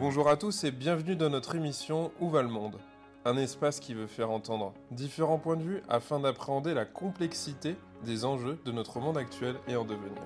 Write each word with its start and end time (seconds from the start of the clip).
Bonjour 0.00 0.30
à 0.30 0.38
tous 0.38 0.64
et 0.64 0.70
bienvenue 0.70 1.14
dans 1.14 1.28
notre 1.28 1.56
émission 1.56 2.10
Où 2.22 2.30
va 2.30 2.40
le 2.40 2.48
monde? 2.48 2.78
Un 3.26 3.36
espace 3.36 3.80
qui 3.80 3.92
veut 3.92 4.06
faire 4.06 4.30
entendre 4.30 4.72
différents 4.90 5.36
points 5.36 5.56
de 5.56 5.62
vue 5.62 5.82
afin 5.90 6.20
d'appréhender 6.20 6.72
la 6.72 6.86
complexité 6.86 7.76
des 8.06 8.24
enjeux 8.24 8.58
de 8.64 8.72
notre 8.72 8.98
monde 8.98 9.18
actuel 9.18 9.56
et 9.68 9.76
en 9.76 9.84
devenir. 9.84 10.22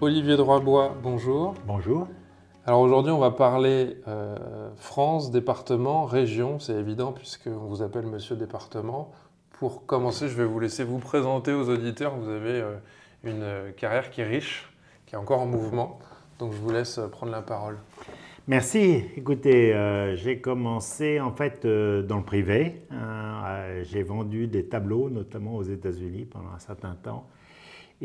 Olivier 0.00 0.36
Droitbois, 0.36 0.96
bonjour. 1.00 1.54
Bonjour. 1.64 2.08
Alors 2.66 2.80
aujourd'hui, 2.80 3.12
on 3.12 3.20
va 3.20 3.30
parler 3.30 4.00
euh, 4.08 4.68
France, 4.78 5.30
département, 5.30 6.06
région, 6.06 6.58
c'est 6.58 6.74
évident 6.74 7.12
puisqu'on 7.12 7.68
vous 7.68 7.82
appelle 7.82 8.06
Monsieur 8.06 8.34
Département. 8.34 9.12
Pour 9.60 9.86
commencer, 9.86 10.28
je 10.28 10.34
vais 10.34 10.44
vous 10.44 10.58
laisser 10.58 10.82
vous 10.82 10.98
présenter 10.98 11.52
aux 11.52 11.68
auditeurs. 11.68 12.16
Vous 12.16 12.28
avez 12.28 12.60
euh, 12.60 12.74
une 13.24 13.42
euh, 13.42 13.72
carrière 13.72 14.10
qui 14.10 14.20
est 14.20 14.26
riche, 14.26 14.70
qui 15.06 15.14
est 15.14 15.18
encore 15.18 15.40
en 15.40 15.46
mouvement. 15.46 15.98
Donc 16.38 16.52
je 16.52 16.58
vous 16.58 16.70
laisse 16.70 17.00
prendre 17.10 17.32
la 17.32 17.42
parole. 17.42 17.78
Merci. 18.48 19.04
Écoutez, 19.16 19.72
j'ai 20.14 20.40
commencé 20.40 21.20
en 21.20 21.30
fait 21.30 21.64
dans 21.64 22.16
le 22.16 22.24
privé. 22.24 22.82
Hein. 22.90 23.82
j'ai 23.84 24.02
vendu 24.02 24.48
des 24.48 24.66
tableaux, 24.66 25.08
notamment 25.08 25.54
aux 25.54 25.62
États-Unis, 25.62 26.24
pendant 26.24 26.50
un 26.50 26.58
certain 26.58 26.96
temps. 26.96 27.28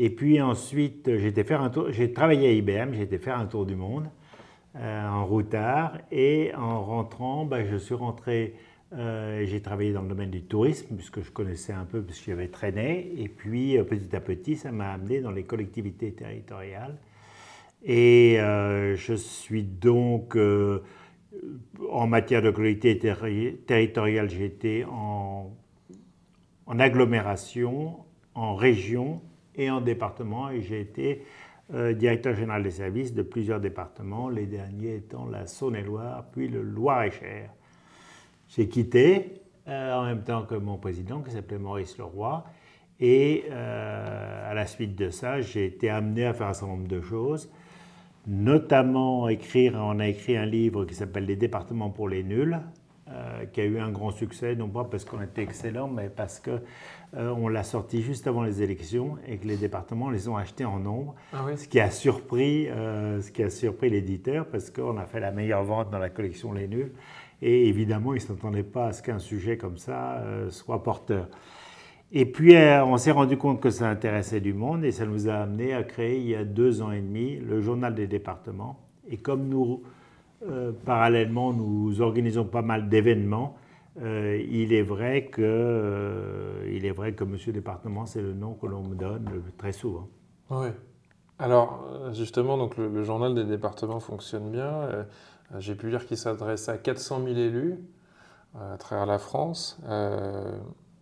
Et 0.00 0.10
puis 0.10 0.40
ensuite, 0.40 1.10
j'ai 1.16 2.12
travaillé 2.12 2.48
à 2.48 2.52
IBM, 2.52 2.92
j'ai 2.92 3.02
été 3.02 3.18
faire 3.18 3.36
un 3.36 3.46
tour 3.46 3.66
du 3.66 3.74
monde 3.74 4.08
euh, 4.76 5.08
en 5.08 5.26
routard. 5.26 5.98
Et 6.12 6.52
en 6.56 6.84
rentrant, 6.84 7.44
ben, 7.44 7.66
je 7.68 7.76
suis 7.76 7.96
rentré. 7.96 8.54
Euh, 8.94 9.44
j'ai 9.44 9.60
travaillé 9.60 9.92
dans 9.92 10.02
le 10.02 10.08
domaine 10.08 10.30
du 10.30 10.42
tourisme, 10.42 10.96
puisque 10.96 11.20
je 11.20 11.30
connaissais 11.30 11.72
un 11.72 11.84
peu, 11.84 12.02
puisque 12.02 12.24
j'y 12.24 12.32
avais 12.32 12.48
traîné. 12.48 13.12
Et 13.18 13.28
puis, 13.28 13.76
euh, 13.76 13.84
petit 13.84 14.14
à 14.16 14.20
petit, 14.20 14.56
ça 14.56 14.72
m'a 14.72 14.92
amené 14.92 15.20
dans 15.20 15.30
les 15.30 15.44
collectivités 15.44 16.12
territoriales. 16.12 16.96
Et 17.84 18.38
je 18.40 19.14
suis 19.14 19.62
donc, 19.62 20.36
en 20.36 22.06
matière 22.08 22.42
de 22.42 22.50
collectivité 22.50 22.98
territoriale, 23.66 24.28
j'ai 24.28 24.46
été 24.46 24.84
en, 24.84 25.56
en 26.66 26.78
agglomération, 26.80 27.98
en 28.34 28.56
région 28.56 29.22
et 29.54 29.70
en 29.70 29.80
département, 29.80 30.50
et 30.50 30.60
j'ai 30.60 30.80
été 30.80 31.22
euh, 31.74 31.92
directeur 31.92 32.34
général 32.34 32.62
des 32.62 32.70
services 32.70 33.12
de 33.12 33.22
plusieurs 33.22 33.60
départements, 33.60 34.28
les 34.28 34.46
derniers 34.46 34.96
étant 34.96 35.26
la 35.26 35.46
Saône-et-Loire, 35.46 36.24
puis 36.32 36.48
le 36.48 36.62
Loir-et-Cher. 36.62 37.50
J'ai 38.48 38.68
quitté 38.68 39.42
euh, 39.68 39.94
en 39.94 40.04
même 40.04 40.22
temps 40.22 40.42
que 40.42 40.54
mon 40.54 40.78
président, 40.78 41.20
qui 41.20 41.30
s'appelait 41.30 41.58
Maurice 41.58 41.98
Leroy, 41.98 42.44
et 43.00 43.44
euh, 43.50 44.50
à 44.50 44.54
la 44.54 44.66
suite 44.66 44.96
de 44.96 45.10
ça, 45.10 45.40
j'ai 45.40 45.66
été 45.66 45.90
amené 45.90 46.26
à 46.26 46.34
faire 46.34 46.48
un 46.48 46.54
certain 46.54 46.72
nombre 46.74 46.88
de 46.88 47.00
choses, 47.00 47.50
notamment 48.26 49.28
écrire, 49.28 49.74
on 49.76 50.00
a 50.00 50.08
écrit 50.08 50.36
un 50.36 50.46
livre 50.46 50.84
qui 50.84 50.94
s'appelle 50.94 51.26
Les 51.26 51.36
départements 51.36 51.90
pour 51.90 52.08
les 52.08 52.22
nuls, 52.22 52.58
qui 53.54 53.62
a 53.62 53.64
eu 53.64 53.78
un 53.78 53.90
grand 53.90 54.10
succès, 54.10 54.54
non 54.54 54.68
pas 54.68 54.84
parce 54.84 55.06
qu'on 55.06 55.22
était 55.22 55.42
excellent, 55.42 55.88
mais 55.88 56.10
parce 56.10 56.40
que 56.40 56.60
euh, 57.16 57.30
on 57.30 57.48
l'a 57.48 57.62
sorti 57.62 58.02
juste 58.02 58.26
avant 58.26 58.42
les 58.42 58.62
élections 58.62 59.16
et 59.26 59.38
que 59.38 59.46
les 59.46 59.56
départements 59.56 60.10
les 60.10 60.28
ont 60.28 60.36
achetés 60.36 60.66
en 60.66 60.78
nombre, 60.78 61.14
ah 61.32 61.46
ce 61.56 61.66
qui 61.66 61.80
a 61.80 61.90
surpris, 61.90 62.68
euh, 62.68 63.22
ce 63.22 63.30
qui 63.30 63.42
a 63.42 63.48
surpris 63.48 63.88
l'éditeur 63.88 64.46
parce 64.46 64.70
qu'on 64.70 64.98
a 64.98 65.06
fait 65.06 65.20
la 65.20 65.30
meilleure 65.30 65.64
vente 65.64 65.90
dans 65.90 65.98
la 65.98 66.10
collection 66.10 66.52
Les 66.52 66.68
Nuls 66.68 66.92
et 67.42 67.68
évidemment 67.68 68.12
ils 68.14 68.22
ne 68.22 68.26
s'attendaient 68.26 68.62
pas 68.62 68.86
à 68.86 68.92
ce 68.92 69.02
qu'un 69.02 69.18
sujet 69.18 69.56
comme 69.56 69.78
ça 69.78 70.18
euh, 70.18 70.50
soit 70.50 70.82
porteur. 70.82 71.28
Et 72.10 72.24
puis 72.24 72.54
on 72.56 72.96
s'est 72.96 73.10
rendu 73.10 73.36
compte 73.36 73.60
que 73.60 73.68
ça 73.68 73.88
intéressait 73.88 74.40
du 74.40 74.54
monde 74.54 74.82
et 74.82 74.92
ça 74.92 75.04
nous 75.04 75.28
a 75.28 75.34
amené 75.34 75.74
à 75.74 75.82
créer 75.82 76.18
il 76.18 76.26
y 76.26 76.34
a 76.34 76.44
deux 76.44 76.80
ans 76.80 76.90
et 76.90 77.02
demi 77.02 77.36
le 77.36 77.60
journal 77.60 77.94
des 77.94 78.06
départements. 78.06 78.80
Et 79.10 79.18
comme 79.18 79.46
nous, 79.46 79.82
parallèlement, 80.86 81.52
nous 81.52 82.00
organisons 82.00 82.46
pas 82.46 82.62
mal 82.62 82.88
d'événements, 82.88 83.58
euh, 84.02 84.40
il, 84.48 84.72
est 84.72 84.82
vrai 84.82 85.26
que, 85.26 85.42
euh, 85.42 86.70
il 86.72 86.86
est 86.86 86.92
vrai 86.92 87.14
que 87.14 87.24
Monsieur 87.24 87.52
Département, 87.52 88.06
c'est 88.06 88.22
le 88.22 88.32
nom 88.32 88.54
que 88.54 88.66
l'on 88.66 88.82
me 88.82 88.94
donne 88.94 89.28
très 89.56 89.72
souvent. 89.72 90.08
Oui. 90.50 90.68
Alors, 91.38 91.84
justement, 92.12 92.56
donc 92.56 92.76
le, 92.76 93.02
journal 93.02 93.34
des 93.34 93.44
départements 93.44 94.00
fonctionne 94.00 94.50
bien. 94.50 95.06
Euh, 95.54 95.60
j'ai 95.60 95.74
pu 95.74 95.90
lire 95.90 96.06
qu'il 96.06 96.16
s'adresse 96.16 96.68
à 96.68 96.78
400 96.78 97.24
000 97.24 97.36
élus 97.36 97.78
à 98.58 98.76
travers 98.78 99.06
la 99.06 99.18
France. 99.18 99.78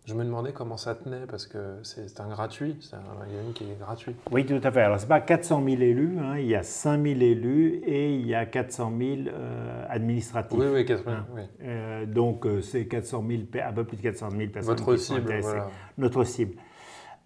Je 0.07 0.13
me 0.13 0.23
demandais 0.23 0.53
comment 0.53 0.77
ça 0.77 0.95
tenait, 0.95 1.25
parce 1.27 1.47
que 1.47 1.79
c'est 1.83 2.21
un 2.21 2.29
gratuit, 2.29 2.77
c'est 2.79 2.95
un 2.95 3.19
magazine 3.19 3.51
qui 3.53 3.65
est 3.65 3.77
gratuit. 3.77 4.15
Oui, 4.31 4.45
tout 4.45 4.61
à 4.63 4.71
fait. 4.71 4.79
Alors, 4.79 4.99
ce 4.99 5.03
n'est 5.03 5.09
pas 5.09 5.19
400 5.19 5.61
000 5.65 5.81
élus, 5.81 6.17
hein. 6.17 6.37
il 6.37 6.45
y 6.45 6.55
a 6.55 6.63
5 6.63 7.03
000 7.03 7.19
élus 7.19 7.81
et 7.85 8.15
il 8.15 8.25
y 8.25 8.33
a 8.33 8.45
400 8.45 8.93
000 8.97 9.11
euh, 9.27 9.85
administratifs. 9.89 10.57
Oui, 10.57 10.67
oui, 10.73 10.85
400 10.85 11.03
000. 11.03 11.17
Hein. 11.17 11.25
Oui. 11.35 11.41
Euh, 11.61 12.05
donc, 12.05 12.45
euh, 12.45 12.61
c'est 12.61 12.87
400 12.87 13.21
000, 13.27 13.41
un 13.61 13.73
peu 13.73 13.83
plus 13.83 13.97
de 13.97 14.01
400 14.03 14.29
000 14.31 14.49
personnes 14.49 14.77
Votre 14.77 14.95
qui 14.95 15.01
cible, 15.01 15.39
Voilà. 15.41 15.69
Notre 15.97 16.23
cible. 16.23 16.55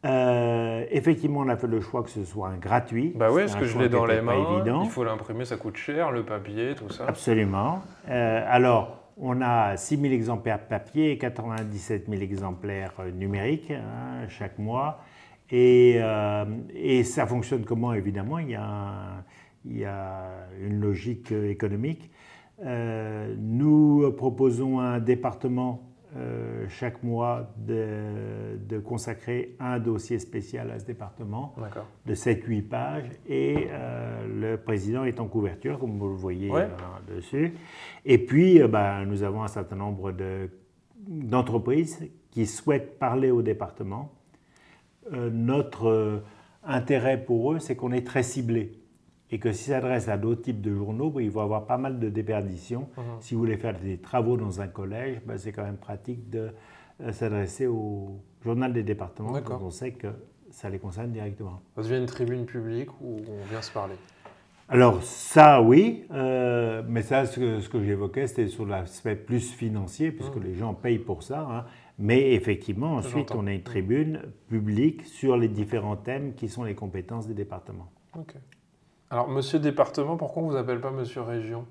Effectivement, 0.04 1.42
on 1.42 1.50
a 1.50 1.58
fait 1.58 1.68
le 1.68 1.82
choix 1.82 2.04
que 2.04 2.10
ce 2.10 2.24
soit 2.24 2.50
un 2.50 2.58
gratuit. 2.58 3.14
Bah 3.16 3.30
oui, 3.32 3.44
parce 3.44 3.56
que 3.56 3.66
je 3.66 3.78
l'ai 3.78 3.90
dans 3.90 4.06
les 4.06 4.22
mains. 4.22 4.64
Il 4.84 4.90
faut 4.90 5.04
l'imprimer, 5.04 5.46
ça 5.46 5.58
coûte 5.58 5.78
cher, 5.78 6.12
le 6.12 6.24
papier, 6.24 6.76
tout 6.76 6.90
ça. 6.90 7.06
Absolument. 7.08 7.82
alors, 8.08 9.02
on 9.18 9.42
a 9.42 9.78
6 9.78 9.98
000 9.98 10.14
exemplaires 10.14 10.68
papier 10.68 11.12
et 11.12 11.18
97 11.18 12.10
000 12.10 12.22
exemplaires 12.22 12.94
euh, 13.00 13.12
numériques 13.12 13.72
hein, 13.72 14.28
chaque 14.28 14.58
mois. 14.58 15.04
Euh, 15.54 16.46
et, 16.74 17.04
ça 17.04 17.28
fonctionne 17.28 17.66
comment? 17.66 17.94
Évidemment, 17.94 18.40
il 18.40 18.50
y 18.50 18.56
a, 18.56 20.34
une 20.60 20.80
logique 20.80 21.32
économique. 21.32 22.10
Euh, 22.64 23.36
nous 23.38 24.12
proposons 24.14 24.80
un 24.80 25.00
département 25.00 25.91
euh, 26.18 26.66
chaque 26.68 27.04
mois 27.04 27.54
de, 27.58 28.80
consacrer 28.80 29.56
un 29.60 29.80
dossier 29.80 30.20
spécial 30.20 30.70
à 30.72 30.80
ce 30.80 30.86
département 30.86 31.56
de 32.06 32.14
7-8 32.14 32.62
pages 32.64 33.10
et 33.30 33.68
euh, 33.70 34.28
le 34.28 34.58
président 34.58 35.06
est 35.06 35.22
en 35.22 35.28
couverture, 35.28 35.80
comme 35.80 35.98
vous 35.98 36.10
le 36.10 36.16
voyez 36.16 36.52
euh, 36.54 36.68
dessus. 37.16 37.54
Et 38.04 38.18
puis, 38.18 38.60
ben, 38.68 39.06
nous 39.06 39.24
avons 39.24 39.44
un 39.44 39.48
certain 39.48 39.78
nombre 39.78 40.14
d'entreprises 41.08 42.10
qui 42.30 42.46
souhaitent 42.46 43.00
parler 43.00 43.32
au 43.32 43.42
département. 43.42 44.12
notre 45.12 46.24
intérêt 46.64 47.24
pour 47.24 47.54
eux, 47.54 47.60
c'est 47.60 47.76
qu'on 47.76 47.94
est 47.94 48.06
très 48.06 48.24
ciblé 48.24 48.81
et 49.32 49.40
que 49.40 49.52
s'ils 49.52 49.74
s'adressent 49.74 50.10
à 50.10 50.18
d'autres 50.18 50.42
types 50.42 50.62
de 50.62 50.74
journaux, 50.74 51.10
ben, 51.10 51.22
ils 51.22 51.32
vont 51.32 51.42
avoir 51.42 51.66
pas 51.66 51.78
mal 51.78 52.00
de 52.00 52.10
déperditions. 52.10 52.90
Mhm. 52.98 53.04
Si 53.22 53.34
vous 53.34 53.42
voulez 53.42 53.58
faire 53.58 53.80
des 53.80 53.98
travaux 53.98 54.38
dans 54.38 54.62
un 54.62 54.68
collège, 54.68 55.22
ben, 55.26 55.38
c'est 55.38 55.52
quand 55.52 55.64
même 55.64 55.78
pratique 55.78 56.30
de 56.30 56.50
euh, 57.02 57.12
s'adresser 57.12 57.68
au 57.68 58.20
journal 58.44 58.74
des 58.74 58.84
départements, 58.84 59.40
quand 59.42 59.62
on 59.62 59.72
sait 59.72 59.94
que 59.94 60.08
ça 60.50 60.70
les 60.70 60.80
concerne 60.80 61.12
directement. 61.12 61.62
Ça 61.76 61.82
devient 61.82 61.98
une 61.98 62.06
tribune 62.06 62.46
publique 62.46 62.90
où 63.02 63.22
on 63.28 63.50
vient 63.50 63.62
se 63.62 63.72
parler 63.72 63.96
alors 64.74 65.04
ça, 65.04 65.62
oui, 65.62 66.06
euh, 66.14 66.82
mais 66.88 67.02
ça, 67.02 67.26
ce 67.26 67.68
que, 67.68 67.84
j'évoquais, 67.84 68.26
c'était 68.28 68.48
sur 68.48 68.66
l'aspect 68.66 69.18
plus 69.18 69.52
financier, 69.52 70.14
puisque 70.14 70.38
mhm. 70.38 70.44
les 70.44 70.56
gens 70.56 70.74
payent 70.74 70.98
pour 70.98 71.24
ça. 71.24 71.42
Hein. 71.42 71.66
Mais 72.00 72.32
effectivement, 72.32 72.94
ensuite, 72.94 73.34
on 73.36 73.48
a 73.48 73.52
une 73.52 73.64
tribune 73.64 74.22
publique 74.48 75.04
sur 75.04 75.36
les 75.36 75.50
différents 75.50 75.98
thèmes 75.98 76.36
qui 76.36 76.48
sont 76.48 76.64
les 76.64 76.74
compétences 76.74 77.28
des 77.28 77.34
départements. 77.34 77.92
Ok. 78.18 78.36
Alors, 79.12 79.28
monsieur 79.28 79.60
département, 79.60 80.16
pourquoi 80.16 80.42
on 80.42 80.46
ne 80.48 80.52
vous 80.52 80.58
appelle 80.58 80.80
pas 80.80 80.90
monsieur 80.90 81.20
région? 81.20 81.68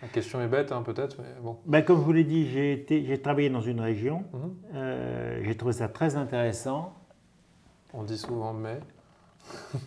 La 0.00 0.06
question 0.06 0.40
est 0.40 0.46
bête, 0.46 0.70
hein, 0.70 0.82
peut-être, 0.82 1.16
mais 1.18 1.42
bon. 1.42 1.58
Ben, 1.66 1.82
comme 1.82 1.98
je 1.98 2.04
vous 2.04 2.12
l'ai 2.12 2.22
dit, 2.22 2.48
j'ai 2.48 3.20
travaillé 3.20 3.50
dans 3.50 3.60
une 3.60 3.80
région. 3.80 4.24
Mhm. 4.32 4.56
Euh, 4.74 5.40
j'ai 5.42 5.56
trouvé 5.56 5.72
ça 5.72 5.88
très 5.88 6.14
intéressant. 6.14 6.94
On 7.92 8.04
dit 8.04 8.16
souvent 8.16 8.52
mais. 8.52 8.78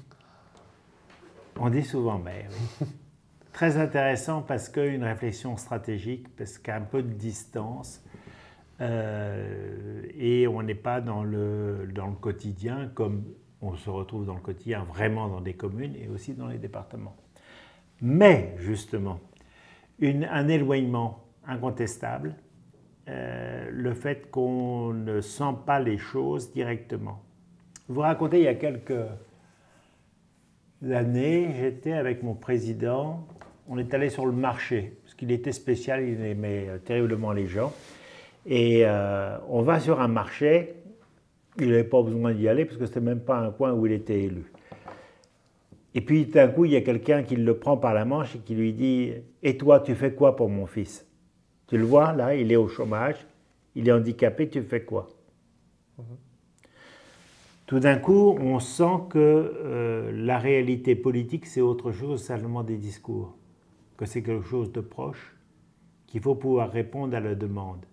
on 1.57 1.69
dit 1.69 1.83
souvent 1.83 2.19
mais, 2.19 2.45
oui. 2.81 2.87
très 3.53 3.77
intéressant 3.77 4.41
parce 4.41 4.67
qu'une 4.67 5.03
réflexion 5.05 5.55
stratégique, 5.55 6.27
parce 6.35 6.57
qu'un 6.57 6.81
peu 6.81 7.01
de 7.03 7.13
distance. 7.13 8.03
Euh, 8.81 10.03
et 10.13 10.45
on 10.45 10.61
n'est 10.61 10.75
pas 10.75 10.99
dans 10.99 11.23
le, 11.23 11.89
dans 11.95 12.07
le 12.07 12.15
quotidien 12.15 12.91
comme 12.93 13.23
on 13.61 13.75
se 13.75 13.89
retrouve 13.89 14.25
dans 14.25 14.35
le 14.35 14.41
quotidien 14.41 14.83
vraiment 14.83 15.27
dans 15.27 15.41
des 15.41 15.53
communes 15.53 15.95
et 15.95 16.07
aussi 16.07 16.33
dans 16.33 16.47
les 16.47 16.57
départements. 16.57 17.15
Mais 18.01 18.53
justement, 18.57 19.19
un 20.01 20.47
éloignement 20.47 21.23
incontestable, 21.47 22.35
euh, 23.09 23.67
le 23.71 23.93
fait 23.93 24.29
qu'on 24.29 24.93
ne 24.93 25.21
sent 25.21 25.55
pas 25.65 25.79
les 25.79 25.97
choses 25.97 26.51
directement. 26.51 27.23
Je 27.87 27.93
vous 27.93 28.01
raconter, 28.01 28.39
il 28.39 28.43
y 28.43 28.49
a 28.49 28.55
quelques 28.55 29.05
années, 30.91 31.55
j'étais 31.57 31.93
avec 31.93 32.21
mon 32.21 32.35
président, 32.35 33.25
on 33.67 33.77
est 33.77 33.93
allé 33.93 34.09
sur 34.09 34.25
le 34.25 34.33
marché, 34.33 34.97
parce 35.03 35.15
qu'il 35.15 35.31
était 35.31 35.53
spécial, 35.53 36.03
il 36.03 36.21
aimait 36.21 36.67
terriblement 36.85 37.31
les 37.31 37.47
gens. 37.47 37.73
Et 38.45 38.83
euh, 38.85 39.37
on 39.49 39.61
va 39.61 39.79
sur 39.79 39.99
un 39.99 40.07
marché, 40.07 40.75
il 41.59 41.69
n'avait 41.69 41.83
pas 41.83 42.01
besoin 42.01 42.33
d'y 42.33 42.47
aller 42.47 42.65
parce 42.65 42.77
que 42.77 42.85
ce 42.85 42.91
n'était 42.91 43.01
même 43.01 43.21
pas 43.21 43.39
un 43.39 43.51
coin 43.51 43.73
où 43.73 43.85
il 43.85 43.91
était 43.91 44.21
élu. 44.21 44.51
Et 45.93 46.01
puis 46.01 46.25
d'un 46.25 46.47
coup, 46.47 46.65
il 46.65 46.71
y 46.71 46.75
a 46.75 46.81
quelqu'un 46.81 47.23
qui 47.23 47.35
le 47.35 47.57
prend 47.57 47.77
par 47.77 47.93
la 47.93 48.05
manche 48.05 48.35
et 48.35 48.39
qui 48.39 48.53
lui 48.55 48.73
dit 48.73 49.13
Et 49.41 49.57
toi, 49.57 49.79
tu 49.79 49.95
fais 49.95 50.13
quoi 50.13 50.35
pour 50.35 50.49
mon 50.49 50.67
fils? 50.67 51.07
Tu 51.67 51.77
le 51.77 51.83
vois, 51.85 52.13
là, 52.13 52.35
il 52.35 52.51
est 52.51 52.55
au 52.55 52.67
chômage, 52.67 53.25
il 53.75 53.87
est 53.87 53.91
handicapé, 53.91 54.47
tu 54.49 54.61
fais 54.61 54.83
quoi? 54.83 55.07
Tout 57.65 57.79
d'un 57.79 57.97
coup, 57.97 58.37
on 58.39 58.59
sent 58.59 59.03
que 59.09 59.17
euh, 59.19 60.11
la 60.13 60.37
réalité 60.39 60.95
politique, 60.95 61.45
c'est 61.45 61.59
autre 61.59 61.91
chose 61.91 62.23
seulement 62.23 62.63
des 62.63 62.77
discours, 62.77 63.35
que 63.97 64.05
c'est 64.05 64.23
quelque 64.23 64.45
chose 64.45 64.71
de 64.71 64.79
proche, 64.79 65.35
qu'il 66.05 66.21
faut 66.21 66.35
pouvoir 66.35 66.71
répondre 66.71 67.17
à 67.17 67.19
la 67.19 67.35
demande. 67.35 67.85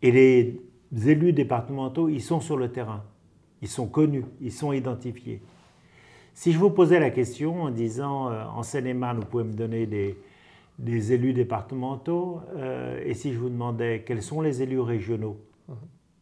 Et 0.00 0.10
les 0.10 0.60
élus 0.92 1.32
départementaux, 1.32 2.08
ils 2.08 2.22
sont 2.22 2.40
sur 2.40 2.56
le 2.56 2.70
terrain, 2.70 3.04
ils 3.62 3.68
sont 3.68 3.86
connus, 3.86 4.24
ils 4.40 4.52
sont 4.52 4.72
identifiés. 4.72 5.42
Si 6.34 6.52
je 6.52 6.58
vous 6.58 6.70
posais 6.70 7.00
la 7.00 7.10
question 7.10 7.64
en 7.64 7.70
disant, 7.70 8.30
euh, 8.30 8.44
en 8.44 8.62
Seine-et-Marne, 8.62 9.18
vous 9.18 9.26
pouvez 9.26 9.44
me 9.44 9.52
donner 9.52 9.86
des, 9.86 11.12
élus 11.12 11.32
départementaux, 11.32 12.40
euh, 12.54 13.02
et 13.04 13.14
si 13.14 13.32
je 13.32 13.38
vous 13.38 13.48
demandais 13.48 14.04
quels 14.06 14.22
sont 14.22 14.40
les 14.40 14.62
élus 14.62 14.80
régionaux 14.80 15.36
mhm. 15.68 15.76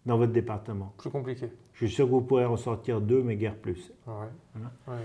dans 0.07 0.17
votre 0.17 0.33
département 0.33 0.95
Plus 0.97 1.11
compliqué. 1.11 1.51
Je 1.75 1.85
suis 1.85 1.95
sûr 1.95 2.07
que 2.07 2.13
vous 2.13 2.23
pourrez 2.23 2.47
en 2.47 2.57
sortir 2.57 3.03
deux, 3.03 3.23
mais 3.23 3.37
guère 3.37 3.57
plus. 3.57 3.93
Ouais. 4.07 4.15
Hein 4.57 4.71
vrai. 4.87 4.97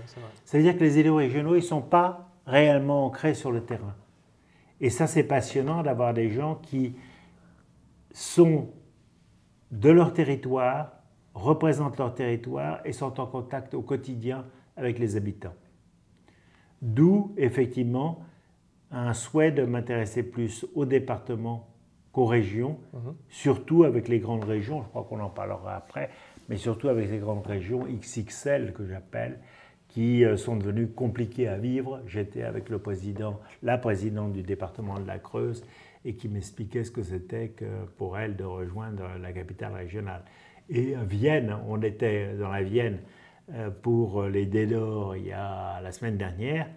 Ça 0.46 0.56
veut 0.56 0.64
dire 0.64 0.74
que 0.74 0.82
les 0.82 0.98
élus 0.98 1.10
régionaux, 1.10 1.52
ils 1.54 1.58
ne 1.58 1.60
sont 1.60 1.82
pas 1.82 2.30
réellement 2.46 3.04
ancrés 3.04 3.34
sur 3.34 3.52
le 3.52 3.62
terrain. 3.62 3.94
Et 4.80 4.88
ça, 4.88 5.06
c'est 5.06 5.24
passionnant 5.24 5.82
d'avoir 5.82 6.14
des 6.14 6.30
gens 6.30 6.54
qui 6.54 6.94
sont 8.12 8.68
de 9.72 9.90
leur 9.90 10.12
territoire, 10.12 10.92
représentent 11.34 11.98
leur 11.98 12.14
territoire 12.14 12.80
et 12.84 12.92
sont 12.92 13.18
en 13.18 13.26
contact 13.26 13.74
au 13.74 13.82
quotidien 13.82 14.44
avec 14.76 14.98
les 14.98 15.16
habitants. 15.16 15.54
D'où, 16.82 17.32
effectivement, 17.36 18.22
un 18.90 19.14
souhait 19.14 19.50
de 19.50 19.64
m'intéresser 19.64 20.22
plus 20.22 20.66
au 20.74 20.84
département 20.84 21.68
qu'aux 22.12 22.26
régions, 22.26 22.78
mhm. 22.92 23.14
surtout 23.28 23.84
avec 23.84 24.08
les 24.08 24.18
grandes 24.18 24.44
régions, 24.44 24.82
je 24.82 24.88
crois 24.88 25.04
qu'on 25.04 25.20
en 25.20 25.30
parlera 25.30 25.74
après, 25.74 26.10
mais 26.48 26.56
surtout 26.56 26.88
avec 26.88 27.10
les 27.10 27.18
grandes 27.18 27.46
régions 27.46 27.86
XXL 27.86 28.74
que 28.74 28.86
j'appelle, 28.86 29.38
qui 29.88 30.24
euh, 30.24 30.36
sont 30.36 30.56
devenues 30.56 30.88
compliquées 30.88 31.48
à 31.48 31.56
vivre. 31.56 32.00
J'étais 32.06 32.42
avec 32.42 32.68
le 32.68 32.78
président, 32.78 33.40
la 33.62 33.78
présidente 33.78 34.32
du 34.32 34.42
département 34.42 34.98
de 34.98 35.06
la 35.06 35.18
Creuse 35.18 35.64
et 36.04 36.14
qui 36.16 36.28
m'expliquait 36.28 36.84
ce 36.84 36.90
que 36.90 37.02
c'était 37.02 37.48
que 37.50 37.84
pour 37.96 38.18
elle 38.18 38.36
de 38.36 38.44
rejoindre 38.44 39.04
la 39.20 39.32
capitale 39.32 39.74
régionale. 39.74 40.24
Et 40.68 40.94
à 40.94 41.04
Vienne, 41.04 41.56
on 41.68 41.80
était 41.82 42.34
dans 42.34 42.48
la 42.48 42.62
Vienne 42.62 42.98
euh, 43.52 43.70
pour 43.70 44.24
les 44.24 44.46
Délors 44.46 45.16
il 45.16 45.26
y 45.26 45.32
a 45.32 45.80
la 45.80 45.92
semaine 45.92 46.16
dernière. 46.16 46.68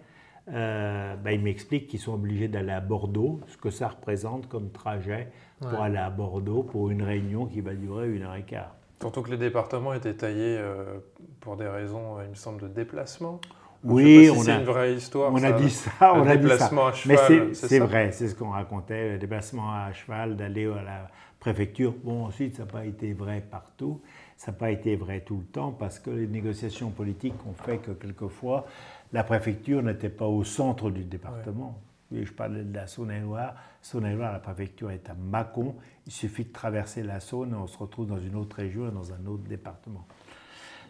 Euh, 0.48 1.16
ben, 1.16 1.32
il 1.32 1.42
m'explique 1.42 1.88
qu'ils 1.88 1.98
sont 1.98 2.14
obligés 2.14 2.46
d'aller 2.46 2.70
à 2.70 2.80
Bordeaux, 2.80 3.40
ce 3.48 3.56
que 3.56 3.70
ça 3.70 3.88
représente 3.88 4.48
comme 4.48 4.70
trajet 4.70 5.28
pour 5.60 5.80
aller 5.80 5.96
à 5.96 6.10
Bordeaux 6.10 6.62
pour 6.62 6.90
une 6.90 7.02
réunion 7.02 7.46
qui 7.46 7.60
va 7.60 7.74
durer 7.74 8.08
une 8.14 8.22
heure 8.22 8.36
et 8.36 8.44
quart. 8.44 8.76
Surtout 9.00 9.22
que 9.22 9.30
les 9.30 9.38
départements 9.38 9.92
étaient 9.92 10.14
taillés 10.14 10.56
euh, 10.58 10.98
pour 11.40 11.56
des 11.56 11.66
raisons, 11.66 12.20
il 12.22 12.30
me 12.30 12.34
semble, 12.34 12.62
de 12.62 12.68
déplacement. 12.68 13.40
Oui, 13.86 14.30
on 14.30 14.46
a, 14.48 14.58
une 14.58 14.64
vraie 14.64 14.94
histoire. 14.94 15.32
On 15.32 15.42
a 15.42 15.52
dit 15.52 15.70
ça, 15.70 15.90
on 16.14 16.26
a 16.26 16.36
dit 16.36 16.48
ça. 16.48 16.66
À 16.66 16.92
cheval, 16.92 17.06
Mais 17.06 17.54
c'est 17.54 17.78
vrai, 17.78 18.12
c'est 18.12 18.28
ce 18.28 18.34
qu'on 18.34 18.50
racontait, 18.50 19.12
le 19.12 19.18
déplacement 19.18 19.70
à 19.70 19.92
cheval, 19.92 20.36
d'aller 20.36 20.66
à 20.66 20.82
la 20.82 21.08
préfecture. 21.38 21.94
Bon, 22.02 22.24
ensuite, 22.26 22.56
ça 22.56 22.64
n'a 22.64 22.70
pas 22.70 22.84
été 22.84 23.12
vrai 23.12 23.44
partout. 23.48 24.00
Ça 24.36 24.50
n'a 24.50 24.58
pas 24.58 24.70
été 24.70 24.96
vrai 24.96 25.20
tout 25.20 25.38
le 25.38 25.44
temps 25.44 25.72
parce 25.72 25.98
que 25.98 26.10
les 26.10 26.26
négociations 26.26 26.90
politiques 26.90 27.46
ont 27.48 27.54
fait 27.54 27.78
que 27.78 27.92
quelquefois, 27.92 28.66
la 29.12 29.24
préfecture 29.24 29.82
n'était 29.82 30.10
pas 30.10 30.26
au 30.26 30.44
centre 30.44 30.90
du 30.90 31.04
département. 31.04 31.80
je 32.12 32.30
parlais 32.32 32.62
de 32.62 32.74
la 32.74 32.86
Saône-et-Loire. 32.86 33.54
Saône-et-Loire, 33.80 34.32
la 34.32 34.40
préfecture 34.40 34.90
est 34.90 35.08
à 35.08 35.14
Mâcon. 35.14 35.76
Il 36.06 36.12
suffit 36.12 36.44
de 36.44 36.52
traverser 36.52 37.02
la 37.02 37.20
Saône 37.20 37.52
et 37.52 37.56
on 37.56 37.66
se 37.66 37.78
retrouve 37.78 38.08
dans 38.08 38.18
une 38.18 38.34
autre 38.34 38.56
région 38.56 38.88
et 38.88 38.90
dans 38.90 39.12
un 39.12 39.26
autre 39.26 39.44
département. 39.44 40.06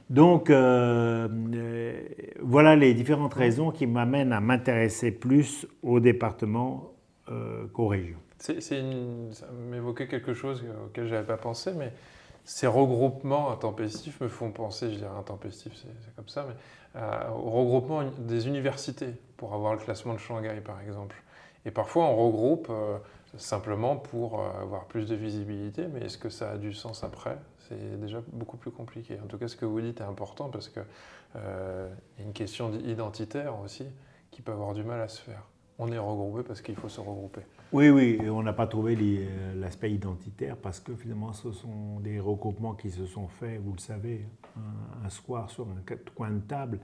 Donc, 0.09 0.51
euh, 0.51 1.29
euh, 1.55 2.01
voilà 2.41 2.77
les 2.77 2.95
différentes 2.95 3.35
raisons 3.35 3.73
qui 3.73 3.87
m'amènent 3.87 4.33
à 4.33 4.41
m'intéresser 4.41 5.11
plus 5.11 5.67
au 5.83 5.99
département 5.99 6.93
euh, 7.29 7.67
qu'aux 7.73 7.89
régions. 7.89 8.19
C'est, 8.39 8.61
ça 8.61 8.77
m'évoquait 9.71 10.07
quelque 10.07 10.35
chose 10.35 10.65
auquel 10.87 11.07
je 11.07 11.15
n'avais 11.15 11.27
pas 11.27 11.37
pensé, 11.37 11.73
mais 11.77 11.93
ces 12.45 12.69
regroupements 12.69 13.51
intempestifs 13.51 14.21
me 14.21 14.29
font 14.29 14.53
penser, 14.53 14.93
je 14.93 14.99
dirais 14.99 15.17
intempestifs, 15.19 15.73
c'est 15.75 16.15
comme 16.15 16.29
ça, 16.29 16.47
mais 16.47 17.01
au 17.35 17.51
regroupement 17.51 18.05
des 18.19 18.47
universités 18.47 19.15
pour 19.37 19.55
avoir 19.55 19.73
le 19.73 19.81
classement 19.81 20.15
de 20.15 20.19
Shanghai, 20.19 20.61
par 20.65 20.81
exemple. 20.81 21.17
Et 21.65 21.71
parfois, 21.71 22.05
on 22.05 22.17
regroupe 22.17 22.71
simplement 23.37 23.97
pour 23.97 24.45
avoir 24.45 24.85
plus 24.85 25.09
de 25.09 25.15
visibilité, 25.15 25.87
mais 25.93 26.03
est-ce 26.03 26.19
que 26.19 26.29
ça 26.29 26.53
a 26.53 26.57
du 26.59 26.73
sens 26.73 27.03
après? 27.03 27.39
C'est 27.69 28.01
déjà 28.01 28.23
beaucoup 28.33 28.57
plus 28.57 28.71
compliqué. 28.71 29.19
En 29.21 29.27
tout 29.27 29.39
cas, 29.39 29.49
ce 29.49 29.57
que 29.57 29.65
vous 29.65 29.81
dites 29.81 30.01
est 30.01 30.05
important 30.05 30.49
parce 30.49 30.69
qu'il 30.69 30.85
y 31.35 31.39
a 31.39 32.23
une 32.23 32.33
question 32.33 32.73
identitaire 32.81 33.59
aussi 33.61 33.87
qui 34.31 34.43
peut 34.43 34.53
avoir 34.53 34.75
du 34.75 34.85
mal 34.85 35.01
à 35.01 35.09
se 35.09 35.21
faire. 35.21 35.43
On 35.79 35.93
est 35.93 35.99
regroupé 35.99 36.43
parce 36.43 36.63
qu'il 36.63 36.77
faut 36.77 36.89
se 36.89 37.01
regrouper. 37.01 37.43
Oui, 37.73 37.91
oui, 37.91 38.19
et 38.23 38.31
on 38.31 38.43
n'a 38.43 38.53
pas 38.53 38.67
trouvé 38.67 38.97
euh, 38.99 39.55
l'aspect 39.61 39.93
identitaire 39.93 40.57
parce 40.57 40.81
que 40.81 40.95
finalement 40.95 41.33
ce 41.33 41.53
sont 41.53 42.01
des 42.01 42.21
regroupements 42.21 42.75
qui 42.75 42.91
se 42.91 43.05
sont 43.07 43.29
faits, 43.29 43.61
vous 43.61 43.73
le 43.73 43.81
savez, 43.81 44.25
un, 45.05 45.09
soir 45.11 45.51
sur 45.51 45.67
un 45.69 45.97
coin 46.15 46.31
de 46.31 46.41
table. 46.41 46.79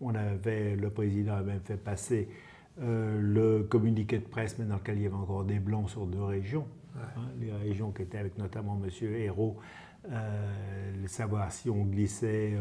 On 0.00 0.14
avait, 0.14 0.76
le 0.76 0.88
président 0.88 1.34
avait 1.34 1.52
même 1.52 1.60
fait 1.60 1.76
passer 1.76 2.28
euh, 2.80 3.18
le 3.20 3.64
communiqué 3.64 4.18
de 4.18 4.24
presse, 4.26 4.58
mais 4.58 4.64
dans 4.64 4.76
lequel 4.76 4.98
il 4.98 5.02
y 5.02 5.06
avait 5.06 5.14
encore 5.16 5.44
des 5.44 5.58
blancs 5.58 5.90
sur 5.90 6.06
deux 6.06 6.22
régions. 6.22 6.66
Hein, 6.96 7.22
les 7.40 7.52
régions 7.52 7.90
qui 7.90 8.02
étaient 8.02 8.18
avec 8.18 8.38
notamment 8.38 8.80
M. 8.82 9.14
Hérault, 9.14 9.58
euh, 10.10 11.06
savoir 11.06 11.50
si 11.52 11.68
on 11.68 11.84
glissait 11.84 12.54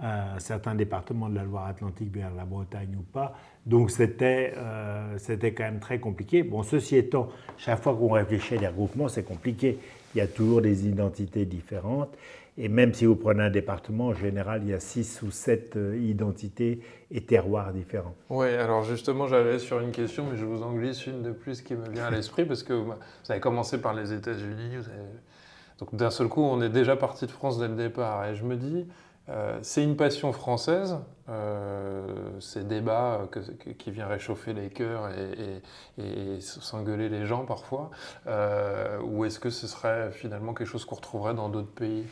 à 0.00 0.38
certains 0.38 0.74
départements 0.74 1.28
de 1.28 1.36
la 1.36 1.44
Loire-Atlantique 1.44 2.12
vers 2.12 2.34
la 2.34 2.44
Bretagne 2.44 2.96
ou 2.98 3.02
pas. 3.02 3.36
Donc 3.64 3.90
c'était 3.90 4.52
euh, 4.56 5.16
quand 5.28 5.64
même 5.64 5.80
très 5.80 5.98
compliqué. 5.98 6.42
Bon, 6.42 6.62
ceci 6.62 6.96
étant, 6.96 7.28
chaque 7.56 7.80
fois 7.80 7.94
qu'on 7.94 8.08
réfléchit 8.08 8.56
à 8.56 8.58
des 8.58 8.66
regroupements, 8.68 9.08
c'est 9.08 9.22
compliqué. 9.22 9.78
Il 10.14 10.18
y 10.18 10.20
a 10.20 10.26
toujours 10.26 10.62
des 10.62 10.86
identités 10.86 11.44
différentes. 11.44 12.16
Et 12.56 12.68
même 12.68 12.94
si 12.94 13.04
vous 13.04 13.16
prenez 13.16 13.42
un 13.42 13.50
département, 13.50 14.08
en 14.08 14.14
général, 14.14 14.62
il 14.62 14.70
y 14.70 14.74
a 14.74 14.78
six 14.78 15.22
ou 15.22 15.32
sept 15.32 15.74
euh, 15.76 15.96
identités 15.98 16.80
et 17.10 17.20
terroirs 17.20 17.72
différents. 17.72 18.14
Oui, 18.30 18.46
alors 18.46 18.84
justement, 18.84 19.26
j'allais 19.26 19.58
sur 19.58 19.80
une 19.80 19.90
question, 19.90 20.24
mais 20.30 20.36
je 20.36 20.44
vous 20.44 20.62
en 20.62 20.72
glisse 20.72 21.04
une 21.06 21.22
de 21.22 21.32
plus 21.32 21.62
qui 21.62 21.74
me 21.74 21.88
vient 21.88 22.04
à 22.04 22.10
l'esprit, 22.10 22.44
parce 22.44 22.62
que 22.62 22.72
vous 22.72 22.92
avez 23.28 23.40
commencé 23.40 23.80
par 23.80 23.92
les 23.92 24.12
États-Unis. 24.12 24.76
Donc 25.78 25.94
d'un 25.94 26.10
seul 26.10 26.28
coup, 26.28 26.42
on 26.42 26.60
est 26.62 26.68
déjà 26.68 26.96
parti 26.96 27.26
de 27.26 27.30
France 27.30 27.58
dès 27.58 27.68
le 27.68 27.74
départ. 27.74 28.26
Et 28.26 28.34
je 28.34 28.44
me 28.44 28.56
dis, 28.56 28.86
euh, 29.30 29.58
c'est 29.62 29.82
une 29.82 29.96
passion 29.96 30.32
française, 30.32 30.98
euh, 31.30 32.06
ces 32.40 32.62
débats 32.62 33.22
qui 33.78 33.90
viennent 33.90 34.06
réchauffer 34.06 34.52
les 34.52 34.68
cœurs 34.68 35.08
et, 35.98 36.40
s'engueuler 36.40 37.08
les 37.08 37.24
gens 37.24 37.46
parfois, 37.46 37.90
euh, 38.26 39.00
ou 39.02 39.24
est-ce 39.24 39.38
que 39.38 39.48
ce 39.48 39.66
serait 39.66 40.10
finalement 40.12 40.52
quelque 40.52 40.66
chose 40.66 40.84
qu'on 40.84 40.96
retrouverait 40.96 41.34
dans 41.34 41.48
d'autres 41.48 41.72
pays? 41.72 42.04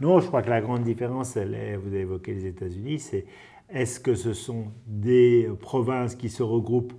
Non, 0.00 0.20
je 0.20 0.28
crois 0.28 0.42
que 0.42 0.50
la 0.50 0.60
grande 0.60 0.84
différence, 0.84 1.36
vous 1.36 1.40
avez 1.40 2.00
évoqué 2.00 2.34
les 2.34 2.46
États-Unis, 2.46 3.00
c'est 3.00 3.26
est-ce 3.70 3.98
que 3.98 4.14
ce 4.14 4.32
sont 4.32 4.66
des 4.86 5.50
provinces 5.60 6.14
qui 6.14 6.28
se 6.28 6.42
regroupent 6.42 6.94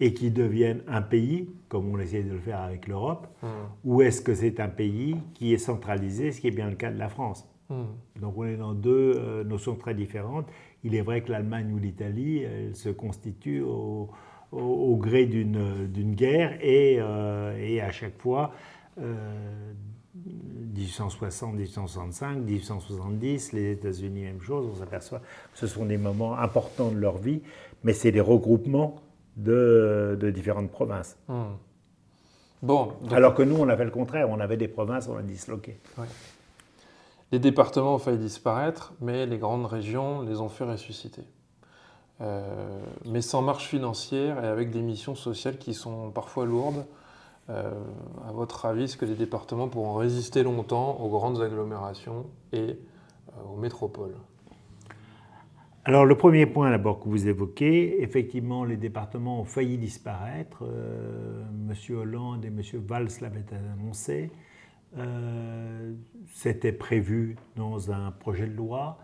et 0.00 0.14
qui 0.14 0.30
deviennent 0.30 0.82
un 0.88 1.02
pays, 1.02 1.50
comme 1.68 1.94
on 1.94 1.98
essaie 1.98 2.22
de 2.22 2.32
le 2.32 2.38
faire 2.38 2.60
avec 2.60 2.88
l'Europe, 2.88 3.28
hmm. 3.42 3.46
ou 3.84 4.02
est-ce 4.02 4.22
que 4.22 4.34
c'est 4.34 4.58
un 4.58 4.68
pays 4.68 5.16
qui 5.34 5.52
est 5.52 5.58
centralisé, 5.58 6.32
ce 6.32 6.40
qui 6.40 6.48
est 6.48 6.52
bien 6.52 6.70
le 6.70 6.76
cas 6.76 6.90
de 6.90 6.98
la 6.98 7.08
France 7.08 7.46
Hmm. 7.70 7.86
Donc 8.20 8.34
on 8.36 8.44
est 8.44 8.56
dans 8.56 8.74
deux 8.74 9.14
euh, 9.16 9.42
notions 9.44 9.76
très 9.76 9.94
différentes. 9.94 10.46
Il 10.82 10.96
est 10.96 11.02
vrai 11.02 11.22
que 11.22 11.30
l'Allemagne 11.30 11.72
ou 11.72 11.78
l'Italie, 11.78 12.42
elles 12.42 12.74
se 12.74 12.88
constituent 12.88 13.62
au, 13.62 14.10
gré 14.96 15.26
d'une 15.26 16.16
guerre 16.16 16.58
et, 16.60 16.96
euh, 16.98 17.56
et, 17.56 17.80
à 17.80 17.92
chaque 17.92 18.18
fois, 18.18 18.52
1860, 18.98 21.54
1865, 21.54 22.38
1870, 22.38 23.52
les 23.52 23.70
États-Unis, 23.72 24.24
même 24.24 24.40
chose, 24.40 24.68
on 24.72 24.74
s'aperçoit 24.74 25.20
que 25.20 25.58
ce 25.58 25.68
sont 25.68 25.84
des 25.84 25.98
moments 25.98 26.36
importants 26.36 26.90
de 26.90 26.98
leur 26.98 27.18
vie, 27.18 27.42
mais 27.84 27.92
c'est 27.92 28.10
des 28.10 28.20
regroupements 28.20 28.96
de, 29.36 30.16
de 30.20 30.30
différentes 30.30 30.70
provinces. 30.70 31.16
Hmm. 31.28 31.54
Bon, 32.62 32.92
Alors 33.10 33.34
que 33.34 33.42
nous, 33.42 33.56
on 33.56 33.68
avait 33.68 33.84
le 33.84 33.90
contraire, 33.90 34.28
on 34.28 34.38
avait 34.38 34.58
des 34.58 34.68
provinces, 34.68 35.08
on 35.08 35.16
a 35.16 35.22
disloqué. 35.22 35.78
Les 37.32 37.38
départements 37.38 37.94
ont 37.94 37.98
failli 37.98 38.18
disparaître, 38.18 38.92
mais 39.00 39.24
les 39.24 39.38
grandes 39.38 39.66
régions 39.66 40.22
les 40.22 40.40
ont 40.40 40.48
fait 40.48 40.64
ressusciter. 40.64 41.22
Euh, 42.20 42.42
mais 43.06 43.22
sans 43.22 43.40
marche 43.40 43.66
financière 43.66 44.44
et 44.44 44.48
avec 44.48 44.70
des 44.70 44.82
missions 44.82 45.14
sociales 45.14 45.56
qui 45.56 45.72
sont 45.72 46.10
parfois 46.10 46.44
lourdes. 46.44 46.84
Euh, 47.48 47.72
à 48.28 48.32
votre 48.32 48.66
avis, 48.66 48.84
est-ce 48.84 48.96
que 48.96 49.06
les 49.06 49.14
départements 49.14 49.68
pourront 49.68 49.94
résister 49.94 50.42
longtemps 50.42 50.98
aux 51.00 51.08
grandes 51.08 51.40
agglomérations 51.40 52.26
et 52.52 52.58
euh, 52.58 53.52
aux 53.52 53.56
métropoles? 53.56 54.16
Alors 55.86 56.04
le 56.04 56.14
premier 56.14 56.44
point 56.44 56.70
d'abord 56.70 57.00
que 57.00 57.08
vous 57.08 57.26
évoquez, 57.26 58.02
effectivement 58.02 58.64
les 58.64 58.76
départements 58.76 59.40
ont 59.40 59.44
failli 59.44 59.78
disparaître. 59.78 60.62
Euh, 60.62 61.42
Monsieur 61.52 61.96
Hollande 61.96 62.44
et 62.44 62.50
Monsieur 62.50 62.78
Valls 62.78 63.08
l'avaient 63.22 63.46
annoncé. 63.72 64.30
Euh, 64.98 65.94
c'était 66.34 66.72
prévu 66.72 67.36
dans 67.56 67.92
un 67.92 68.10
projet 68.10 68.46
de 68.46 68.54
loi. 68.54 68.98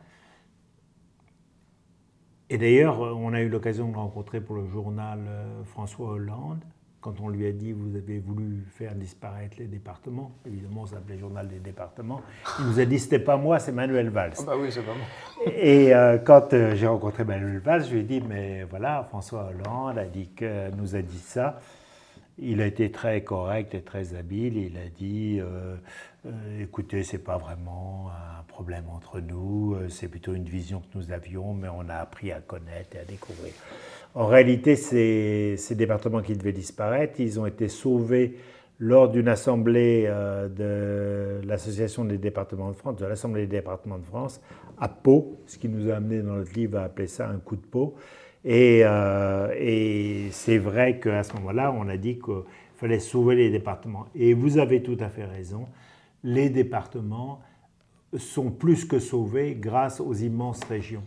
Et 2.50 2.59
d'ailleurs, 2.59 3.00
on 3.00 3.33
a 3.33 3.40
eu 3.40 3.49
l'occasion 3.49 3.90
de 3.90 3.97
rencontrer 3.97 4.42
pour 4.42 4.56
le 4.56 4.66
journal 4.66 5.25
euh, 5.26 5.64
François 5.64 6.11
Hollande, 6.11 6.62
quand 7.06 7.20
on 7.22 7.28
lui 7.28 7.46
a 7.46 7.52
dit 7.52 7.70
vous 7.70 7.94
avez 7.94 8.18
voulu 8.18 8.64
faire 8.75 8.96
disparaître 8.96 9.58
les 9.60 9.68
départements, 9.68 10.32
évidemment 10.44 10.86
ça 10.86 10.96
s'appelait 10.96 11.16
Journal 11.16 11.46
des 11.46 11.60
départements, 11.60 12.20
il 12.58 12.66
nous 12.66 12.80
a 12.80 12.84
dit 12.84 12.98
c'était 12.98 13.20
pas 13.20 13.36
moi, 13.36 13.60
c'est 13.60 13.70
Manuel 13.70 14.10
Valls. 14.10 14.32
Ah 14.40 14.42
bah 14.44 14.54
oui, 14.58 14.72
c'est 14.72 14.82
pas 14.82 14.92
moi. 14.92 15.52
Et 15.54 15.94
euh, 15.94 16.18
quand 16.18 16.48
j'ai 16.50 16.86
rencontré 16.88 17.22
Manuel 17.22 17.60
Valls, 17.60 17.84
je 17.84 17.92
lui 17.92 18.00
ai 18.00 18.02
dit 18.02 18.20
mais 18.28 18.64
voilà, 18.64 19.06
François 19.08 19.50
Hollande 19.50 19.98
a 19.98 20.04
dit 20.04 20.30
que, 20.34 20.75
nous 20.75 20.96
a 20.96 21.02
dit 21.02 21.18
ça. 21.18 21.60
Il 22.38 22.60
a 22.60 22.66
été 22.66 22.90
très 22.90 23.22
correct 23.22 23.72
et 23.76 23.82
très 23.82 24.14
habile. 24.16 24.56
Il 24.56 24.76
a 24.76 24.88
dit 24.88 25.38
euh, 25.40 25.76
euh, 26.26 26.62
écoutez, 26.62 27.04
c'est 27.04 27.22
pas 27.22 27.38
vraiment 27.38 28.10
un 28.10 28.35
problème 28.56 28.84
entre 28.94 29.20
nous, 29.20 29.75
euh, 29.75 29.88
c'est 29.88 30.08
plutôt 30.08 30.32
une 30.32 30.44
vision 30.44 30.80
que 30.80 30.98
nous 30.98 31.12
avions, 31.12 31.52
mais 31.52 31.68
on 31.68 31.88
a 31.88 31.96
appris 31.96 32.32
à 32.32 32.40
connaître 32.40 32.96
et 32.96 33.00
à 33.00 33.04
découvrir. 33.04 33.52
En 34.14 34.26
réalité, 34.26 34.76
ces, 34.76 35.56
ces 35.58 35.75
départements 35.75 36.22
qui 36.22 36.34
devaient 36.34 36.52
disparaître, 36.52 37.20
ils 37.20 37.38
ont 37.38 37.46
été 37.46 37.68
sauvés 37.68 38.36
lors 38.78 39.10
d'une 39.10 39.28
assemblée 39.28 40.04
de 40.04 41.40
l'Association 41.46 42.04
des 42.04 42.18
départements 42.18 42.70
de 42.70 42.76
France, 42.76 42.96
de 42.96 43.06
l'Assemblée 43.06 43.46
des 43.46 43.58
départements 43.58 43.98
de 43.98 44.04
France, 44.04 44.40
à 44.78 44.88
Pau, 44.88 45.38
ce 45.46 45.58
qui 45.58 45.68
nous 45.68 45.90
a 45.90 45.96
amené 45.96 46.20
dans 46.20 46.34
notre 46.34 46.52
livre 46.54 46.78
à 46.78 46.84
appeler 46.84 47.06
ça 47.06 47.28
un 47.28 47.38
coup 47.38 47.56
de 47.56 47.66
peau. 47.66 47.94
Euh, 48.46 49.52
et, 49.58 50.28
c'est 50.30 50.58
vrai 50.58 50.98
qu'à 51.00 51.22
ce 51.22 51.34
moment-là, 51.34 51.72
on 51.72 51.88
a 51.88 51.96
dit 51.96 52.18
qu'il 52.18 52.42
fallait 52.76 53.00
sauver 53.00 53.34
les 53.34 53.50
départements. 53.50 54.06
Et 54.14 54.34
vous 54.34 54.58
avez 54.58 54.82
tout 54.82 54.96
à 55.00 55.08
fait 55.08 55.25
raison, 55.25 55.66
les 56.22 56.48
départements 56.50 57.40
sont 58.16 58.50
plus 58.50 58.84
que 58.84 58.98
sauvés 58.98 59.54
grâce 59.54 60.00
aux 60.00 60.14
immenses 60.14 60.62
régions. 60.64 61.02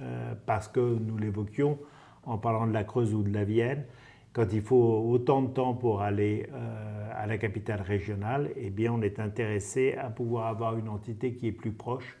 Euh, 0.00 0.34
parce 0.44 0.68
que 0.68 0.80
nous 0.80 1.16
l'évoquions 1.16 1.78
en 2.24 2.38
parlant 2.38 2.66
de 2.66 2.72
la 2.72 2.84
Creuse 2.84 3.14
ou 3.14 3.22
de 3.22 3.32
la 3.32 3.44
Vienne, 3.44 3.84
quand 4.32 4.52
il 4.52 4.60
faut 4.60 5.06
autant 5.08 5.40
de 5.40 5.48
temps 5.48 5.72
pour 5.72 6.02
aller 6.02 6.46
euh, 6.52 7.10
à 7.14 7.26
la 7.26 7.38
capitale 7.38 7.80
régionale, 7.80 8.50
eh 8.56 8.68
bien 8.68 8.92
on 8.92 9.00
est 9.00 9.18
intéressé 9.18 9.94
à 9.94 10.10
pouvoir 10.10 10.48
avoir 10.48 10.76
une 10.76 10.88
entité 10.88 11.32
qui 11.32 11.46
est 11.46 11.52
plus 11.52 11.72
proche 11.72 12.18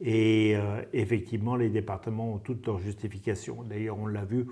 et 0.00 0.54
euh, 0.54 0.82
effectivement, 0.92 1.56
les 1.56 1.70
départements 1.70 2.34
ont 2.34 2.38
toutes 2.38 2.66
leurs 2.66 2.78
justifications. 2.78 3.62
D'ailleurs, 3.62 3.98
on 3.98 4.06
l'a 4.06 4.24
vu 4.24 4.46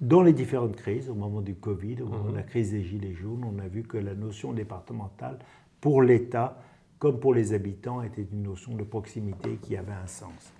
dans 0.00 0.22
les 0.22 0.32
différentes 0.32 0.76
crises, 0.76 1.08
au 1.08 1.14
moment 1.14 1.40
du 1.40 1.54
Covid, 1.54 2.02
au 2.02 2.06
moment 2.06 2.30
de 2.30 2.36
la 2.36 2.42
mhm. 2.42 2.48
crise 2.48 2.72
des 2.72 2.82
Gilets 2.82 3.14
jaunes, 3.14 3.44
on 3.44 3.58
a 3.58 3.68
vu 3.68 3.82
que 3.82 3.96
la 3.96 4.14
notion 4.14 4.52
départementale, 4.52 5.38
pour 5.80 6.02
l'État 6.02 6.58
comme 7.04 7.20
pour 7.20 7.34
les 7.34 7.52
habitants, 7.52 8.00
était 8.00 8.26
une 8.32 8.44
notion 8.44 8.72
de 8.72 8.82
proximité 8.82 9.58
qui 9.60 9.76
avait 9.76 9.92
un 9.92 10.06
sens. 10.06 10.54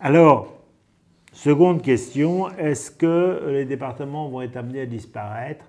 Alors, 0.00 0.52
seconde 1.32 1.80
question, 1.80 2.50
est-ce 2.58 2.90
que 2.90 3.48
les 3.48 3.64
départements 3.64 4.28
vont 4.28 4.42
être 4.42 4.58
amenés 4.58 4.82
à 4.82 4.86
disparaître 4.86 5.64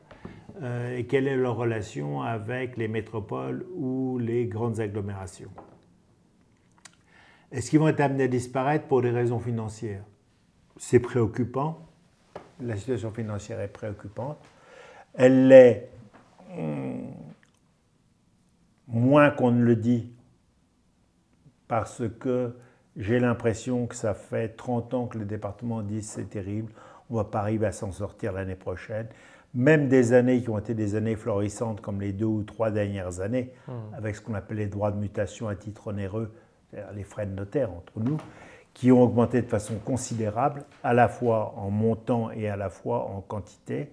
euh, 0.61 0.97
et 0.97 1.05
quelle 1.05 1.25
est 1.29 1.37
leur 1.37 1.55
relation 1.55 2.21
avec 2.21 2.75
les 2.75 2.89
métropoles 2.89 3.65
ou 3.77 4.19
les 4.19 4.45
grandes 4.45 4.81
agglomérations? 4.81 5.51
Est-ce 7.53 7.69
qu'ils 7.69 7.79
vont 7.79 7.87
être 7.87 8.01
amenés 8.01 8.25
à 8.25 8.27
disparaître 8.27 8.87
pour 8.87 9.01
des 9.01 9.11
raisons 9.11 9.39
financières? 9.39 10.03
C'est 10.75 10.99
préoccupant. 10.99 11.79
La 12.59 12.75
situation 12.75 13.11
financière 13.11 13.61
est 13.61 13.71
préoccupante. 13.71 14.37
Elle 15.13 15.47
l'est 15.47 15.89
hmm, 16.57 17.03
moins 18.93 19.31
qu'on 19.31 19.51
ne 19.51 19.63
le 19.63 19.75
dit 19.75 20.11
parce 21.67 22.03
que 22.19 22.55
j'ai 22.95 23.19
l'impression 23.19 23.87
que 23.87 23.95
ça 23.95 24.13
fait 24.13 24.49
30 24.49 24.93
ans 24.93 25.05
que 25.07 25.17
les 25.17 25.25
départements 25.25 25.81
disent 25.81 26.07
c'est 26.07 26.29
terrible, 26.29 26.71
on 27.09 27.15
ne 27.15 27.19
va 27.19 27.25
pas 27.25 27.39
arriver 27.39 27.65
à 27.65 27.71
s'en 27.71 27.91
sortir 27.91 28.31
l'année 28.31 28.55
prochaine. 28.55 29.07
Même 29.55 29.87
des 29.87 30.13
années 30.13 30.41
qui 30.41 30.49
ont 30.49 30.57
été 30.57 30.73
des 30.73 30.95
années 30.95 31.15
florissantes 31.15 31.81
comme 31.81 32.01
les 32.01 32.11
deux 32.11 32.25
ou 32.25 32.43
trois 32.43 32.71
dernières 32.71 33.19
années, 33.19 33.51
hmm. 33.67 33.95
avec 33.95 34.15
ce 34.15 34.21
qu'on 34.21 34.33
appelle 34.33 34.57
les 34.57 34.67
droits 34.67 34.91
de 34.91 34.97
mutation 34.97 35.47
à 35.47 35.55
titre 35.55 35.87
onéreux, 35.87 36.31
les 36.95 37.03
frais 37.03 37.25
de 37.25 37.33
notaire 37.33 37.71
entre 37.71 37.99
nous, 37.99 38.17
qui 38.73 38.91
ont 38.91 39.01
augmenté 39.01 39.41
de 39.41 39.47
façon 39.47 39.75
considérable, 39.75 40.63
à 40.83 40.93
la 40.93 41.07
fois 41.07 41.53
en 41.57 41.69
montant 41.69 42.31
et 42.31 42.47
à 42.49 42.55
la 42.55 42.69
fois 42.69 43.05
en 43.09 43.21
quantité. 43.21 43.91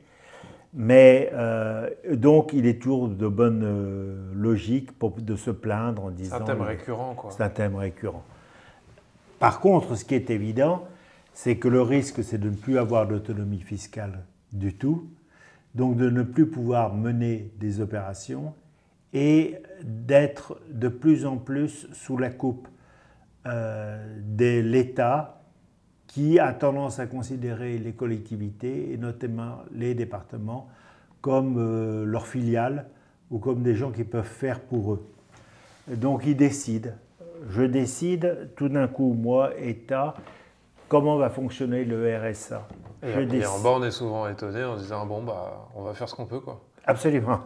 Mais 0.72 1.30
euh, 1.32 1.90
donc, 2.12 2.52
il 2.52 2.66
est 2.66 2.80
toujours 2.80 3.08
de 3.08 3.26
bonne 3.26 3.62
euh, 3.64 4.32
logique 4.34 4.92
pour, 4.92 5.12
de 5.12 5.36
se 5.36 5.50
plaindre 5.50 6.04
en 6.04 6.10
disant. 6.10 6.36
C'est 6.36 6.42
un 6.42 6.46
thème 6.46 6.62
récurrent, 6.62 7.14
quoi. 7.14 7.30
C'est 7.32 7.42
un 7.42 7.48
thème 7.48 7.76
récurrent. 7.76 8.22
Par 9.40 9.60
contre, 9.60 9.96
ce 9.96 10.04
qui 10.04 10.14
est 10.14 10.30
évident, 10.30 10.84
c'est 11.32 11.56
que 11.56 11.68
le 11.68 11.82
risque, 11.82 12.22
c'est 12.22 12.38
de 12.38 12.50
ne 12.50 12.54
plus 12.54 12.78
avoir 12.78 13.08
d'autonomie 13.08 13.60
fiscale 13.60 14.20
du 14.52 14.74
tout, 14.74 15.08
donc 15.74 15.96
de 15.96 16.10
ne 16.10 16.22
plus 16.22 16.46
pouvoir 16.46 16.94
mener 16.94 17.50
des 17.58 17.80
opérations 17.80 18.52
et 19.12 19.56
d'être 19.82 20.60
de 20.70 20.88
plus 20.88 21.26
en 21.26 21.36
plus 21.36 21.88
sous 21.92 22.16
la 22.16 22.30
coupe 22.30 22.68
euh, 23.46 24.04
de 24.22 24.60
l'État 24.60 25.39
qui 26.12 26.40
a 26.40 26.52
tendance 26.52 26.98
à 26.98 27.06
considérer 27.06 27.78
les 27.78 27.92
collectivités 27.92 28.92
et 28.92 28.96
notamment 28.96 29.58
les 29.72 29.94
départements 29.94 30.68
comme 31.20 31.56
euh, 31.56 32.04
leurs 32.04 32.26
filiales 32.26 32.86
ou 33.30 33.38
comme 33.38 33.62
des 33.62 33.76
gens 33.76 33.92
qui 33.92 34.02
peuvent 34.02 34.24
faire 34.24 34.58
pour 34.58 34.94
eux. 34.94 35.06
Donc 35.86 36.22
ils 36.26 36.36
décident. 36.36 36.90
Je 37.48 37.62
décide 37.62 38.50
tout 38.56 38.68
d'un 38.68 38.88
coup, 38.88 39.12
moi, 39.12 39.52
État, 39.60 40.14
comment 40.88 41.16
va 41.16 41.30
fonctionner 41.30 41.84
le 41.84 42.18
RSA. 42.18 42.66
Et, 43.02 43.46
en 43.46 43.60
bas, 43.60 43.70
on 43.76 43.82
est 43.84 43.92
souvent 43.92 44.28
étonné 44.28 44.64
en 44.64 44.76
disant 44.76 45.06
bon, 45.06 45.22
bah, 45.22 45.68
on 45.76 45.84
va 45.84 45.94
faire 45.94 46.08
ce 46.08 46.16
qu'on 46.16 46.26
peut. 46.26 46.40
quoi. 46.40 46.60
Absolument. 46.84 47.40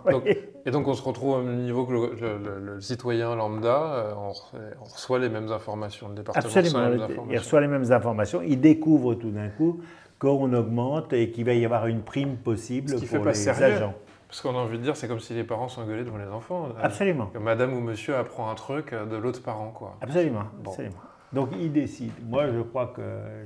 Et 0.66 0.70
donc 0.70 0.88
on 0.88 0.94
se 0.94 1.02
retrouve 1.02 1.38
au 1.38 1.42
même 1.42 1.62
niveau 1.62 1.84
que 1.86 1.92
le, 1.92 2.80
citoyen 2.80 3.34
lambda, 3.34 3.94
euh, 3.94 4.12
on, 4.16 4.84
reçoit 4.84 5.18
les 5.18 5.28
mêmes 5.28 5.50
informations, 5.50 6.08
le 6.08 6.14
département 6.14 6.44
Absolument, 6.44 7.08
il 7.30 7.38
reçoit 7.38 7.60
les 7.60 7.68
mêmes 7.68 7.92
informations, 7.92 8.42
il 8.42 8.60
découvre 8.60 9.14
tout 9.14 9.30
d'un 9.30 9.48
coup 9.48 9.80
qu'on 10.18 10.52
augmente 10.52 11.12
et 11.12 11.30
qu'il 11.30 11.44
va 11.44 11.54
y 11.54 11.64
avoir 11.64 11.86
une 11.86 12.02
prime 12.02 12.36
possible 12.36 12.94
pour 12.94 13.22
pas 13.22 13.28
les 13.30 13.34
sérieux. 13.34 13.76
agents. 13.76 13.94
Parce 14.28 14.40
qu'on 14.40 14.54
a 14.58 14.62
envie 14.62 14.78
de 14.78 14.82
dire, 14.82 14.96
c'est 14.96 15.06
comme 15.06 15.20
si 15.20 15.34
les 15.34 15.44
parents 15.44 15.68
s'engueulaient 15.68 16.02
devant 16.02 16.16
les 16.16 16.26
enfants. 16.26 16.68
Absolument. 16.82 17.26
Que 17.26 17.38
madame 17.38 17.72
ou 17.74 17.80
monsieur 17.80 18.16
apprend 18.16 18.50
un 18.50 18.54
truc 18.54 18.92
de 18.92 19.16
l'autre 19.16 19.42
parent, 19.42 19.70
quoi. 19.70 19.96
Absolument. 20.00 20.44
Absolument. 20.66 20.96
Donc 21.32 21.50
il 21.58 21.72
décide. 21.72 22.12
Moi, 22.26 22.48
je 22.48 22.60
crois 22.60 22.86
que, 22.86 23.02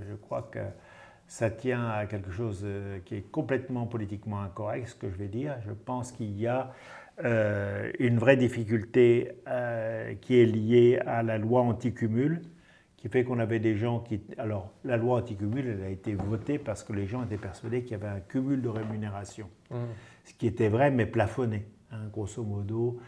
je 0.08 0.14
crois 0.14 0.48
que 0.50 0.60
ça 1.26 1.50
tient 1.50 1.88
à 1.88 2.06
quelque 2.06 2.30
chose 2.30 2.62
euh, 2.64 2.98
qui 3.04 3.16
est 3.16 3.30
complètement 3.30 3.86
politiquement 3.86 4.40
incorrect, 4.40 4.88
ce 4.88 4.94
que 4.94 5.10
je 5.10 5.16
vais 5.16 5.28
dire. 5.28 5.56
Je 5.66 5.72
pense 5.72 6.10
qu'il 6.10 6.38
y 6.40 6.46
a 6.46 6.72
euh, 7.24 7.90
une 7.98 8.18
vraie 8.18 8.36
difficulté 8.36 9.32
euh, 9.48 10.14
qui 10.20 10.40
est 10.40 10.46
liée 10.46 11.00
à 11.04 11.22
la 11.22 11.38
loi 11.38 11.62
anti-cumul, 11.62 12.42
qui 12.96 13.08
fait 13.08 13.24
qu'on 13.24 13.38
avait 13.38 13.60
des 13.60 13.76
gens 13.76 14.00
qui... 14.00 14.20
Alors, 14.38 14.72
la 14.84 14.96
loi 14.96 15.18
anti-cumul, 15.18 15.66
elle 15.66 15.82
a 15.82 15.88
été 15.88 16.14
votée 16.14 16.58
parce 16.58 16.84
que 16.84 16.92
les 16.92 17.06
gens 17.06 17.24
étaient 17.24 17.36
persuadés 17.36 17.82
qu'il 17.82 17.92
y 17.92 17.94
avait 17.94 18.08
un 18.08 18.20
cumul 18.20 18.62
de 18.62 18.68
rémunération. 18.68 19.48
Mmh. 19.70 19.76
Ce 20.24 20.34
qui 20.34 20.46
était 20.46 20.68
vrai, 20.68 20.90
mais 20.90 21.06
plafonné. 21.06 21.66
Hein, 21.90 22.08
grosso 22.12 22.42
modo, 22.42 23.00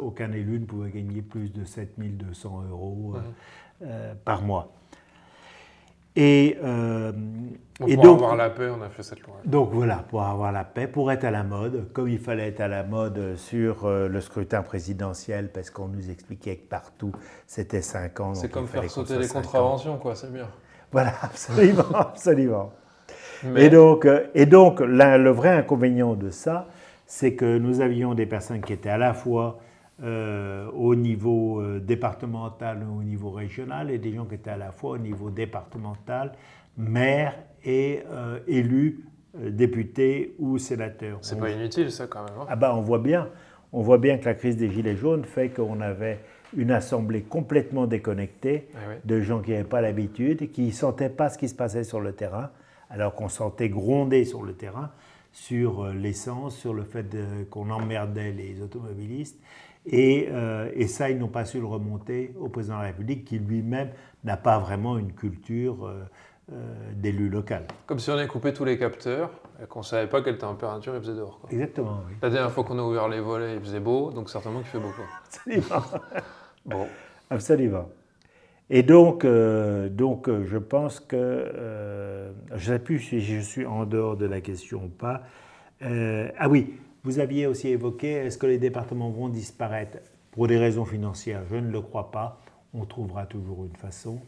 aucun 0.00 0.32
élu 0.32 0.58
ne 0.58 0.64
pouvait 0.64 0.90
gagner 0.90 1.22
plus 1.22 1.52
de 1.52 1.64
7200 1.64 2.64
euros 2.70 3.14
mmh. 3.80 3.86
par 4.24 4.42
mois. 4.42 4.72
Et, 6.14 6.58
euh, 6.62 7.12
pour 7.78 7.88
donc, 8.02 8.16
avoir 8.18 8.36
la 8.36 8.50
paix, 8.50 8.68
on 8.68 8.82
a 8.82 8.90
fait 8.90 9.02
cette 9.02 9.20
loi. 9.20 9.36
Donc 9.44 9.70
voilà, 9.72 10.04
pour 10.08 10.22
avoir 10.22 10.52
la 10.52 10.64
paix, 10.64 10.86
pour 10.86 11.10
être 11.10 11.24
à 11.24 11.30
la 11.30 11.42
mode, 11.42 11.90
comme 11.92 12.08
il 12.08 12.18
fallait 12.18 12.48
être 12.48 12.60
à 12.60 12.68
la 12.68 12.84
mode 12.84 13.36
sur 13.36 13.86
euh, 13.86 14.08
le 14.08 14.20
scrutin 14.20 14.62
présidentiel, 14.62 15.50
parce 15.50 15.70
qu'on 15.70 15.88
nous 15.88 16.10
expliquait 16.10 16.56
que 16.56 16.68
partout 16.68 17.12
c'était 17.46 17.82
5 17.82 18.20
ans. 18.20 18.34
C'est 18.34 18.50
comme 18.50 18.66
faire 18.66 18.88
sauter 18.90 19.18
les 19.18 19.28
contraventions, 19.28 19.96
quoi, 19.98 20.14
c'est 20.14 20.32
bien. 20.32 20.48
Voilà, 20.92 21.14
absolument, 21.22 21.84
absolument. 21.94 22.72
Et 23.56 23.70
donc, 23.70 24.04
euh, 24.04 24.26
et 24.34 24.46
donc 24.46 24.80
le 24.80 25.30
vrai 25.30 25.48
inconvénient 25.48 26.14
de 26.14 26.30
ça, 26.30 26.68
c'est 27.06 27.34
que 27.34 27.58
nous 27.58 27.80
avions 27.80 28.14
des 28.14 28.26
personnes 28.26 28.60
qui 28.60 28.72
étaient 28.72 28.90
à 28.90 28.98
la 28.98 29.14
fois 29.14 29.58
euh, 30.02 30.70
au 30.72 30.94
niveau 30.94 31.60
euh, 31.60 31.78
départemental 31.78 32.82
ou 32.82 33.00
au 33.00 33.02
niveau 33.02 33.30
régional 33.30 33.90
et 33.90 33.98
des 33.98 34.12
gens 34.12 34.24
qui 34.24 34.34
étaient 34.34 34.50
à 34.50 34.56
la 34.56 34.72
fois 34.72 34.92
au 34.92 34.98
niveau 34.98 35.30
départemental, 35.30 36.32
maire 36.76 37.34
et 37.64 38.02
euh, 38.10 38.40
élus, 38.46 39.04
députés 39.38 40.34
ou 40.38 40.58
sénateurs. 40.58 41.18
C'est 41.22 41.38
pas 41.38 41.50
inutile 41.50 41.90
ça 41.90 42.06
quand 42.06 42.24
même. 42.24 42.34
Hein. 42.40 42.46
ah 42.48 42.56
bah 42.56 42.74
on 42.74 42.80
voit 42.80 42.98
bien, 42.98 43.28
on 43.72 43.80
voit 43.82 43.98
bien 43.98 44.18
que 44.18 44.24
la 44.24 44.34
crise 44.34 44.56
des 44.56 44.70
gilets 44.70 44.96
jaunes 44.96 45.24
fait 45.24 45.50
qu'on 45.50 45.80
avait 45.80 46.20
une 46.56 46.70
assemblée 46.70 47.22
complètement 47.22 47.86
déconnectée 47.86 48.68
Eh 48.72 48.88
oui. 48.88 48.94
de 49.04 49.20
gens 49.20 49.40
qui 49.40 49.52
n'avaient 49.52 49.64
pas 49.64 49.80
l'habitude, 49.80 50.50
qui 50.52 50.62
ne 50.66 50.70
sentaient 50.70 51.08
pas 51.10 51.28
ce 51.30 51.38
qui 51.38 51.48
se 51.48 51.54
passait 51.54 51.84
sur 51.84 52.00
le 52.00 52.12
terrain, 52.12 52.50
alors 52.90 53.14
qu'on 53.14 53.28
sentait 53.28 53.68
gronder 53.68 54.24
sur 54.24 54.42
le 54.42 54.52
terrain 54.54 54.90
sur 55.32 55.84
euh, 55.84 55.92
l'essence, 55.94 56.56
sur 56.56 56.74
le 56.74 56.84
fait 56.84 57.06
qu'on 57.50 57.70
emmerdait 57.70 58.32
les 58.32 58.60
automobilistes. 58.60 59.38
Et, 59.86 60.28
euh, 60.30 60.70
et 60.74 60.86
ça, 60.86 61.10
ils 61.10 61.18
n'ont 61.18 61.28
pas 61.28 61.44
su 61.44 61.58
le 61.58 61.66
remonter 61.66 62.34
au 62.38 62.48
président 62.48 62.76
de 62.76 62.82
la 62.82 62.88
République, 62.88 63.24
qui 63.24 63.38
lui-même 63.38 63.90
n'a 64.24 64.36
pas 64.36 64.58
vraiment 64.58 64.96
une 64.96 65.12
culture 65.12 65.86
euh, 65.86 66.04
euh, 66.52 66.92
d'élu 66.94 67.28
local. 67.28 67.66
Comme 67.86 67.98
si 67.98 68.10
on 68.10 68.14
avait 68.14 68.26
coupé 68.26 68.52
tous 68.52 68.64
les 68.64 68.78
capteurs 68.78 69.30
et 69.62 69.66
qu'on 69.66 69.82
savait 69.82 70.08
pas 70.08 70.22
quelle 70.22 70.38
température 70.38 70.94
il 70.94 71.00
faisait 71.00 71.14
dehors. 71.14 71.38
quoi. 71.40 71.50
Exactement, 71.50 72.00
oui. 72.08 72.14
La 72.20 72.30
dernière 72.30 72.50
fois 72.50 72.64
qu'on 72.64 72.78
a 72.78 72.82
ouvert 72.82 73.08
les 73.08 73.20
volets, 73.20 73.54
il 73.54 73.60
faisait 73.60 73.80
beau, 73.80 74.10
donc 74.10 74.28
certainement 74.28 74.58
qu'il 74.58 74.68
fait 74.68 74.78
beau. 74.78 74.92
Quoi. 74.94 75.04
Absolument. 75.24 76.00
Bon, 76.64 76.86
Absolument. 77.30 77.88
Et 78.70 78.84
donc, 78.84 79.24
euh, 79.24 79.88
donc 79.88 80.28
euh, 80.28 80.44
je 80.44 80.58
pense 80.58 81.00
que, 81.00 82.32
je 82.54 82.70
ne 82.72 82.76
sais 82.76 82.78
plus 82.78 83.00
si 83.00 83.20
je 83.20 83.40
suis 83.40 83.66
en 83.66 83.84
dehors 83.84 84.16
de 84.16 84.26
la 84.26 84.40
question 84.40 84.84
ou 84.84 84.88
pas. 84.88 85.22
Ah 85.80 86.48
oui, 86.48 86.74
vous 87.04 87.18
aviez 87.18 87.46
aussi 87.46 87.68
évoqué, 87.68 88.12
est-ce 88.12 88.38
que 88.38 88.46
les 88.46 88.58
départements 88.58 89.10
vont 89.10 89.28
disparaître 89.28 89.98
pour 90.30 90.46
des 90.46 90.56
raisons 90.56 90.84
financières? 90.84 91.44
Je 91.50 91.56
ne 91.56 91.70
le 91.70 91.80
crois 91.80 92.12
pas. 92.12 92.40
On 92.74 92.84
trouvera 92.84 93.26
toujours 93.26 93.64
une 93.64 93.76
façon 93.76 94.20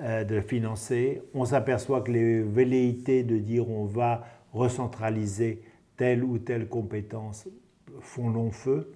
euh, 0.00 0.22
de 0.22 0.40
financer. 0.40 1.22
On 1.34 1.44
s'aperçoit 1.44 2.02
que 2.02 2.12
les 2.12 2.42
velléités 2.42 3.24
de 3.24 3.38
dire 3.38 3.68
on 3.68 3.84
va 3.84 4.24
recentraliser 4.52 5.62
telle 5.96 6.22
ou 6.22 6.38
telle 6.38 6.68
compétence 6.68 7.48
font 8.00 8.30
long 8.30 8.52
feu. 8.52 8.92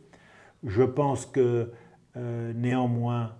Je 0.64 0.84
pense 0.84 1.26
que 1.26 1.72
euh, 2.16 2.52
néanmoins, 2.54 3.34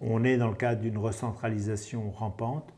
on 0.00 0.24
est 0.24 0.36
dans 0.36 0.48
le 0.48 0.54
cadre 0.54 0.80
d'une 0.80 0.98
recentralisation 0.98 2.10
rampante. 2.10 2.72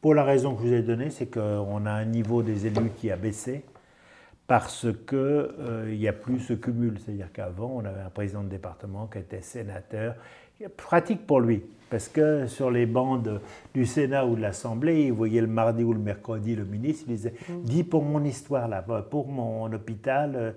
Pour 0.00 0.14
la 0.14 0.24
raison 0.24 0.54
que 0.54 0.62
je 0.62 0.68
vous 0.68 0.74
ai 0.74 0.82
donnée, 0.82 1.10
c'est 1.10 1.26
qu'on 1.26 1.86
a 1.86 1.90
un 1.90 2.04
niveau 2.04 2.42
des 2.42 2.66
élus 2.66 2.90
qui 2.96 3.10
a 3.10 3.16
baissé 3.16 3.64
parce 4.50 4.88
qu'il 5.06 5.96
n'y 5.96 6.08
a 6.08 6.12
plus 6.12 6.40
ce 6.40 6.54
cumul. 6.54 6.98
C'est-à-dire 6.98 7.30
qu'avant, 7.32 7.70
on 7.76 7.84
avait 7.84 8.00
un 8.00 8.10
président 8.10 8.42
de 8.42 8.48
département 8.48 9.06
qui 9.06 9.18
était 9.18 9.42
sénateur. 9.42 10.16
Pratique 10.76 11.24
pour 11.24 11.38
lui, 11.38 11.62
parce 11.88 12.08
que 12.08 12.48
sur 12.48 12.68
les 12.72 12.84
bandes 12.84 13.40
du 13.74 13.86
Sénat 13.86 14.26
ou 14.26 14.34
de 14.34 14.40
l'Assemblée, 14.40 15.04
il 15.04 15.12
voyait 15.12 15.40
le 15.40 15.46
mardi 15.46 15.84
ou 15.84 15.92
le 15.92 16.00
mercredi 16.00 16.56
le 16.56 16.64
ministre, 16.64 17.04
il 17.06 17.14
disait 17.14 17.34
Dis 17.62 17.84
pour 17.84 18.02
mon 18.02 18.24
histoire, 18.24 18.66
là, 18.66 18.82
pour 18.82 19.28
mon 19.28 19.72
hôpital. 19.72 20.32
euh, 20.34 20.50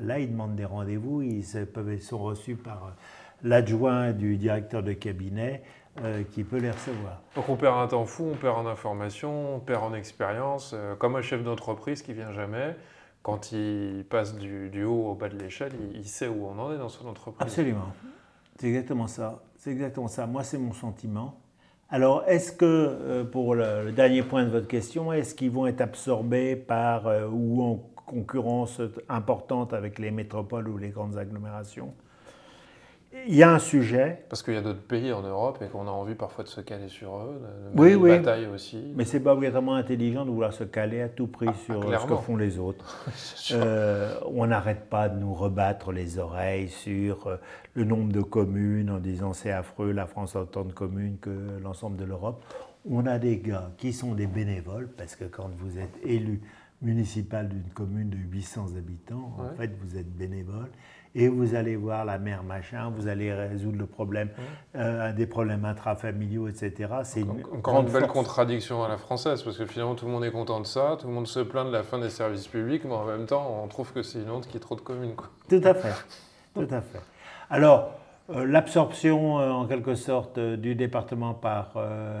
Là, 0.00 0.20
ils 0.20 0.30
demandent 0.30 0.54
des 0.54 0.64
rendez-vous, 0.64 1.22
ils 1.22 1.42
sont 1.44 2.18
reçus 2.18 2.54
par 2.54 2.84
euh, 2.86 2.90
l'adjoint 3.42 4.12
du 4.12 4.36
directeur 4.36 4.84
de 4.84 4.92
cabinet 4.92 5.62
euh, 6.04 6.22
qui 6.30 6.44
peut 6.44 6.58
les 6.58 6.70
recevoir. 6.70 7.20
donc 7.34 7.48
on 7.48 7.56
perd 7.56 7.76
un 7.76 7.88
temps 7.88 8.04
fou, 8.06 8.28
on 8.32 8.36
perd 8.36 8.56
en 8.58 8.66
information, 8.68 9.56
on 9.56 9.58
perd 9.58 9.82
en 9.82 9.92
expérience. 9.92 10.72
euh, 10.72 10.94
comme 10.94 11.16
un 11.16 11.22
chef 11.22 11.42
d'entreprise 11.42 12.02
qui 12.02 12.12
vient 12.12 12.30
jamais, 12.30 12.76
quand 13.22 13.52
il 13.52 14.04
passe 14.08 14.36
du, 14.36 14.84
haut 14.84 15.10
au 15.10 15.14
bas 15.14 15.28
de 15.28 15.36
l'échelle, 15.36 15.72
il, 15.94 16.06
sait 16.06 16.28
où 16.28 16.46
on 16.46 16.58
en 16.58 16.72
est 16.72 16.78
dans 16.78 16.88
son 16.88 17.06
entreprise. 17.06 17.42
Absolument. 17.42 17.92
C'est 18.58 18.68
exactement 18.68 19.06
ça. 19.06 19.42
C'est 19.56 19.70
exactement 19.70 20.08
ça. 20.08 20.26
Moi, 20.26 20.42
c'est 20.42 20.58
mon 20.58 20.72
sentiment. 20.72 21.40
Alors, 21.90 22.24
est-ce 22.26 22.52
que, 22.52 22.64
euh, 22.64 23.24
pour 23.24 23.54
le, 23.54 23.84
le 23.84 23.92
dernier 23.92 24.22
point 24.22 24.44
de 24.44 24.50
votre 24.50 24.68
question, 24.68 25.12
est-ce 25.12 25.34
qu'ils 25.34 25.50
vont 25.50 25.66
être 25.66 25.80
absorbés 25.80 26.56
par 26.56 27.06
euh, 27.08 27.26
ou 27.28 27.62
en 27.62 27.76
concurrence 28.06 28.80
importante 29.08 29.72
avec 29.72 29.98
les 29.98 30.10
métropoles 30.10 30.68
ou 30.68 30.78
les 30.78 30.90
grandes 30.90 31.18
agglomérations? 31.18 31.92
Il 33.26 33.34
y 33.34 33.42
a 33.42 33.52
un 33.52 33.58
sujet, 33.58 34.24
Parce 34.28 34.40
qu'il 34.42 34.54
y 34.54 34.56
a 34.56 34.60
d'autres 34.62 34.82
pays 34.86 35.12
en 35.12 35.22
Europe 35.22 35.58
et 35.62 35.66
qu'on 35.68 35.88
a 35.88 35.90
envie 35.90 36.14
parfois 36.14 36.44
de 36.44 36.48
se 36.48 36.60
caler 36.60 36.88
sur 36.88 37.16
eux, 37.16 37.42
de, 37.74 37.80
Oui, 37.80 37.94
oui. 37.96 38.10
bataille 38.10 38.46
aussi. 38.46 38.92
mais 38.94 39.04
c'est 39.04 39.18
pas 39.18 39.34
obligatoirement 39.34 39.74
intelligent 39.74 40.24
de 40.24 40.30
vouloir 40.30 40.52
se 40.52 40.62
caler 40.62 41.02
à 41.02 41.08
tout 41.08 41.26
prix 41.26 41.46
Ah, 41.48 41.54
sur 41.64 41.90
euh, 41.90 41.98
ce 41.98 42.06
que 42.06 42.14
font 42.14 42.36
les 42.36 42.58
autres. 42.58 43.04
Euh, 43.52 44.14
on 44.32 44.46
n'arrête 44.46 44.88
pas 44.88 45.08
de 45.08 45.18
nous 45.18 45.34
rebattre 45.34 45.90
les 45.90 46.18
oreilles 46.18 46.68
sur 46.68 47.26
euh, 47.26 47.36
le 47.74 47.84
nombre 47.84 48.12
de 48.12 48.20
communes 48.20 48.90
en 48.90 48.98
disant 48.98 49.32
c'est 49.32 49.50
affreux, 49.50 49.90
la 49.90 50.06
France 50.06 50.36
a 50.36 50.42
autant 50.42 50.64
de 50.64 50.72
communes 50.72 51.18
que 51.20 51.58
l'ensemble 51.60 51.96
de 51.96 52.04
l'Europe. 52.04 52.44
On 52.88 53.06
a 53.06 53.18
des 53.18 53.38
gars 53.38 53.72
qui 53.76 53.92
sont 53.92 54.14
des 54.14 54.28
bénévoles 54.28 54.88
parce 54.96 55.16
que 55.16 55.24
quand 55.24 55.50
vous 55.58 55.78
êtes 55.78 55.98
élu 56.04 56.40
municipal 56.80 57.48
d'une 57.48 57.68
commune 57.74 58.08
de 58.10 58.16
800 58.18 58.76
habitants, 58.78 59.34
en 59.38 59.54
fait 59.56 59.72
vous 59.82 59.96
êtes 59.96 60.10
bénévole 60.16 60.70
et 61.14 61.28
vous 61.28 61.54
allez 61.54 61.74
voir 61.76 62.04
la 62.04 62.18
mère 62.18 62.42
machin, 62.44 62.92
vous 62.96 63.08
allez 63.08 63.32
résoudre 63.32 63.78
le 63.78 63.86
problème, 63.86 64.28
euh, 64.76 65.12
des 65.12 65.26
problèmes 65.26 65.64
intrafamiliaux, 65.64 66.46
etc. 66.48 66.72
C'est 67.02 67.20
une 67.22 67.30
Encore 67.30 67.54
une 67.54 67.60
grande 67.60 67.86
belle 67.90 68.02
force. 68.02 68.12
contradiction 68.12 68.84
à 68.84 68.88
la 68.88 68.96
française, 68.96 69.42
parce 69.42 69.58
que 69.58 69.66
finalement 69.66 69.94
tout 69.96 70.06
le 70.06 70.12
monde 70.12 70.24
est 70.24 70.30
content 70.30 70.60
de 70.60 70.66
ça, 70.66 70.96
tout 71.00 71.08
le 71.08 71.12
monde 71.12 71.26
se 71.26 71.40
plaint 71.40 71.66
de 71.66 71.72
la 71.72 71.82
fin 71.82 71.98
des 71.98 72.10
services 72.10 72.46
publics, 72.46 72.84
mais 72.84 72.94
en 72.94 73.04
même 73.04 73.26
temps 73.26 73.60
on 73.62 73.66
trouve 73.66 73.92
que 73.92 74.02
c'est 74.02 74.20
une 74.22 74.30
honte 74.30 74.44
qu'il 74.46 74.54
y 74.54 74.56
ait 74.58 74.60
trop 74.60 74.76
de 74.76 74.80
communes. 74.82 75.14
Quoi. 75.16 75.28
Tout 75.48 75.60
à 75.64 75.74
fait. 75.74 75.94
Tout 76.54 76.68
à 76.70 76.80
fait. 76.80 77.00
Alors, 77.50 77.90
euh, 78.32 78.46
l'absorption, 78.46 79.40
euh, 79.40 79.50
en 79.50 79.66
quelque 79.66 79.96
sorte, 79.96 80.38
du 80.38 80.76
département 80.76 81.34
par 81.34 81.74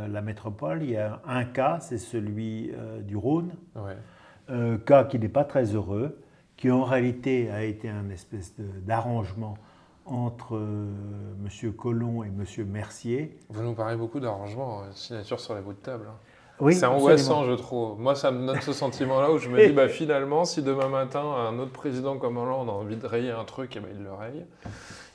la 0.08 0.20
métropole, 0.20 0.82
il 0.82 0.90
y 0.90 0.96
a 0.96 1.20
un 1.28 1.44
cas, 1.44 1.78
c'est 1.80 1.98
celui 1.98 2.72
du 3.02 3.16
Rhône, 3.16 3.52
Ouais. 3.76 4.78
cas 4.84 5.04
qui 5.04 5.18
n'est 5.20 5.28
pas 5.28 5.44
très 5.44 5.64
heureux, 5.76 6.18
qui 6.60 6.70
en 6.70 6.84
réalité 6.84 7.50
a 7.50 7.64
été 7.64 7.88
un 7.88 8.10
espèce 8.10 8.54
d'arrangement 8.86 9.56
entre 10.04 10.56
M. 10.58 11.72
Collomb 11.72 12.22
et 12.22 12.26
M. 12.28 12.66
Mercier. 12.66 13.38
Vous 13.48 13.62
nous 13.62 13.72
parlez 13.72 13.96
beaucoup 13.96 14.20
d'arrangements, 14.20 14.82
euh, 14.82 14.84
signature 14.92 15.40
sur 15.40 15.54
les 15.54 15.62
bouts 15.62 15.72
de 15.72 15.78
table. 15.78 16.04
hein. 16.08 16.16
Oui, 16.60 16.74
c'est 16.74 16.84
angoissant, 16.84 17.44
je 17.44 17.52
trouve. 17.52 17.98
Moi, 17.98 18.14
ça 18.14 18.30
me 18.30 18.46
donne 18.46 18.60
ce 18.60 18.74
sentiment-là 18.74 19.32
où 19.32 19.38
je 19.38 19.48
me 19.48 19.66
dis, 19.66 19.72
bah, 19.72 19.88
finalement, 19.88 20.44
si 20.44 20.62
demain 20.62 20.88
matin, 20.88 21.22
un 21.22 21.58
autre 21.58 21.72
président 21.72 22.18
comme 22.18 22.36
Hollande 22.36 22.68
a 22.68 22.72
envie 22.72 22.96
de 22.96 23.06
rayer 23.06 23.30
un 23.30 23.44
truc, 23.44 23.72
eh 23.76 23.80
ben, 23.80 23.88
il 23.96 24.04
le 24.04 24.12
raye. 24.12 24.44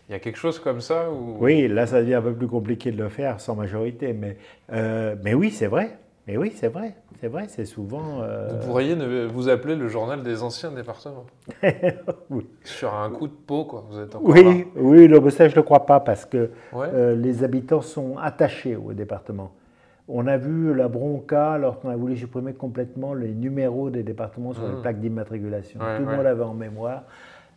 Il 0.09 0.13
y 0.13 0.15
a 0.15 0.19
quelque 0.19 0.37
chose 0.37 0.57
comme 0.57 0.81
ça 0.81 1.11
où... 1.11 1.37
Oui, 1.39 1.67
là, 1.67 1.85
ça 1.85 2.01
devient 2.01 2.15
un 2.15 2.21
peu 2.23 2.33
plus 2.33 2.47
compliqué 2.47 2.91
de 2.91 2.97
le 2.97 3.09
faire 3.09 3.39
sans 3.39 3.53
majorité, 3.55 4.13
mais, 4.13 4.37
euh, 4.71 5.15
mais 5.23 5.35
oui, 5.35 5.51
c'est 5.51 5.67
vrai. 5.67 5.99
Mais 6.27 6.37
oui, 6.37 6.51
c'est 6.55 6.69
vrai. 6.69 6.95
C'est 7.21 7.27
vrai, 7.27 7.45
c'est 7.47 7.65
souvent... 7.65 8.21
euh, 8.21 8.49
Vous 8.59 8.67
pourriez 8.67 8.95
ne- 8.95 9.25
vous 9.27 9.47
appeler 9.47 9.75
le 9.75 9.87
journal 9.87 10.23
des 10.23 10.41
anciens 10.43 10.71
départements. 10.71 11.25
Oui. 12.31 12.47
Sur 12.63 12.93
un 12.95 13.09
coup 13.11 13.27
de 13.27 13.33
peau, 13.33 13.65
quoi. 13.65 13.85
Vous 13.89 13.99
êtes 13.99 14.15
encore 14.15 14.35
là. 14.35 14.41
Oui, 14.43 14.67
oui, 14.75 15.07
mais 15.07 15.29
ça 15.29 15.47
je 15.47 15.53
ne 15.53 15.57
le 15.57 15.63
crois 15.63 15.85
pas 15.85 15.99
parce 15.99 16.25
que 16.25 16.49
Ouais. 16.73 16.87
euh, 16.93 17.15
les 17.15 17.43
habitants 17.43 17.81
sont 17.81 18.17
attachés 18.17 18.75
au 18.75 18.93
département. 18.93 19.51
On 20.07 20.27
a 20.27 20.37
vu 20.37 20.73
la 20.73 20.87
bronca 20.87 21.57
lorsqu'on 21.57 21.89
a 21.89 21.95
voulu 21.95 22.15
supprimer 22.17 22.53
complètement 22.53 23.13
les 23.13 23.33
numéros 23.33 23.89
des 23.89 24.03
départements 24.03 24.53
sur 24.53 24.63
les 24.67 24.73
Mhm. 24.75 24.81
plaques 24.81 24.99
d'immatriculation. 24.99 25.79
Ouais, 25.79 25.97
Tout 25.97 26.03
le 26.03 26.09
ouais. 26.09 26.17
monde 26.17 26.25
avait 26.25 26.43
en 26.43 26.53
mémoire 26.53 27.03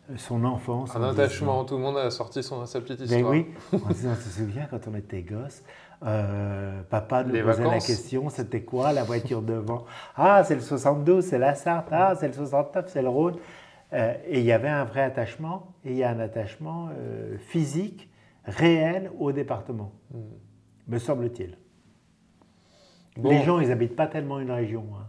euh, 0.09 0.13
son 0.17 0.43
enfance. 0.45 0.95
Un 0.95 1.01
en 1.01 1.09
attachement, 1.09 1.63
tout 1.65 1.75
le 1.75 1.81
monde 1.81 1.97
a 1.97 2.09
sorti 2.11 2.41
son, 2.43 2.65
sa 2.65 2.81
petite 2.81 2.99
disant- 3.01 3.15
histoire. 3.17 3.33
Mais 3.33 3.45
oui, 3.73 3.81
en 3.85 3.89
disant, 3.89 4.11
tu 4.15 4.23
te 4.29 4.29
souviens 4.29 4.67
quand 4.69 4.79
on 4.91 4.95
était 4.95 5.21
gosse, 5.21 5.63
euh, 6.05 6.81
papa 6.89 7.23
nous 7.23 7.33
Les 7.33 7.41
posait 7.43 7.63
la 7.63 7.79
question, 7.79 8.29
c'était 8.29 8.61
quoi 8.61 8.93
la 8.93 9.03
voiture 9.03 9.41
devant 9.41 9.85
Ah, 10.15 10.43
c'est 10.45 10.55
le 10.55 10.61
72, 10.61 11.25
c'est 11.25 11.37
la 11.39 11.55
Sarthe, 11.55 11.89
ah, 11.91 12.13
c'est 12.19 12.27
le 12.27 12.33
69, 12.33 12.85
c'est 12.87 13.01
le 13.01 13.09
Rhône. 13.09 13.35
Euh, 13.91 14.13
et 14.27 14.39
il 14.39 14.45
y 14.45 14.51
avait 14.51 14.69
un 14.69 14.85
vrai 14.85 15.01
attachement, 15.01 15.73
et 15.83 15.91
il 15.91 15.97
y 15.97 16.03
a 16.03 16.09
un 16.11 16.19
attachement 16.19 16.89
euh, 16.97 17.37
physique, 17.39 18.09
réel 18.45 19.11
au 19.19 19.31
département, 19.31 19.91
Hmm. 20.11 20.19
me 20.87 20.97
semble-t-il. 20.99 21.57
Bon, 23.17 23.29
Les 23.29 23.43
gens, 23.43 23.59
ils 23.59 23.69
n'habitent 23.69 23.95
pas 23.95 24.07
tellement 24.07 24.39
une 24.39 24.51
région. 24.51 24.85
hein. 24.95 25.05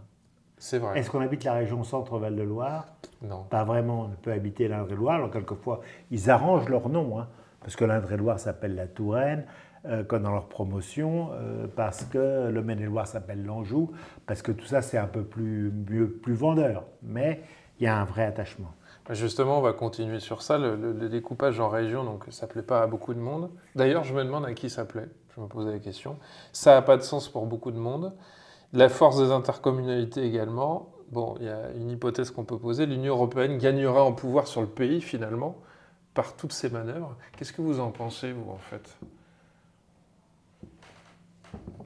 c'est 0.57 0.77
vrai. 0.79 0.99
Est-ce 0.99 1.09
qu'on 1.09 1.21
habite 1.21 1.43
la 1.43 1.53
région 1.53 1.83
centre-Val 1.83 2.35
de 2.35 2.43
Loire 2.43 2.85
Non. 3.21 3.43
Pas 3.49 3.63
vraiment, 3.63 4.01
on 4.01 4.07
ne 4.09 4.15
peut 4.15 4.31
habiter 4.31 4.67
l'Indre-et-Loire. 4.67 5.15
Alors, 5.15 5.31
quelquefois, 5.31 5.81
ils 6.11 6.29
arrangent 6.29 6.67
leur 6.69 6.89
nom, 6.89 7.19
hein, 7.19 7.27
parce 7.61 7.75
que 7.75 7.85
l'Indre-et-Loire 7.85 8.39
s'appelle 8.39 8.75
la 8.75 8.87
Touraine, 8.87 9.45
euh, 9.85 10.03
comme 10.03 10.23
dans 10.23 10.31
leur 10.31 10.47
promotion, 10.47 11.29
euh, 11.33 11.67
parce 11.75 12.03
que 12.03 12.49
le 12.49 12.61
Maine-et-Loire 12.61 13.07
s'appelle 13.07 13.43
l'Anjou, 13.43 13.91
parce 14.27 14.41
que 14.41 14.51
tout 14.51 14.65
ça, 14.65 14.81
c'est 14.81 14.97
un 14.97 15.07
peu 15.07 15.23
plus, 15.23 15.71
mieux, 15.89 16.09
plus 16.09 16.33
vendeur. 16.33 16.83
Mais 17.01 17.41
il 17.79 17.85
y 17.85 17.87
a 17.87 17.99
un 17.99 18.05
vrai 18.05 18.25
attachement. 18.25 18.73
Justement, 19.09 19.57
on 19.57 19.61
va 19.61 19.73
continuer 19.73 20.19
sur 20.19 20.41
ça. 20.41 20.57
Le 20.57 21.09
découpage 21.09 21.59
en 21.59 21.67
région, 21.67 22.03
donc 22.03 22.25
ça 22.29 22.47
plaît 22.47 22.61
pas 22.61 22.81
à 22.81 22.87
beaucoup 22.87 23.13
de 23.13 23.19
monde. 23.19 23.49
D'ailleurs, 23.75 24.03
je 24.03 24.13
me 24.13 24.23
demande 24.23 24.45
à 24.45 24.53
qui 24.53 24.69
ça 24.69 24.85
plaît. 24.85 25.09
Je 25.35 25.41
me 25.41 25.47
posais 25.47 25.71
la 25.71 25.79
question. 25.79 26.17
Ça 26.53 26.75
n'a 26.75 26.81
pas 26.81 26.97
de 26.97 27.01
sens 27.01 27.27
pour 27.27 27.45
beaucoup 27.45 27.71
de 27.71 27.77
monde. 27.77 28.13
La 28.73 28.89
force 28.89 29.17
des 29.17 29.31
intercommunalités 29.31 30.23
également. 30.23 30.91
Bon, 31.11 31.35
il 31.39 31.45
y 31.45 31.49
a 31.49 31.71
une 31.71 31.89
hypothèse 31.89 32.31
qu'on 32.31 32.45
peut 32.45 32.57
poser. 32.57 32.85
L'Union 32.85 33.15
européenne 33.15 33.57
gagnera 33.57 34.03
en 34.03 34.13
pouvoir 34.13 34.47
sur 34.47 34.61
le 34.61 34.67
pays 34.67 35.01
finalement 35.01 35.57
par 36.13 36.35
toutes 36.35 36.53
ces 36.53 36.69
manœuvres. 36.69 37.17
Qu'est-ce 37.35 37.51
que 37.51 37.61
vous 37.61 37.79
en 37.79 37.91
pensez, 37.91 38.31
vous, 38.31 38.49
en 38.49 38.57
fait? 38.57 38.97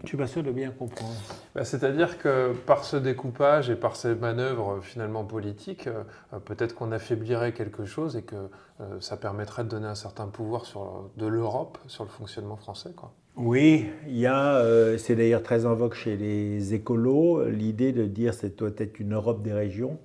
Je 0.06 0.10
suis 0.10 0.18
pas 0.18 0.28
sûr 0.28 0.44
de 0.44 0.52
bien 0.52 0.70
comprendre. 0.70 1.16
Bah, 1.56 1.66
c'est-à-dire 1.66 2.20
que 2.20 2.54
par 2.68 2.84
ce 2.84 2.96
découpage 2.96 3.72
et 3.72 3.76
par 3.76 3.96
ces 3.96 4.14
manœuvres 4.14 4.80
finalement 4.84 5.24
politiques, 5.24 5.88
euh, 5.88 6.04
peut-être 6.46 6.76
qu'on 6.76 6.92
affaiblirait 6.92 7.54
quelque 7.54 7.86
chose 7.86 8.16
et 8.16 8.22
que 8.22 8.36
euh, 8.36 9.00
ça 9.00 9.18
permettrait 9.18 9.64
de 9.64 9.70
donner 9.70 9.88
un 9.88 9.96
certain 9.96 10.28
pouvoir 10.28 10.66
sur, 10.66 11.10
de 11.18 11.26
l'Europe 11.26 11.80
sur 11.88 12.04
le 12.04 12.12
fonctionnement 12.12 12.56
français. 12.56 12.92
Quoi. 12.96 13.14
Oui, 13.36 13.88
il 14.08 14.18
y 14.18 14.28
a, 14.28 14.58
euh, 14.58 15.00
c'est 15.00 15.16
d'ailleurs 15.16 15.42
très 15.42 15.66
en 15.66 15.74
vogue 15.74 15.96
chez 15.96 16.18
les 16.18 16.76
écolos, 16.76 17.44
l'idée 17.46 17.92
de 17.92 18.06
dire 18.06 18.34
que 18.34 18.38
ça 18.38 18.50
doit 18.50 18.70
être 18.78 19.00
une 19.00 19.16
Europe 19.16 19.42
des 19.42 19.54
régions. 19.54 19.98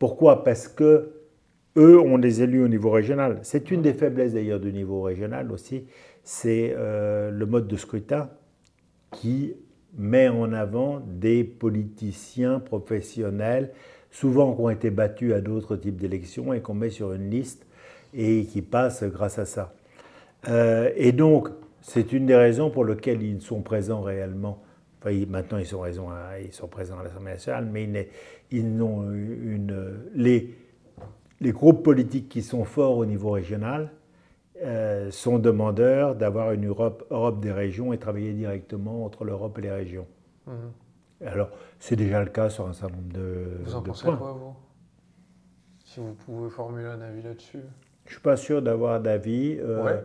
Pourquoi? 0.00 0.42
Parce 0.42 0.66
que 0.66 1.12
eux 1.76 2.00
ont 2.00 2.18
des 2.18 2.42
élus 2.42 2.64
au 2.64 2.68
niveau 2.68 2.90
régional. 2.90 3.38
C'est 3.42 3.70
une 3.70 3.80
des 3.80 3.94
faiblesses 3.94 4.34
d'ailleurs 4.34 4.60
du 4.60 4.72
niveau 4.72 5.02
régional 5.02 5.52
aussi, 5.52 5.86
c'est 6.24 6.74
le 6.76 7.44
mode 7.44 7.68
de 7.68 7.76
scrutin 7.76 8.28
qui 9.24 9.54
met 9.96 10.28
en 10.28 10.52
avant 10.52 11.00
des 11.00 11.44
politiciens 11.44 12.60
professionnels, 12.60 13.72
souvent 14.10 14.54
qui 14.54 14.60
ont 14.60 14.68
été 14.68 14.90
battus 14.90 15.32
à 15.32 15.40
d'autres 15.40 15.76
types 15.76 15.96
d'élections 15.96 16.52
et 16.52 16.60
qu'on 16.60 16.74
met 16.74 16.90
sur 16.90 17.14
une 17.14 17.30
liste 17.30 17.66
et 18.12 18.44
qui 18.44 18.60
passent 18.60 19.02
grâce 19.04 19.38
à 19.38 19.46
ça. 19.46 19.72
Euh, 20.48 20.90
et 20.94 21.12
donc, 21.12 21.48
c'est 21.80 22.12
une 22.12 22.26
des 22.26 22.36
raisons 22.36 22.68
pour 22.68 22.84
lesquelles 22.84 23.22
ils 23.22 23.40
sont 23.40 23.62
présents 23.62 24.02
réellement. 24.02 24.62
Maintenant, 25.06 25.56
ils 25.56 25.64
sont, 25.64 25.78
présents 26.68 26.98
à 26.98 27.02
l'Assemblée 27.02 27.32
nationale, 27.32 27.66
mais 27.72 28.10
ils, 28.50 28.76
n'ont 28.76 29.10
une, 29.10 30.02
les 30.14 30.54
groupes 31.52 31.82
politiques 31.82 32.28
qui 32.28 32.42
sont 32.42 32.64
forts 32.64 32.98
au 32.98 33.06
niveau 33.06 33.30
régional 33.30 33.90
euh, 34.64 35.10
sont 35.10 35.38
demandeurs 35.38 36.14
d'avoir 36.14 36.52
une 36.52 36.66
Europe, 36.66 37.04
Europe 37.10 37.40
des 37.40 37.52
régions 37.52 37.92
et 37.92 37.98
travailler 37.98 38.32
directement 38.32 39.04
entre 39.04 39.24
l'Europe 39.24 39.58
et 39.58 39.62
les 39.62 39.70
régions. 39.70 40.06
Mhm. 40.46 40.72
Alors, 41.26 41.50
c'est 41.78 41.96
déjà 41.96 42.22
le 42.22 42.30
cas 42.30 42.48
sur 42.48 42.66
un 42.66 42.72
certain 42.72 42.96
nombre 42.96 43.12
de. 43.12 43.58
Vous 43.62 43.74
en 43.74 43.82
pensez 43.82 44.06
quoi, 44.06 44.32
vous? 44.32 44.54
Si 45.84 46.00
vous 46.00 46.14
pouvez 46.14 46.48
formuler 46.48 46.86
un 46.86 47.00
avis 47.00 47.22
là-dessus 47.22 47.60
Je 48.04 48.10
ne 48.10 48.12
suis 48.12 48.22
pas 48.22 48.36
sûr 48.36 48.62
d'avoir 48.62 49.00
d'avis. 49.00 49.58
Euh, 49.60 50.00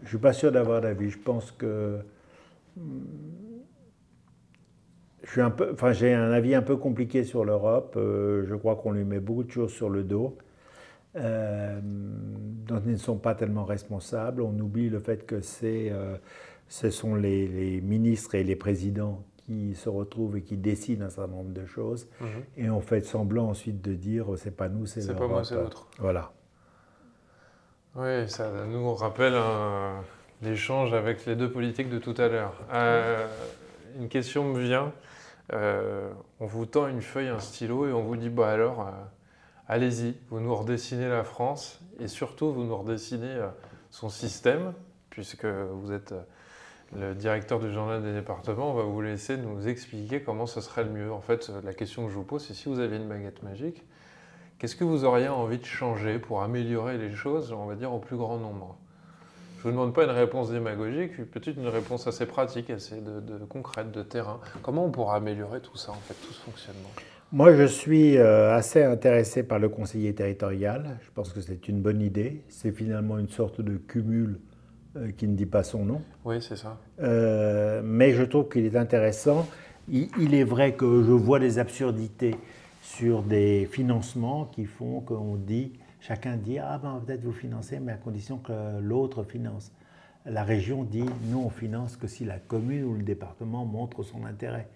Je 0.00 0.04
ne 0.04 0.08
suis 0.08 0.18
pas 0.18 0.32
sûr 0.32 0.52
d'avoir 0.52 0.80
d'avis. 0.80 1.10
Je 1.10 1.18
pense 1.18 1.50
que. 1.50 1.98
Je 5.24 5.30
suis 5.30 5.40
un 5.40 5.50
peu, 5.50 5.70
enfin, 5.72 5.92
j'ai 5.92 6.12
un 6.12 6.30
avis 6.30 6.54
un 6.54 6.62
peu 6.62 6.76
compliqué 6.76 7.24
sur 7.24 7.44
l'Europe. 7.44 7.94
Euh, 7.96 8.44
je 8.46 8.54
crois 8.54 8.76
qu'on 8.76 8.92
lui 8.92 9.04
met 9.04 9.20
beaucoup 9.20 9.44
de 9.44 9.50
choses 9.50 9.72
sur 9.72 9.90
le 9.90 10.04
dos 10.04 10.38
euh, 11.16 11.78
dont 11.82 12.82
ils 12.84 12.92
ne 12.92 12.96
sont 12.96 13.18
pas 13.18 13.34
tellement 13.34 13.64
responsables. 13.64 14.42
On 14.42 14.58
oublie 14.58 14.88
le 14.88 14.98
fait 14.98 15.26
que 15.26 15.40
euh, 15.62 16.16
ce 16.68 16.90
sont 16.90 17.14
les, 17.14 17.80
ministres 17.82 18.34
et 18.34 18.42
les 18.42 18.56
présidents 18.56 19.22
qui 19.36 19.74
se 19.76 19.88
retrouvent 19.88 20.36
et 20.36 20.42
qui 20.42 20.56
décident 20.56 21.04
un 21.04 21.10
certain 21.10 21.30
nombre 21.30 21.52
de 21.52 21.66
choses. 21.66 22.08
Mhm. 22.20 22.28
Et 22.56 22.70
on 22.70 22.80
fait 22.80 23.04
semblant 23.04 23.48
ensuite 23.50 23.80
de 23.80 23.94
dire 23.94 24.26
c'est 24.36 24.56
pas 24.56 24.68
nous, 24.68 24.86
c'est 24.86 25.02
C'est 25.02 25.14
pas 25.14 25.28
moi, 25.28 25.44
c'est 25.44 25.54
l'autre. 25.54 25.86
Voilà. 25.98 26.32
Oui, 27.94 28.28
ça 28.28 28.50
nous 28.66 28.92
rappelle 28.94 29.34
l'échange 30.42 30.92
avec 30.94 31.26
les 31.26 31.36
deux 31.36 31.50
politiques 31.50 31.90
de 31.90 31.98
tout 31.98 32.14
à 32.18 32.26
l'heure. 32.26 32.54
Euh, 32.72 33.24
une 34.00 34.08
question 34.08 34.52
me 34.52 34.58
vient. 34.58 34.92
on 35.52 36.46
vous 36.46 36.66
tend 36.66 36.88
une 36.88 37.02
feuille, 37.02 37.28
un 37.28 37.38
stylo 37.38 37.86
et 37.86 37.92
on 37.92 38.02
vous 38.02 38.16
dit 38.16 38.30
bah 38.30 38.48
alors 38.48 38.90
allez-y, 39.68 40.16
vous 40.30 40.40
nous 40.40 40.54
redessinez 40.54 41.08
la 41.08 41.24
France 41.24 41.80
et 42.00 42.08
surtout 42.08 42.52
vous 42.52 42.64
nous 42.64 42.76
redessinez 42.76 43.26
euh, 43.26 43.48
son 43.90 44.08
système, 44.08 44.72
puisque 45.10 45.46
vous 45.46 45.92
êtes 45.92 46.12
euh, 46.12 46.22
le 46.96 47.14
directeur 47.14 47.58
du 47.58 47.72
journal 47.72 48.02
des 48.02 48.12
départements, 48.12 48.70
on 48.70 48.74
va 48.74 48.82
vous 48.82 49.00
laisser 49.00 49.36
nous 49.36 49.66
expliquer 49.66 50.22
comment 50.22 50.46
ce 50.46 50.60
serait 50.60 50.84
le 50.84 50.90
mieux. 50.90 51.12
En 51.12 51.20
fait, 51.20 51.50
euh, 51.50 51.60
la 51.64 51.74
question 51.74 52.04
que 52.04 52.10
je 52.10 52.16
vous 52.16 52.24
pose, 52.24 52.44
c'est 52.44 52.54
si 52.54 52.68
vous 52.68 52.78
aviez 52.78 52.96
une 52.96 53.08
baguette 53.08 53.42
magique, 53.42 53.82
qu'est-ce 54.58 54.76
que 54.76 54.84
vous 54.84 55.04
auriez 55.04 55.28
envie 55.28 55.58
de 55.58 55.64
changer 55.64 56.18
pour 56.18 56.42
améliorer 56.42 56.98
les 56.98 57.12
choses, 57.12 57.52
on 57.52 57.66
va 57.66 57.74
dire, 57.74 57.92
au 57.92 57.98
plus 57.98 58.16
grand 58.16 58.38
nombre? 58.38 58.76
Je 59.58 59.68
ne 59.68 59.72
vous 59.72 59.78
demande 59.80 59.94
pas 59.94 60.04
une 60.04 60.10
réponse 60.10 60.50
démagogique, 60.50 61.30
peut-être 61.30 61.56
une 61.56 61.68
réponse 61.68 62.06
assez 62.06 62.26
pratique, 62.26 62.68
assez 62.68 63.00
de, 63.00 63.44
concrète, 63.48 63.90
de 63.92 64.02
terrain. 64.02 64.38
Comment 64.62 64.84
on 64.84 64.90
pourra 64.90 65.16
améliorer 65.16 65.62
tout 65.62 65.78
ça, 65.78 65.92
en 65.92 66.00
fait, 66.06 66.12
tout 66.12 66.34
ce 66.34 66.40
fonctionnement? 66.42 66.90
Moi, 67.34 67.52
je 67.52 67.64
suis 67.64 68.16
euh, 68.16 68.54
assez 68.54 68.84
intéressé 68.84 69.42
par 69.42 69.58
le 69.58 69.68
conseiller 69.68 70.14
territorial. 70.14 70.98
Je 71.04 71.10
pense 71.10 71.32
que 71.32 71.40
c'est 71.40 71.66
une 71.66 71.82
bonne 71.82 72.00
idée. 72.00 72.44
C'est 72.48 72.70
finalement 72.70 73.18
une 73.18 73.28
sorte 73.28 73.60
de 73.60 73.76
cumul 73.76 74.38
euh, 74.94 75.10
qui 75.10 75.26
ne 75.26 75.34
dit 75.34 75.44
pas 75.44 75.64
son 75.64 75.84
nom. 75.84 76.00
Oui, 76.24 76.36
c'est 76.40 76.54
ça. 76.54 76.78
Euh, 77.00 77.82
mais 77.84 78.12
je 78.12 78.22
trouve 78.22 78.48
qu'il 78.48 78.64
est 78.64 78.76
intéressant. 78.76 79.48
Il, 79.88 80.32
est 80.32 80.44
vrai 80.44 80.74
que 80.74 81.02
je 81.02 81.10
vois 81.10 81.40
des 81.40 81.58
absurdités 81.58 82.36
sur 82.82 83.22
des 83.22 83.68
financements 83.68 84.44
qui 84.44 84.64
font 84.64 85.00
qu'on 85.00 85.34
dit, 85.34 85.72
chacun 86.00 86.36
dit, 86.36 86.60
ah 86.60 86.78
ben 86.80 87.02
peut-être 87.04 87.24
vous 87.24 87.32
financez, 87.32 87.80
mais 87.80 87.92
à 87.92 87.96
condition 87.96 88.38
que 88.38 88.80
l'autre 88.80 89.24
finance. 89.24 89.72
La 90.24 90.44
région 90.44 90.84
dit, 90.84 91.04
nous 91.30 91.40
on 91.40 91.50
finance 91.50 91.96
que 91.96 92.06
si 92.06 92.24
la 92.24 92.38
commune 92.38 92.84
ou 92.84 92.94
le 92.94 93.02
département 93.02 93.64
montre 93.64 94.04
son 94.04 94.24
intérêt. 94.24 94.68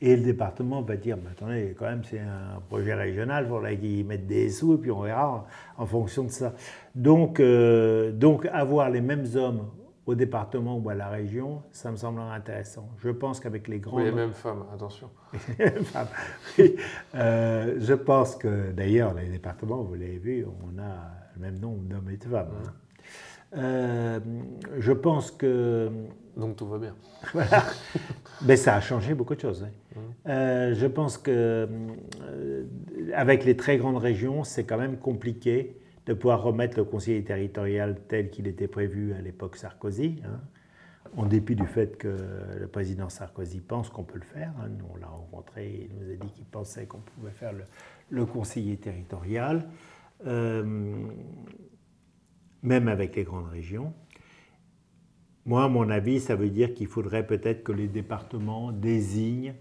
Et 0.00 0.14
le 0.14 0.22
département 0.22 0.80
va 0.82 0.96
dire, 0.96 1.16
mais 1.16 1.30
attendez, 1.30 1.74
quand 1.76 1.86
même, 1.86 2.04
c'est 2.04 2.20
un 2.20 2.60
projet 2.68 2.94
régional, 2.94 3.44
il 3.44 3.48
faudrait 3.48 3.76
qu'ils 3.76 4.06
mettent 4.06 4.28
des 4.28 4.48
sous, 4.48 4.74
et 4.74 4.78
puis 4.78 4.92
on 4.92 5.00
verra 5.00 5.44
en, 5.76 5.86
fonction 5.86 6.24
de 6.24 6.30
ça. 6.30 6.54
Donc, 6.94 7.40
euh, 7.40 8.12
donc, 8.12 8.46
avoir 8.46 8.90
les 8.90 9.00
mêmes 9.00 9.26
hommes 9.34 9.68
au 10.06 10.14
département 10.14 10.78
ou 10.78 10.88
à 10.88 10.94
la 10.94 11.08
région, 11.08 11.62
ça 11.72 11.90
me 11.90 11.96
semble 11.96 12.20
intéressant. 12.20 12.88
Je 12.98 13.10
pense 13.10 13.40
qu'avec 13.40 13.66
les 13.66 13.80
grands... 13.80 13.96
Oui, 13.96 14.04
les 14.04 14.12
mêmes 14.12 14.32
femmes, 14.32 14.64
attention. 14.72 15.10
Euh, 17.14 17.76
je 17.78 17.94
pense 17.94 18.36
que, 18.36 18.70
d'ailleurs, 18.70 19.14
les 19.14 19.28
départements, 19.28 19.82
vous 19.82 19.94
l'avez 19.94 20.18
vu, 20.18 20.46
on 20.46 20.80
a 20.80 21.10
le 21.34 21.40
même 21.40 21.58
nombre 21.58 21.82
d'hommes 21.82 22.08
et 22.10 22.16
de 22.16 22.24
femmes. 22.24 22.48
Hein. 22.56 22.72
Euh, 23.58 24.20
je 24.78 24.92
pense 24.92 25.30
que... 25.30 25.90
Donc 26.38 26.56
tout 26.56 26.66
va 26.66 26.78
bien. 26.78 26.94
voilà. 27.32 27.64
Mais 28.46 28.56
ça 28.56 28.76
a 28.76 28.80
changé 28.80 29.14
beaucoup 29.14 29.34
de 29.34 29.40
choses. 29.40 29.64
Hein. 29.64 29.70
Mmh. 29.94 30.00
Euh, 30.30 30.74
je 30.74 30.86
pense 30.86 31.18
que 31.18 31.30
euh, 31.30 32.64
avec 33.14 33.44
les 33.44 33.56
très 33.56 33.76
grandes 33.76 33.98
régions, 33.98 34.44
c'est 34.44 34.64
quand 34.64 34.78
même 34.78 34.98
compliqué 34.98 35.76
de 36.06 36.14
pouvoir 36.14 36.42
remettre 36.42 36.78
le 36.78 36.84
conseiller 36.84 37.22
territorial 37.22 37.96
tel 38.08 38.30
qu'il 38.30 38.46
était 38.46 38.68
prévu 38.68 39.12
à 39.12 39.20
l'époque 39.20 39.56
Sarkozy, 39.56 40.22
hein, 40.24 40.40
en 41.16 41.26
dépit 41.26 41.54
du 41.54 41.66
fait 41.66 41.98
que 41.98 42.16
le 42.58 42.66
président 42.68 43.08
Sarkozy 43.08 43.60
pense 43.60 43.90
qu'on 43.90 44.04
peut 44.04 44.18
le 44.18 44.24
faire. 44.24 44.52
Hein. 44.62 44.68
Nous, 44.78 44.86
on 44.94 44.96
l'a 44.96 45.08
rencontré, 45.08 45.90
il 45.90 45.98
nous 45.98 46.12
a 46.12 46.16
dit 46.16 46.32
qu'il 46.32 46.46
pensait 46.46 46.86
qu'on 46.86 47.00
pouvait 47.00 47.32
faire 47.32 47.52
le, 47.52 47.64
le 48.10 48.24
conseiller 48.24 48.76
territorial. 48.76 49.68
Euh, 50.26 51.06
même 52.62 52.88
avec 52.88 53.14
les 53.16 53.24
grandes 53.24 53.48
régions. 53.48 53.94
Moi, 55.48 55.64
à 55.64 55.68
mon 55.68 55.88
avis, 55.88 56.20
ça 56.20 56.36
veut 56.36 56.50
dire 56.50 56.74
qu'il 56.74 56.88
faudrait 56.88 57.26
peut-être 57.26 57.64
que 57.64 57.72
les 57.72 57.88
départements 57.88 58.70
désignent, 58.70 59.54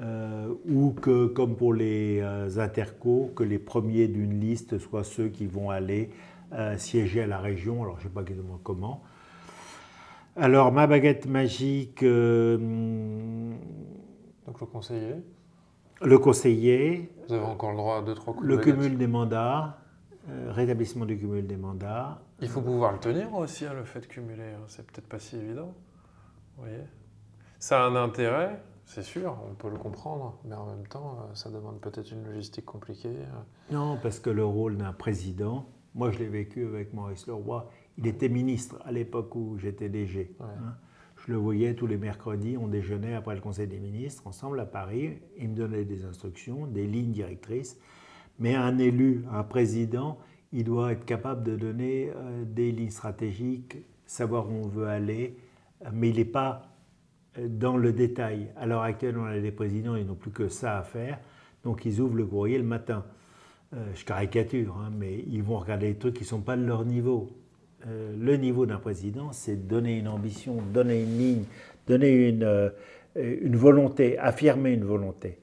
euh, 0.00 0.52
ou 0.68 0.90
que, 1.00 1.26
comme 1.26 1.54
pour 1.54 1.74
les 1.74 2.18
euh, 2.20 2.58
intercos, 2.58 3.30
que 3.36 3.44
les 3.44 3.60
premiers 3.60 4.08
d'une 4.08 4.40
liste 4.40 4.78
soient 4.78 5.04
ceux 5.04 5.28
qui 5.28 5.46
vont 5.46 5.70
aller 5.70 6.10
euh, 6.52 6.76
siéger 6.76 7.22
à 7.22 7.28
la 7.28 7.38
région. 7.38 7.84
Alors, 7.84 8.00
je 8.00 8.06
ne 8.06 8.08
sais 8.08 8.14
pas 8.14 8.22
exactement 8.22 8.58
comment. 8.64 9.04
Alors, 10.34 10.72
ma 10.72 10.88
baguette 10.88 11.26
magique. 11.26 12.02
Donc, 12.02 12.10
le 14.60 14.66
conseiller 14.72 15.14
Le 16.00 16.18
conseiller. 16.18 17.10
Vous 17.28 17.34
avez 17.34 17.44
encore 17.44 17.70
le 17.70 17.76
droit 17.76 17.98
à 17.98 18.02
deux, 18.02 18.14
trois 18.16 18.34
coups 18.34 18.44
Le 18.44 18.56
cumul 18.56 18.98
des 18.98 19.06
mandats. 19.06 19.78
Rétablissement 20.48 21.04
du 21.04 21.16
cumul 21.16 21.46
des 21.46 21.56
mandats. 21.56 22.20
Il 22.42 22.48
faut 22.48 22.60
pouvoir 22.60 22.92
le 22.92 22.98
tenir 22.98 23.32
aussi, 23.34 23.64
hein, 23.64 23.72
le 23.74 23.84
fait 23.84 24.00
de 24.00 24.06
cumuler. 24.06 24.42
Hein. 24.42 24.64
C'est 24.66 24.84
peut-être 24.84 25.08
pas 25.08 25.18
si 25.18 25.36
évident. 25.36 25.72
Vous 26.56 26.64
voyez 26.64 26.84
ça 27.62 27.84
a 27.84 27.86
un 27.86 27.94
intérêt, 27.94 28.60
c'est 28.86 29.04
sûr, 29.04 29.38
on 29.48 29.54
peut 29.54 29.70
le 29.70 29.78
comprendre, 29.78 30.36
mais 30.44 30.56
en 30.56 30.66
même 30.66 30.84
temps, 30.88 31.16
euh, 31.20 31.34
ça 31.34 31.48
demande 31.48 31.80
peut-être 31.80 32.10
une 32.10 32.24
logistique 32.24 32.64
compliquée. 32.64 33.14
Euh. 33.18 33.72
Non, 33.72 34.00
parce 34.02 34.18
que 34.18 34.30
le 34.30 34.44
rôle 34.44 34.76
d'un 34.76 34.92
président, 34.92 35.68
moi 35.94 36.10
je 36.10 36.18
l'ai 36.18 36.26
vécu 36.26 36.66
avec 36.66 36.92
Maurice 36.92 37.28
Leroy, 37.28 37.70
il 37.98 38.08
était 38.08 38.28
ministre 38.28 38.82
à 38.84 38.90
l'époque 38.90 39.36
où 39.36 39.56
j'étais 39.58 39.88
DG. 39.88 40.34
Hein. 40.40 40.74
Je 41.24 41.30
le 41.30 41.38
voyais 41.38 41.76
tous 41.76 41.86
les 41.86 41.96
mercredis, 41.96 42.56
on 42.58 42.66
déjeunait 42.66 43.14
après 43.14 43.36
le 43.36 43.40
Conseil 43.40 43.68
des 43.68 43.78
ministres 43.78 44.26
ensemble 44.26 44.58
à 44.58 44.66
Paris, 44.66 45.20
il 45.38 45.50
me 45.50 45.54
donnait 45.54 45.84
des 45.84 46.04
instructions, 46.04 46.66
des 46.66 46.88
lignes 46.88 47.12
directrices. 47.12 47.78
Mais 48.40 48.56
un 48.56 48.76
élu, 48.78 49.24
un 49.30 49.44
président, 49.44 50.18
il 50.52 50.64
doit 50.64 50.92
être 50.92 51.04
capable 51.04 51.42
de 51.42 51.56
donner 51.56 52.10
euh, 52.10 52.44
des 52.44 52.72
lignes 52.72 52.90
stratégiques, 52.90 53.78
savoir 54.06 54.48
où 54.48 54.54
on 54.64 54.68
veut 54.68 54.86
aller, 54.86 55.36
mais 55.92 56.10
il 56.10 56.16
n'est 56.16 56.24
pas 56.24 56.62
euh, 57.38 57.46
dans 57.48 57.76
le 57.76 57.92
détail. 57.92 58.48
À 58.56 58.66
l'heure 58.66 58.82
actuelle, 58.82 59.16
on 59.18 59.24
a 59.24 59.38
des 59.38 59.50
présidents, 59.50 59.96
n'ont 59.96 60.14
plus 60.14 60.30
que 60.30 60.48
ça 60.48 60.78
à 60.78 60.82
faire, 60.82 61.18
donc 61.64 61.84
ils 61.84 62.00
ouvrent 62.00 62.16
le 62.16 62.26
courrier 62.26 62.58
le 62.58 62.64
matin. 62.64 63.04
Euh, 63.74 63.78
je 63.94 64.04
caricature, 64.04 64.76
hein, 64.76 64.90
mais 64.94 65.24
ils 65.26 65.42
vont 65.42 65.58
regarder 65.58 65.92
des 65.92 65.98
trucs 65.98 66.14
qui 66.14 66.24
ne 66.24 66.28
sont 66.28 66.42
pas 66.42 66.56
de 66.56 66.64
leur 66.64 66.84
niveau. 66.84 67.30
le 67.84 68.36
niveau 68.36 68.64
d'un 68.64 68.78
président, 68.78 69.32
c'est 69.32 69.66
donner 69.66 69.98
une 69.98 70.06
ambition, 70.06 70.58
donner 70.72 71.02
une 71.02 71.18
ligne, 71.18 71.44
donner 71.88 72.28
une 73.16 73.56
volonté, 73.56 74.18
affirmer 74.18 74.72
une 74.72 74.84
volonté. 74.84 75.38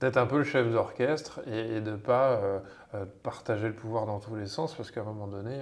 D'être 0.00 0.16
un 0.16 0.26
peu 0.26 0.38
le 0.38 0.44
chef 0.44 0.70
d'orchestre 0.70 1.40
et, 1.46 1.80
de 1.80 1.90
ne 1.90 1.96
pas 1.96 2.40
partager 3.22 3.66
le 3.66 3.74
pouvoir 3.74 4.06
dans 4.06 4.20
tous 4.20 4.36
les 4.36 4.46
sens, 4.46 4.74
parce 4.74 4.92
qu'à 4.92 5.00
un 5.00 5.04
moment 5.04 5.26
donné, 5.26 5.60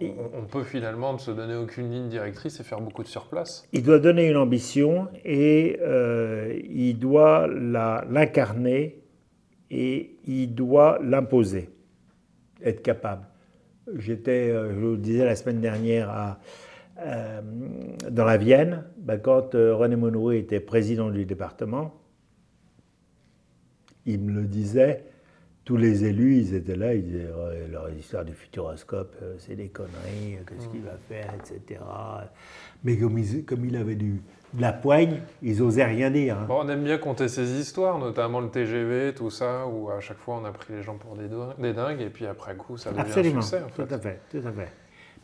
on, 0.00 0.44
peut 0.44 0.62
finalement 0.62 1.12
ne 1.12 1.18
se 1.18 1.30
donner 1.30 1.54
aucune 1.54 1.90
ligne 1.90 2.08
directrice 2.08 2.60
et 2.60 2.62
faire 2.62 2.80
beaucoup 2.80 3.02
de 3.02 3.08
surplace. 3.08 3.66
Il 3.72 3.82
doit 3.82 3.98
donner 3.98 4.28
une 4.28 4.36
ambition 4.36 5.08
et 5.24 5.78
euh, 5.82 6.58
il 6.68 6.98
doit 6.98 7.46
l'incarner 7.48 9.02
et 9.70 10.16
il 10.26 10.54
doit 10.54 10.98
l'imposer, 11.02 11.70
être 12.62 12.82
capable. 12.82 13.26
J'étais, 13.96 14.50
euh, 14.50 14.72
je 14.74 14.78
vous 14.78 14.92
le 14.92 14.98
disais 14.98 15.24
la 15.24 15.36
semaine 15.36 15.60
dernière, 15.60 16.10
à, 16.10 16.38
euh, 17.00 17.40
dans 18.10 18.24
la 18.24 18.36
Vienne, 18.36 18.84
ben, 18.98 19.18
quand 19.18 19.54
René 19.54 19.96
Monroe 19.96 20.32
était 20.32 20.60
président 20.60 21.10
du 21.10 21.24
département, 21.24 21.94
il 24.08 24.20
me 24.20 24.32
le 24.32 24.46
disait, 24.46 25.04
tous 25.64 25.76
les 25.76 26.04
élus, 26.06 26.38
ils 26.38 26.54
étaient 26.54 26.76
là, 26.76 26.94
ils 26.94 27.04
disaient 27.04 27.28
leur 27.70 27.90
histoire 27.92 28.24
du 28.24 28.32
futuroscope, 28.32 29.14
euh, 29.22 29.34
c'est 29.38 29.54
des 29.54 29.68
conneries, 29.68 30.36
euh, 30.36 30.38
qu'est-ce 30.48 30.66
qu'il 30.68 30.80
va 30.80 30.96
faire, 31.08 31.34
etc. 31.34 31.80
Mais 32.84 32.96
comme 32.96 33.18
il, 33.18 33.44
comme 33.44 33.66
il 33.66 33.76
avait 33.76 33.94
du, 33.94 34.22
de 34.54 34.62
la 34.62 34.72
poigne, 34.72 35.20
ils 35.42 35.62
osaient 35.62 35.84
rien 35.84 36.10
dire. 36.10 36.38
Hein. 36.38 36.46
Bon, 36.48 36.60
on 36.64 36.68
aime 36.70 36.84
bien 36.84 36.96
compter 36.96 37.28
ces 37.28 37.60
histoires, 37.60 37.98
notamment 37.98 38.40
le 38.40 38.48
TGV, 38.48 39.12
tout 39.14 39.28
ça, 39.30 39.66
où 39.66 39.90
à 39.90 40.00
chaque 40.00 40.18
fois 40.18 40.40
on 40.42 40.44
a 40.46 40.52
pris 40.52 40.72
les 40.72 40.82
gens 40.82 40.96
pour 40.96 41.16
des, 41.16 41.28
des 41.58 41.74
dingues, 41.74 42.00
et 42.00 42.08
puis 42.08 42.26
après 42.26 42.56
coup, 42.56 42.78
ça 42.78 42.90
devient 42.90 43.02
Absolument. 43.02 43.38
un 43.38 43.42
succès. 43.42 43.62
En 43.62 43.68
fait. 43.68 43.86
Tout 43.86 43.94
à 43.94 43.98
fait, 43.98 44.20
tout 44.30 44.48
à 44.48 44.52
fait. 44.52 44.68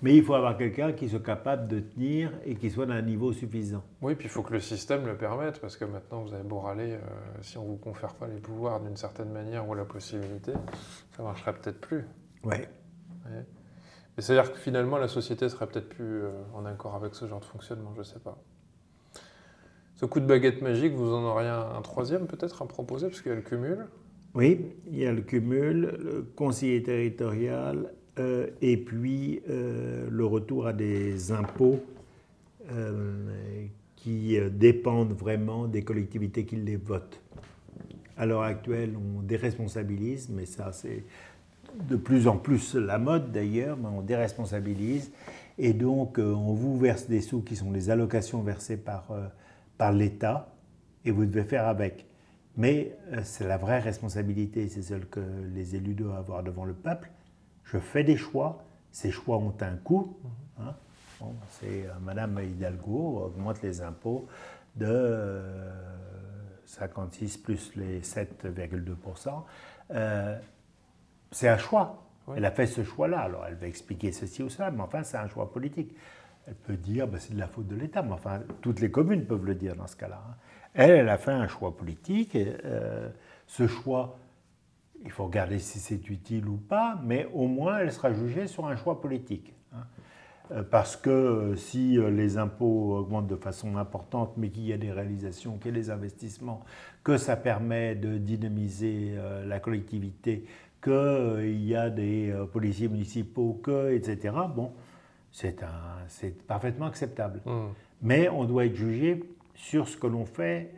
Mais 0.03 0.17
il 0.17 0.23
faut 0.23 0.35
avoir 0.35 0.57
quelqu'un 0.57 0.93
qui 0.93 1.09
soit 1.09 1.23
capable 1.23 1.69
de 1.69 1.81
tenir 1.81 2.33
et 2.45 2.55
qui 2.57 2.71
soit 2.71 2.87
d'un 2.87 3.03
niveau 3.03 3.33
suffisant. 3.33 3.83
Oui, 4.03 4.15
puis 4.15 4.27
il 4.27 4.31
faut 4.31 4.43
que 4.43 4.53
le 4.53 4.61
système 4.61 5.07
le 5.07 5.17
permette, 5.17 5.61
parce 5.61 5.77
que 5.77 5.85
maintenant 5.85 6.23
vous 6.23 6.35
avez 6.35 6.43
beau 6.43 6.61
râler, 6.61 6.93
euh, 6.93 6.99
si 7.43 7.59
on 7.59 7.65
ne 7.65 7.69
vous 7.69 7.77
confère 7.77 8.15
pas 8.15 8.27
les 8.27 8.41
pouvoirs 8.41 8.81
d'une 8.81 8.97
certaine 8.97 9.31
manière 9.31 9.69
ou 9.69 9.75
la 9.75 9.85
possibilité, 9.85 10.53
ça 11.13 11.23
ne 11.23 11.29
marcherait 11.29 11.55
peut-être 11.55 11.81
plus. 11.81 12.05
Oui. 12.45 12.57
Ouais. 13.27 13.47
c'est-à-dire 14.19 14.53
que 14.53 14.59
finalement 14.59 14.99
la 14.99 15.09
société 15.09 15.49
serait 15.49 15.67
peut-être 15.67 15.89
plus 15.89 16.25
euh, 16.25 16.31
en 16.53 16.67
accord 16.67 16.95
avec 16.95 17.15
ce 17.15 17.27
genre 17.27 17.41
de 17.41 17.47
fonctionnement, 17.47 17.93
je 17.95 18.01
ne 18.01 18.05
sais 18.05 18.19
pas. 18.19 18.37
Ce 19.95 20.05
coup 20.05 20.21
de 20.21 20.27
baguette 20.27 20.61
magique, 20.61 20.93
vous 20.93 21.15
en 21.15 21.23
auriez 21.25 21.49
un, 21.49 21.77
un 21.77 21.81
troisième 21.81 22.27
peut-être 22.27 22.61
à 22.61 22.67
proposer, 22.67 23.07
parce 23.07 23.23
qu'il 23.23 23.31
y 23.31 23.33
a 23.33 23.37
le 23.37 23.43
cumul 23.43 23.87
Oui, 24.35 24.75
il 24.87 24.99
y 24.99 25.07
a 25.07 25.13
le 25.13 25.23
cumul, 25.23 25.97
le 25.99 26.23
conseiller 26.37 26.83
territorial 26.83 27.95
euh, 28.19 28.47
et 28.63 28.77
puis 28.77 29.43
euh, 29.49 30.07
le 30.09 30.25
retour 30.25 30.69
à 30.69 30.73
des 30.73 31.33
impôts 31.33 31.81
euh, 32.71 33.67
qui 33.97 34.39
dépendent 34.53 35.13
vraiment 35.13 35.67
des 35.67 35.83
collectivités 35.83 36.45
qui 36.45 36.57
les 36.57 36.77
votent. 36.77 37.21
À 38.17 38.27
l'heure 38.27 38.43
actuelle, 38.43 38.95
on 38.97 39.23
déresponsabilise, 39.23 40.29
mais 40.29 40.47
ça 40.47 40.71
c'est 40.73 41.05
de 41.89 41.97
plus 41.97 42.29
en 42.29 42.37
plus 42.37 42.77
la 42.77 42.99
mode 42.99 43.33
d'ailleurs, 43.33 43.77
mais 43.77 43.89
on 43.89 44.03
déresponsabilise. 44.03 45.11
Et 45.59 45.73
donc 45.73 46.19
on 46.19 46.53
vous 46.53 46.79
verse 46.79 47.09
des 47.09 47.21
sous 47.21 47.41
qui 47.41 47.57
sont 47.57 47.73
les 47.73 47.91
allocations 47.91 48.43
versées 48.43 48.77
par, 48.77 49.09
par 49.79 49.91
l'État, 49.93 50.55
et 51.05 51.11
vous 51.11 51.25
devez 51.25 51.45
faire 51.45 51.67
avec. 51.67 52.07
Mais 52.57 52.97
c'est 53.25 53.49
la 53.49 53.57
vraie 53.57 53.81
responsabilité, 53.81 54.69
c'est 54.69 54.83
celle 54.83 55.07
que 55.07 55.21
les 55.53 55.75
élus 55.75 55.95
doivent 55.95 56.19
avoir 56.19 56.45
devant 56.45 56.65
le 56.65 56.75
peuple 56.75 57.11
je 57.65 57.79
fais 57.79 58.05
des 58.05 58.17
choix, 58.17 58.65
ces 58.91 59.11
choix 59.11 59.39
ont 59.39 59.55
un 59.61 59.77
coût. 59.77 60.17
Hein. 60.61 60.75
c'est 61.51 61.87
euh, 61.87 61.93
Madame 62.01 62.39
Hidalgo 62.41 63.23
augmente 63.25 63.63
les 63.63 63.83
impôts 63.83 64.29
de 64.77 65.43
56 66.67 67.37
euh, 67.37 67.43
plus 67.43 67.77
les 67.77 68.01
7,2%. 68.01 69.43
Euh, 69.91 70.39
c'est 71.33 71.49
un 71.49 71.59
choix. 71.59 72.01
Elle 72.37 72.45
a 72.45 72.51
fait 72.51 72.67
ce 72.67 72.85
choix-là. 72.85 73.21
Alors 73.21 73.45
elle 73.47 73.57
va 73.57 73.67
expliquer 73.67 74.13
ceci 74.13 74.43
ou 74.43 74.49
cela, 74.49 74.71
mais 74.71 74.83
enfin 74.83 75.03
c'est 75.03 75.17
un 75.17 75.29
choix 75.29 75.51
politique. 75.53 75.95
Elle 76.47 76.55
peut 76.55 76.77
dire 76.77 77.09
bah, 77.09 77.19
c'est 77.19 77.35
de 77.35 77.39
la 77.39 77.49
faute 77.49 77.67
de 77.67 77.77
l'État, 77.77 78.03
mais 78.03 78.13
enfin 78.13 78.41
toutes 78.61 78.81
les 78.81 78.91
communes 78.91 79.25
peuvent 79.27 79.45
le 79.45 79.55
dire 79.55 79.75
dans 79.75 79.87
ce 79.87 79.97
cas-là. 79.97 80.23
Hein. 80.29 80.35
Elle, 80.75 80.91
elle 80.91 81.09
a 81.09 81.19
fait 81.19 81.33
un 81.33 81.49
choix 81.49 81.77
politique. 81.77 82.35
Et, 82.35 82.57
ce 83.47 83.67
choix 83.67 84.17
il 85.03 85.11
faut 85.11 85.25
regarder 85.25 85.59
si 85.59 85.79
c'est 85.79 86.09
utile 86.09 86.49
ou 86.49 86.57
pas, 86.57 87.01
mais 87.03 87.29
au 87.35 87.47
moins 87.47 87.79
elle 87.79 87.93
sera 87.93 88.13
jugée 88.13 88.47
sur 88.47 88.67
un 88.67 88.77
choix 88.77 89.01
politique. 89.01 89.55
Hein. 89.73 89.85
Euh, 90.53 90.63
parce 90.63 90.97
que 90.97 91.11
euh, 91.11 91.57
si 91.57 91.99
euh, 91.99 92.11
les 92.11 92.37
impôts 92.37 92.97
augmentent 92.97 93.27
de 93.27 93.37
façon 93.37 93.77
importante, 93.79 94.35
mais 94.37 94.51
qu'il 94.51 94.67
y 94.67 94.73
a 94.75 94.77
des 94.77 94.93
réalisations, 94.93 95.57
qu'il 95.57 95.73
y 95.73 95.75
a 95.75 95.81
des 95.81 95.91
investissements, 95.91 96.65
que 97.03 97.17
ça 97.17 97.37
permet 97.37 97.95
de 97.95 98.19
dynamiser 98.19 99.15
la 99.47 99.61
collectivité, 99.61 100.47
qu'il 100.83 101.65
y 101.65 101.77
a 101.77 101.91
des 101.91 102.35
policiers 102.51 102.89
municipaux, 102.89 103.61
que, 103.63 103.93
etc., 103.93 104.35
bon, 104.55 104.73
c'est 105.31 105.63
parfaitement 106.47 106.87
acceptable. 106.87 107.43
Mmh. 107.45 107.61
Mais 108.01 108.31
on 108.31 108.45
doit 108.45 108.65
être 108.65 108.75
jugé 108.75 109.23
sur 109.55 109.87
ce 109.87 109.99
que 109.99 110.07
l'on 110.07 110.25
fait 110.25 110.71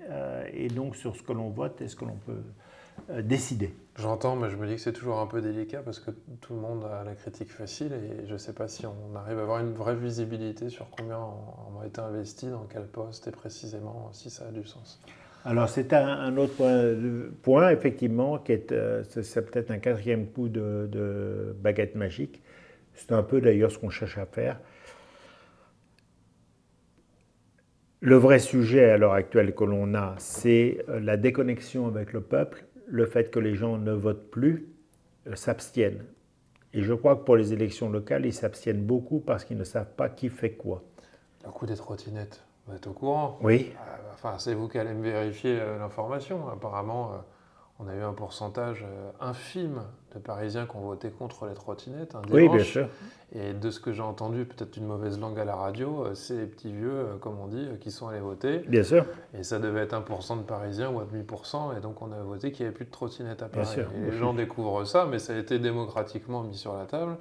et 0.52 0.66
donc 0.66 0.96
sur 0.96 1.14
ce 1.14 1.22
que 1.22 1.32
l'on 1.32 1.50
vote 1.50 1.80
et 1.80 1.86
ce 1.86 1.94
que 1.94 2.04
l'on 2.04 2.18
peut 2.26 3.22
décider. 3.22 3.72
J'entends, 3.98 4.36
mais 4.36 4.50
je 4.50 4.56
me 4.56 4.66
dis 4.66 4.74
que 4.74 4.80
c'est 4.80 4.92
toujours 4.92 5.20
un 5.20 5.26
peu 5.26 5.40
délicat 5.40 5.80
parce 5.82 6.00
que 6.00 6.10
tout 6.42 6.52
le 6.52 6.60
monde 6.60 6.84
a 6.84 7.02
la 7.02 7.14
critique 7.14 7.50
facile 7.50 7.94
et 7.94 8.26
je 8.26 8.34
ne 8.34 8.38
sais 8.38 8.52
pas 8.52 8.68
si 8.68 8.84
on 8.84 9.16
arrive 9.16 9.38
à 9.38 9.42
avoir 9.42 9.60
une 9.60 9.72
vraie 9.72 9.96
visibilité 9.96 10.68
sur 10.68 10.90
combien 10.90 11.18
on 11.18 11.80
a 11.80 11.86
été 11.86 12.02
investi, 12.02 12.48
dans 12.48 12.66
quel 12.70 12.86
poste 12.86 13.26
et 13.26 13.30
précisément, 13.30 14.10
si 14.12 14.28
ça 14.28 14.48
a 14.48 14.50
du 14.50 14.66
sens. 14.66 15.00
Alors 15.46 15.70
c'est 15.70 15.94
un, 15.94 16.36
autre 16.36 16.62
point, 17.42 17.70
effectivement, 17.70 18.38
qui 18.38 18.52
est, 18.52 18.72
euh, 18.72 19.02
c'est 19.04 19.50
peut-être 19.50 19.70
un 19.70 19.78
quatrième 19.78 20.26
coup 20.26 20.48
de, 20.50 21.56
baguette 21.58 21.94
magique. 21.94 22.42
C'est 22.92 23.12
un 23.12 23.22
peu 23.22 23.40
d'ailleurs 23.40 23.70
ce 23.70 23.78
qu'on 23.78 23.88
cherche 23.90 24.18
à 24.18 24.26
faire. 24.26 24.60
Le 28.00 28.16
vrai 28.16 28.40
sujet 28.40 28.90
à 28.90 28.98
l'heure 28.98 29.14
actuelle 29.14 29.54
que 29.54 29.64
l'on 29.64 29.94
a, 29.94 30.16
c'est 30.18 30.84
euh, 30.90 31.00
la 31.00 31.16
déconnexion 31.16 31.86
avec 31.86 32.12
le 32.12 32.20
peuple 32.20 32.66
le 32.86 33.06
fait 33.06 33.30
que 33.30 33.38
les 33.38 33.54
gens 33.54 33.78
ne 33.78 33.92
votent 33.92 34.30
plus 34.30 34.68
euh, 35.26 35.34
s'abstiennent. 35.34 36.04
Et 36.72 36.82
je 36.82 36.94
crois 36.94 37.16
que 37.16 37.22
pour 37.22 37.36
les 37.36 37.52
élections 37.52 37.90
locales, 37.90 38.26
ils 38.26 38.34
s'abstiennent 38.34 38.84
beaucoup 38.84 39.20
parce 39.20 39.44
qu'ils 39.44 39.56
ne 39.56 39.64
savent 39.64 39.92
pas 39.96 40.08
qui 40.08 40.28
fait 40.28 40.52
quoi. 40.52 40.82
Le 41.44 41.50
coup 41.50 41.66
des 41.66 41.76
trottinettes, 41.76 42.44
vous 42.66 42.74
êtes 42.74 42.86
au 42.86 42.92
courant? 42.92 43.38
Oui. 43.42 43.72
Euh, 43.72 43.96
enfin, 44.14 44.38
c'est 44.38 44.54
vous 44.54 44.68
qui 44.68 44.78
allez 44.78 44.94
me 44.94 45.02
vérifier 45.02 45.58
euh, 45.58 45.78
l'information. 45.78 46.48
Apparemment, 46.48 47.12
on 47.78 47.88
a 47.88 47.94
eu 47.94 48.02
un 48.02 48.12
pourcentage 48.12 48.84
infime 49.20 49.82
de 50.14 50.18
Parisiens 50.18 50.66
qui 50.66 50.76
ont 50.76 50.80
voté 50.80 51.10
contre 51.10 51.46
les 51.46 51.54
trottinettes. 51.54 52.16
Oui, 52.30 52.48
bien 52.48 52.64
sûr. 52.64 52.88
Et 53.36 53.52
de 53.52 53.70
ce 53.70 53.80
que 53.80 53.92
j'ai 53.92 54.02
entendu, 54.02 54.46
peut-être 54.46 54.78
une 54.78 54.86
mauvaise 54.86 55.20
langue 55.20 55.38
à 55.38 55.44
la 55.44 55.54
radio, 55.54 56.06
euh, 56.06 56.14
c'est 56.14 56.36
les 56.36 56.46
petits 56.46 56.72
vieux, 56.72 56.90
euh, 56.90 57.16
comme 57.20 57.38
on 57.38 57.48
dit, 57.48 57.66
euh, 57.68 57.76
qui 57.76 57.90
sont 57.90 58.08
allés 58.08 58.20
voter. 58.20 58.60
Bien 58.60 58.82
sûr. 58.82 59.04
Et 59.38 59.42
ça 59.42 59.58
devait 59.58 59.80
être 59.80 59.92
1% 59.92 60.38
de 60.38 60.42
Parisiens 60.42 60.90
ou 60.90 61.00
à 61.00 61.04
demi 61.04 61.22
Et 61.22 61.80
donc 61.80 62.00
on 62.00 62.12
a 62.12 62.22
voté 62.22 62.50
qu'il 62.50 62.64
n'y 62.64 62.68
avait 62.68 62.74
plus 62.74 62.86
de 62.86 62.90
trottinettes 62.90 63.42
à 63.42 63.48
Paris. 63.48 63.66
Bien 63.66 63.84
sûr. 63.84 63.92
Et 63.94 64.10
les 64.10 64.16
gens 64.16 64.32
découvrent 64.32 64.84
ça, 64.84 65.06
mais 65.06 65.18
ça 65.18 65.34
a 65.34 65.36
été 65.36 65.58
démocratiquement 65.58 66.44
mis 66.44 66.56
sur 66.56 66.74
la 66.74 66.86
table. 66.86 67.16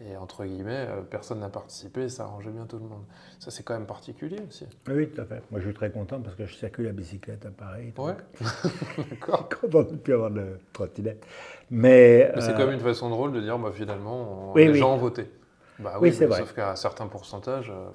Et 0.00 0.16
entre 0.16 0.44
guillemets, 0.44 0.86
personne 1.10 1.40
n'a 1.40 1.48
participé, 1.48 2.08
ça 2.08 2.22
arrangeait 2.22 2.52
bien 2.52 2.66
tout 2.66 2.76
le 2.76 2.84
monde. 2.84 3.02
Ça, 3.40 3.50
c'est 3.50 3.64
quand 3.64 3.74
même 3.74 3.86
particulier 3.86 4.38
aussi. 4.48 4.64
Oui, 4.88 5.08
tout 5.08 5.20
à 5.20 5.24
fait. 5.24 5.42
Moi, 5.50 5.58
je 5.58 5.66
suis 5.66 5.74
très 5.74 5.90
content 5.90 6.20
parce 6.20 6.36
que 6.36 6.46
je 6.46 6.54
circule 6.54 6.86
à 6.86 6.92
bicyclette 6.92 7.44
à 7.44 7.50
Paris. 7.50 7.92
Oui, 7.98 8.12
d'accord. 9.10 9.48
content 9.48 9.82
de 9.82 9.90
ne 9.90 9.96
plus 9.96 10.14
avoir 10.14 10.30
de 10.30 10.60
trottinette. 10.72 11.26
Mais, 11.70 12.32
c'est 12.38 12.52
quand 12.52 12.66
même 12.66 12.74
une 12.74 12.80
façon 12.80 13.10
drôle 13.10 13.32
de 13.32 13.40
dire, 13.40 13.58
bah, 13.58 13.72
finalement, 13.74 14.54
les 14.54 14.72
gens 14.74 14.94
ont 14.94 14.98
voté. 14.98 15.28
Bah 15.78 15.98
oui, 16.00 16.12
c'est 16.12 16.26
vrai. 16.26 16.38
Sauf 16.40 16.54
qu'à 16.54 16.72
un 16.72 16.76
certain 16.76 17.06
pourcentage, 17.06 17.70
euh, 17.70 17.88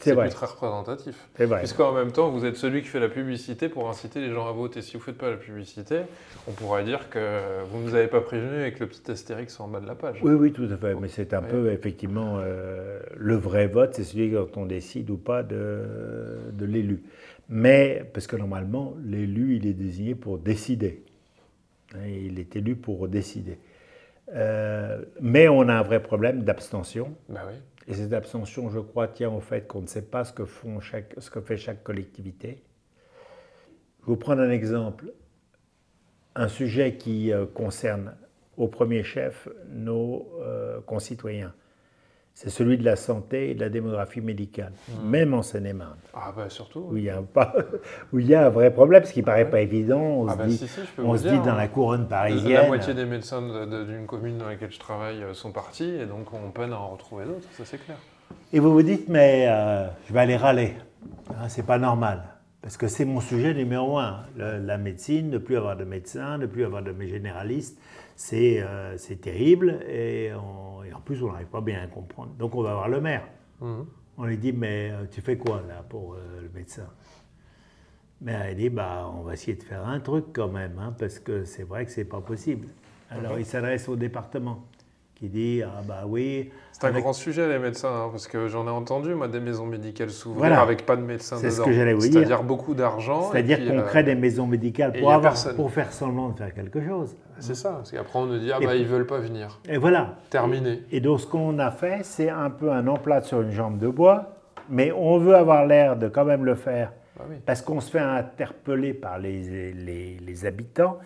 c'est 0.00 0.16
plus 0.16 0.30
très 0.30 0.46
représentatif. 0.46 1.28
Puisqu'en 1.34 1.92
même 1.92 2.12
temps, 2.12 2.30
vous 2.30 2.44
êtes 2.44 2.56
celui 2.56 2.82
qui 2.82 2.88
fait 2.88 3.00
la 3.00 3.08
publicité 3.08 3.68
pour 3.68 3.88
inciter 3.88 4.20
les 4.20 4.30
gens 4.32 4.48
à 4.48 4.52
voter. 4.52 4.80
Si 4.82 4.92
vous 4.92 4.98
ne 4.98 5.04
faites 5.04 5.18
pas 5.18 5.30
la 5.30 5.36
publicité, 5.36 6.02
on 6.46 6.52
pourrait 6.52 6.84
dire 6.84 7.10
que 7.10 7.64
vous 7.70 7.78
ne 7.78 7.84
nous 7.84 7.94
avez 7.94 8.06
pas 8.06 8.20
prévenu 8.20 8.60
avec 8.60 8.78
le 8.78 8.86
petit 8.86 9.10
astérix 9.10 9.58
en 9.58 9.68
bas 9.68 9.80
de 9.80 9.86
la 9.86 9.94
page. 9.94 10.18
Oui, 10.22 10.34
oui, 10.34 10.52
tout 10.52 10.68
à 10.70 10.76
fait. 10.76 10.94
Mais 10.94 11.08
c'est 11.08 11.34
un 11.34 11.42
peu, 11.42 11.72
effectivement, 11.72 12.38
euh, 12.38 13.00
le 13.16 13.36
vrai 13.36 13.66
vote, 13.66 13.94
c'est 13.94 14.04
celui 14.04 14.32
quand 14.32 14.56
on 14.56 14.66
décide 14.66 15.10
ou 15.10 15.16
pas 15.16 15.42
de, 15.42 15.84
de 16.52 16.64
l'élu. 16.64 17.02
Mais, 17.48 18.08
parce 18.12 18.26
que 18.26 18.36
normalement, 18.36 18.94
l'élu, 19.02 19.56
il 19.56 19.66
est 19.66 19.72
désigné 19.72 20.14
pour 20.14 20.38
décider. 20.38 21.02
Hein, 21.94 22.06
il 22.06 22.38
est 22.38 22.54
élu 22.54 22.76
pour 22.76 23.08
décider. 23.08 23.58
Euh, 24.34 25.04
mais 25.20 25.48
on 25.48 25.68
a 25.68 25.74
un 25.74 25.82
vrai 25.82 26.02
problème 26.02 26.42
d'abstention. 26.42 27.16
Bah 27.28 27.40
oui. 27.48 27.54
Et 27.86 27.94
cette 27.94 28.12
abstention, 28.12 28.68
je 28.68 28.80
crois, 28.80 29.08
tient 29.08 29.30
au 29.30 29.40
fait 29.40 29.66
qu'on 29.66 29.80
ne 29.80 29.86
sait 29.86 30.02
pas 30.02 30.24
ce 30.24 30.32
que, 30.32 30.44
font 30.44 30.80
chaque, 30.80 31.14
ce 31.16 31.30
que 31.30 31.40
fait 31.40 31.56
chaque 31.56 31.82
collectivité. 31.82 32.62
Je 34.00 34.06
vais 34.06 34.12
vous 34.12 34.16
prendre 34.16 34.42
un 34.42 34.50
exemple. 34.50 35.12
Un 36.34 36.48
sujet 36.48 36.96
qui 36.96 37.32
euh, 37.32 37.46
concerne 37.46 38.14
au 38.58 38.68
premier 38.68 39.02
chef 39.02 39.48
nos 39.70 40.30
euh, 40.42 40.80
concitoyens. 40.82 41.54
C'est 42.38 42.50
celui 42.50 42.78
de 42.78 42.84
la 42.84 42.94
santé 42.94 43.50
et 43.50 43.54
de 43.56 43.60
la 43.60 43.68
démographie 43.68 44.20
médicale, 44.20 44.70
mmh. 44.88 45.08
même 45.08 45.34
en 45.34 45.42
Seine-et-Marne. 45.42 45.98
Ah 46.14 46.32
bah 46.36 46.48
surtout. 46.48 46.86
Où 46.88 46.96
il, 46.96 47.02
y 47.02 47.10
a 47.10 47.20
pas, 47.20 47.52
où 48.12 48.20
il 48.20 48.28
y 48.28 48.34
a 48.36 48.46
un 48.46 48.48
vrai 48.48 48.72
problème, 48.72 49.02
ce 49.02 49.12
qui 49.12 49.22
ne 49.22 49.24
paraît 49.24 49.50
pas 49.50 49.60
évident. 49.60 49.98
On 49.98 50.28
ah 50.28 50.34
se 50.34 50.38
bah 50.38 50.46
dit, 50.46 50.56
si, 50.56 50.68
si, 50.68 50.80
on 50.98 51.16
se 51.16 51.26
dit 51.26 51.38
dans 51.40 51.56
la 51.56 51.62
hein. 51.62 51.66
couronne 51.66 52.06
parisienne. 52.06 52.52
La 52.52 52.66
moitié 52.68 52.94
des 52.94 53.06
médecins 53.06 53.42
d'une 53.42 54.06
commune 54.06 54.38
dans 54.38 54.46
laquelle 54.46 54.70
je 54.70 54.78
travaille 54.78 55.20
euh, 55.20 55.34
sont 55.34 55.50
partis, 55.50 55.90
et 55.90 56.06
donc 56.06 56.32
on 56.32 56.52
peine 56.52 56.72
à 56.72 56.78
en 56.78 56.90
retrouver 56.90 57.24
d'autres, 57.24 57.48
ça 57.56 57.64
c'est 57.64 57.84
clair. 57.84 57.96
Et 58.52 58.60
vous 58.60 58.72
vous 58.72 58.82
dites, 58.82 59.08
mais 59.08 59.46
euh, 59.48 59.88
je 60.06 60.12
vais 60.12 60.20
aller 60.20 60.36
râler, 60.36 60.76
hein, 61.30 61.48
c'est 61.48 61.66
pas 61.66 61.78
normal. 61.78 62.22
Parce 62.62 62.76
que 62.76 62.86
c'est 62.86 63.04
mon 63.04 63.20
sujet 63.20 63.52
numéro 63.52 63.98
un, 63.98 64.20
la 64.36 64.78
médecine, 64.78 65.30
ne 65.30 65.38
plus 65.38 65.56
avoir 65.56 65.76
de 65.76 65.84
médecins, 65.84 66.38
ne 66.38 66.46
plus 66.46 66.64
avoir 66.64 66.82
de 66.82 66.94
généralistes, 67.00 67.80
euh, 68.32 68.96
c'est 68.96 69.20
terrible 69.20 69.80
et, 69.88 70.32
en 70.34 71.00
plus 71.04 71.22
on 71.22 71.32
n'arrive 71.32 71.46
pas 71.46 71.60
bien 71.60 71.82
à 71.82 71.86
comprendre. 71.86 72.32
Donc 72.38 72.54
on 72.54 72.62
va 72.62 72.74
voir 72.74 72.88
le 72.88 73.00
maire. 73.00 73.26
Mhm. 73.60 73.86
On 74.18 74.24
lui 74.24 74.38
dit 74.38 74.52
mais 74.52 74.90
euh, 74.90 75.04
tu 75.10 75.20
fais 75.20 75.36
quoi 75.36 75.62
là 75.68 75.84
pour 75.88 76.14
euh, 76.14 76.42
le 76.42 76.50
médecin? 76.50 76.88
Mais 78.20 78.32
elle 78.32 78.56
dit 78.56 78.68
bah 78.68 79.10
on 79.16 79.22
va 79.22 79.34
essayer 79.34 79.56
de 79.56 79.62
faire 79.62 79.86
un 79.86 80.00
truc 80.00 80.26
quand 80.32 80.48
même 80.48 80.78
hein, 80.78 80.94
parce 80.98 81.18
que 81.18 81.44
c'est 81.44 81.62
vrai 81.62 81.84
que 81.84 81.92
c'est 81.92 82.04
pas 82.04 82.20
possible. 82.20 82.68
Alors 83.10 83.38
il 83.38 83.46
s'adresse 83.46 83.88
au 83.88 83.96
département 83.96 84.66
qui 85.18 85.28
dit 85.28 85.62
ah 85.64 85.82
bah 85.86 86.04
oui. 86.06 86.50
C'est 86.72 86.86
un 86.86 86.92
grand 86.92 87.12
sujet 87.12 87.48
les 87.48 87.58
médecins 87.58 87.88
hein, 87.88 88.08
parce 88.10 88.28
que 88.28 88.46
j'en 88.46 88.66
ai 88.66 88.70
entendu 88.70 89.14
moi 89.14 89.26
des 89.26 89.40
maisons 89.40 89.66
médicales 89.66 90.10
s'ouvrir 90.10 90.60
avec 90.60 90.86
pas 90.86 90.94
de 90.94 91.02
médecins. 91.02 91.36
C'est 91.38 91.50
ce 91.50 91.60
que 91.60 91.72
j'allais 91.72 91.92
vous 91.92 92.02
dire. 92.02 92.12
C'est-à-dire 92.12 92.44
beaucoup 92.44 92.74
d'argent. 92.74 93.32
C'est-à-dire 93.32 93.58
qu'on 93.58 93.82
crée 93.82 94.04
des 94.04 94.14
maisons 94.14 94.46
médicales 94.46 94.92
pour, 94.92 95.12
avoir, 95.12 95.34
pour 95.56 95.72
faire 95.72 95.92
semblant 95.92 96.28
de 96.28 96.38
faire 96.38 96.54
quelque 96.54 96.84
chose. 96.84 97.16
C'est 97.40 97.56
ça, 97.56 97.70
parce 97.70 97.90
qu'après 97.90 98.18
on 98.18 98.26
nous 98.26 98.38
dit 98.38 98.52
ah 98.52 98.58
bah 98.60 98.76
ils 98.76 98.86
veulent 98.86 99.06
pas 99.06 99.18
venir. 99.18 99.60
Et 99.68 99.76
voilà. 99.76 100.16
Terminé. 100.30 100.82
Et 100.92 101.00
donc 101.00 101.20
ce 101.20 101.26
qu'on 101.26 101.58
a 101.58 101.70
fait, 101.70 102.04
c'est 102.04 102.30
un 102.30 102.50
peu 102.50 102.70
un 102.70 102.86
emplâtre 102.86 103.26
sur 103.26 103.40
une 103.40 103.50
jambe 103.50 103.78
de 103.78 103.88
bois, 103.88 104.36
mais 104.68 104.92
on 104.92 105.18
veut 105.18 105.34
avoir 105.34 105.66
l'air 105.66 105.96
de 105.96 106.08
quand 106.08 106.24
même 106.24 106.44
le 106.44 106.54
faire, 106.54 106.92
bah 107.16 107.24
parce 107.44 107.62
qu'on 107.62 107.80
se 107.80 107.90
fait 107.90 107.98
interpeller 107.98 108.94
par 108.94 109.18
les, 109.18 109.72
les, 109.72 110.18
les 110.18 110.46
habitants 110.46 110.98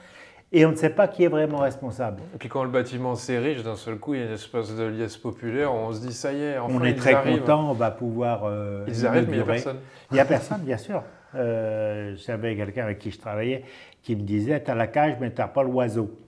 et 0.54 0.66
on 0.66 0.70
ne 0.70 0.76
sait 0.76 0.90
pas 0.90 1.08
qui 1.08 1.24
est 1.24 1.28
vraiment 1.28 1.58
responsable. 1.58 2.20
Et 2.34 2.38
puis 2.38 2.48
quand 2.50 2.62
le 2.62 2.70
bâtiment 2.70 3.14
s'érige, 3.14 3.62
d'un 3.62 3.76
seul 3.76 3.98
coup, 3.98 4.14
il 4.14 4.20
y 4.20 4.22
a 4.22 4.26
une 4.26 4.32
espèce 4.32 4.76
de 4.76 4.84
liesse 4.84 5.16
populaire, 5.16 5.72
on 5.72 5.92
se 5.92 6.00
dit 6.00 6.12
ça 6.12 6.32
y 6.32 6.42
est, 6.42 6.58
enfin, 6.58 6.74
On 6.78 6.84
est 6.84 6.94
très 6.94 7.22
content, 7.22 7.70
on 7.70 7.72
va 7.74 7.90
pouvoir... 7.90 8.44
Euh, 8.44 8.84
ils 8.86 9.06
arrivent, 9.06 9.30
mais 9.30 9.38
il 9.38 9.42
n'y 9.42 9.42
a 9.42 9.46
personne. 9.46 9.78
Il 10.10 10.14
n'y 10.14 10.20
a 10.20 10.24
personne, 10.26 10.60
bien 10.60 10.76
sûr. 10.76 11.02
Euh, 11.34 12.14
J'avais 12.16 12.54
quelqu'un 12.54 12.84
avec 12.84 12.98
qui 12.98 13.10
je 13.10 13.18
travaillais 13.18 13.64
qui 14.02 14.14
me 14.14 14.22
disait, 14.22 14.62
tu 14.62 14.70
as 14.70 14.74
la 14.74 14.88
cage, 14.88 15.16
mais 15.20 15.32
tu 15.32 15.40
n'as 15.40 15.48
pas 15.48 15.62
l'oiseau. 15.62 16.20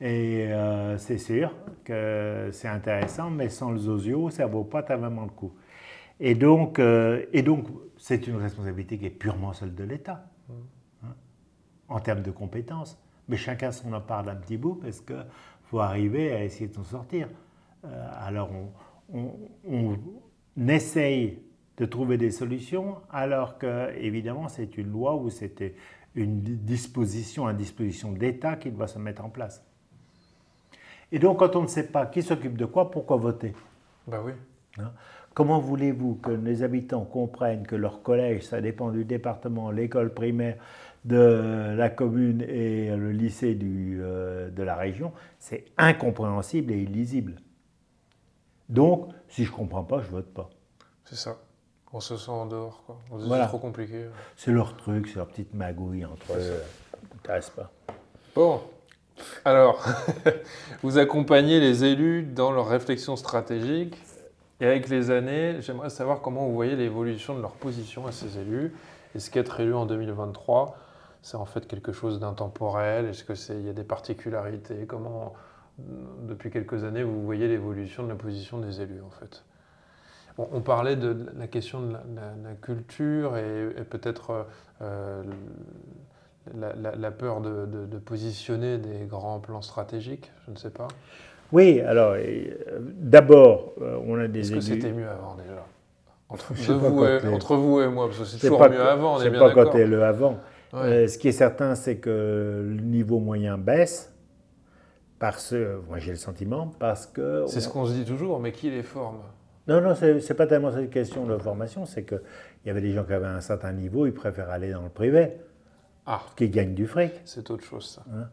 Et 0.00 0.46
euh, 0.48 0.96
c'est 0.96 1.18
sûr 1.18 1.52
que 1.84 2.48
c'est 2.52 2.68
intéressant, 2.68 3.30
mais 3.30 3.50
sans 3.50 3.72
le 3.72 3.78
zozio, 3.78 4.30
ça 4.30 4.46
ne 4.46 4.52
vaut 4.52 4.64
pas 4.64 4.82
vraiment 4.82 5.24
le 5.24 5.30
coup. 5.30 5.52
Et 6.18 6.34
donc, 6.34 6.78
et 6.78 7.42
donc, 7.42 7.66
c'est 7.98 8.26
une 8.26 8.36
responsabilité 8.36 8.96
qui 8.96 9.04
est 9.04 9.10
purement 9.10 9.52
celle 9.52 9.74
de 9.74 9.84
l'État, 9.84 10.24
hein, 11.04 11.14
en 11.88 12.00
termes 12.00 12.22
de 12.22 12.30
compétences. 12.30 12.98
Mais 13.28 13.36
chacun 13.36 13.72
s'en 13.72 14.00
parle 14.00 14.28
un 14.28 14.36
petit 14.36 14.56
bout 14.56 14.74
parce 14.74 15.00
qu'il 15.00 15.26
faut 15.64 15.80
arriver 15.80 16.32
à 16.32 16.44
essayer 16.44 16.68
de 16.68 16.74
s'en 16.74 16.84
sortir. 16.84 17.28
Euh, 17.84 18.08
alors, 18.20 18.50
on, 19.12 19.30
on, 19.68 19.98
on 20.56 20.68
essaye 20.68 21.40
de 21.76 21.84
trouver 21.84 22.16
des 22.16 22.30
solutions, 22.30 22.96
alors 23.10 23.58
que, 23.58 23.94
évidemment, 23.96 24.48
c'est 24.48 24.78
une 24.78 24.90
loi 24.90 25.14
où 25.16 25.28
c'était 25.28 25.74
une 26.14 26.40
disposition, 26.40 27.48
une 27.50 27.56
disposition 27.56 28.12
d'État 28.12 28.56
qui 28.56 28.70
doit 28.70 28.88
se 28.88 28.98
mettre 28.98 29.24
en 29.24 29.28
place. 29.28 29.62
Et 31.12 31.18
donc, 31.18 31.38
quand 31.38 31.54
on 31.54 31.62
ne 31.62 31.66
sait 31.66 31.88
pas 31.88 32.06
qui 32.06 32.22
s'occupe 32.22 32.56
de 32.56 32.64
quoi, 32.64 32.90
pourquoi 32.90 33.16
voter? 33.16 33.54
Ben 34.06 34.22
oui. 34.24 34.32
Hein? 34.78 34.92
Comment 35.34 35.60
voulez-vous 35.60 36.14
que 36.14 36.30
les 36.30 36.62
habitants 36.62 37.04
comprennent 37.04 37.66
que 37.66 37.76
leur 37.76 38.02
collège, 38.02 38.44
ça 38.44 38.62
dépend 38.62 38.90
du 38.90 39.04
département, 39.04 39.70
l'école 39.70 40.14
primaire 40.14 40.56
de 41.06 41.74
la 41.76 41.88
commune 41.88 42.42
et 42.42 42.94
le 42.94 43.12
lycée 43.12 43.54
du, 43.54 44.00
euh, 44.02 44.50
de 44.50 44.62
la 44.62 44.74
région 44.74 45.12
C'est 45.38 45.64
incompréhensible 45.78 46.72
et 46.72 46.78
illisible. 46.78 47.36
Donc, 48.68 49.12
si 49.28 49.44
je 49.44 49.52
ne 49.52 49.56
comprends 49.56 49.84
pas, 49.84 50.00
je 50.00 50.08
ne 50.08 50.12
vote 50.12 50.34
pas. 50.34 50.50
C'est 51.04 51.14
ça. 51.14 51.36
On 51.92 52.00
se 52.00 52.16
sent 52.16 52.30
en 52.30 52.46
dehors, 52.46 52.82
quoi. 52.84 52.98
C'est 53.18 53.46
trop 53.46 53.58
compliqué. 53.58 54.06
C'est 54.34 54.50
leur 54.50 54.76
truc, 54.76 55.06
c'est 55.06 55.16
leur 55.16 55.28
petite 55.28 55.54
magouille 55.54 56.04
entre 56.04 56.32
eux. 56.32 56.60
Ça 56.90 56.98
m'intéresse 57.14 57.50
pas. 57.50 57.70
Bon. 58.34 58.60
Alors, 59.44 59.86
vous 60.82 60.98
accompagnez 60.98 61.60
les 61.60 61.84
élus 61.84 62.24
dans 62.24 62.50
leur 62.50 62.68
réflexion 62.68 63.14
stratégique. 63.14 63.96
Et 64.60 64.66
avec 64.66 64.88
les 64.88 65.10
années, 65.10 65.56
j'aimerais 65.60 65.90
savoir 65.90 66.20
comment 66.20 66.46
vous 66.46 66.54
voyez 66.54 66.74
l'évolution 66.74 67.36
de 67.36 67.40
leur 67.40 67.52
position 67.52 68.06
à 68.06 68.12
ces 68.12 68.38
élus. 68.38 68.74
Est-ce 69.14 69.30
qu'être 69.30 69.60
élu 69.60 69.72
en 69.72 69.86
2023, 69.86 70.76
c'est 71.26 71.36
en 71.36 71.44
fait 71.44 71.66
quelque 71.66 71.90
chose 71.90 72.20
d'intemporel 72.20 73.06
Est-ce 73.06 73.24
qu'il 73.24 73.66
y 73.66 73.68
a 73.68 73.72
des 73.72 73.82
particularités? 73.82 74.86
Comment, 74.86 75.34
depuis 76.28 76.50
quelques 76.50 76.84
années, 76.84 77.02
vous 77.02 77.24
voyez 77.24 77.48
l'évolution 77.48 78.04
de 78.04 78.08
la 78.08 78.14
position 78.14 78.58
des 78.58 78.80
élus, 78.80 79.02
en 79.04 79.10
fait? 79.10 79.42
On 80.38 80.60
parlait 80.60 80.94
de 80.94 81.16
la 81.36 81.48
question 81.48 81.80
de 81.80 81.94
la, 81.94 82.54
culture 82.62 83.36
et, 83.38 83.82
peut-être 83.90 84.46
euh, 84.82 85.24
la, 86.54 87.10
peur 87.10 87.40
de, 87.40 87.98
positionner 87.98 88.78
des 88.78 89.06
grands 89.06 89.40
plans 89.40 89.62
stratégiques, 89.62 90.30
je 90.46 90.52
ne 90.52 90.56
sais 90.56 90.70
pas. 90.70 90.86
Oui, 91.50 91.80
alors 91.80 92.14
euh, 92.18 92.54
d'abord, 92.82 93.72
euh, 93.80 93.98
on 94.06 94.16
a 94.18 94.28
des 94.28 94.40
Est-ce 94.40 94.52
que 94.52 94.60
c'était 94.60 94.92
mieux 94.92 95.08
avant 95.08 95.34
déjà? 95.34 95.64
Entre 96.28 96.52
vous, 96.54 97.04
et, 97.04 97.34
entre 97.34 97.56
vous, 97.56 97.80
et, 97.80 97.88
moi, 97.88 98.06
parce 98.06 98.18
que 98.18 98.24
c'est 98.24 98.38
toujours 98.38 98.68
mieux 98.68 98.80
avant, 98.80 99.16
on 99.16 99.20
est, 99.20 99.30
bien 99.30 99.40
d'accord. 99.40 99.64
pas 99.64 99.70
quand 99.72 99.78
le 99.78 100.04
avant. 100.04 100.38
Ce 100.72 101.18
qui 101.18 101.28
est 101.28 101.32
certain, 101.32 101.74
c'est 101.74 101.96
que 101.96 102.64
le 102.66 102.82
niveau 102.82 103.18
moyen 103.18 103.58
baisse, 103.58 104.12
parce, 105.18 105.54
moi 105.88 105.98
j'ai 105.98 106.12
le 106.12 106.16
sentiment, 106.16 106.70
parce 106.78 107.06
que... 107.06 107.44
C'est 107.46 107.60
ce 107.60 107.68
qu'on 107.68 107.86
se 107.86 107.92
dit 107.92 108.04
toujours, 108.04 108.38
mais 108.40 108.52
qui 108.52 108.70
les 108.70 108.82
forme? 108.82 109.18
Non, 109.68 109.80
non, 109.80 109.94
ce 109.94 110.06
n'est 110.06 110.36
pas 110.36 110.46
tellement 110.46 110.70
cette 110.70 110.90
question 110.90 111.26
de 111.26 111.36
formation, 111.38 111.86
c'est 111.86 112.04
qu'il 112.04 112.20
y 112.66 112.70
avait 112.70 112.80
des 112.80 112.92
gens 112.92 113.04
qui 113.04 113.12
avaient 113.12 113.26
un 113.26 113.40
certain 113.40 113.72
niveau, 113.72 114.06
ils 114.06 114.14
préfèrent 114.14 114.50
aller 114.50 114.70
dans 114.70 114.82
le 114.82 114.90
privé, 114.90 115.32
ah. 116.06 116.22
qui 116.36 116.48
gagnent 116.48 116.74
du 116.74 116.86
fric. 116.86 117.12
C'est 117.24 117.50
autre 117.50 117.64
chose, 117.64 117.86
ça. 117.86 118.04
Hein. 118.12 118.28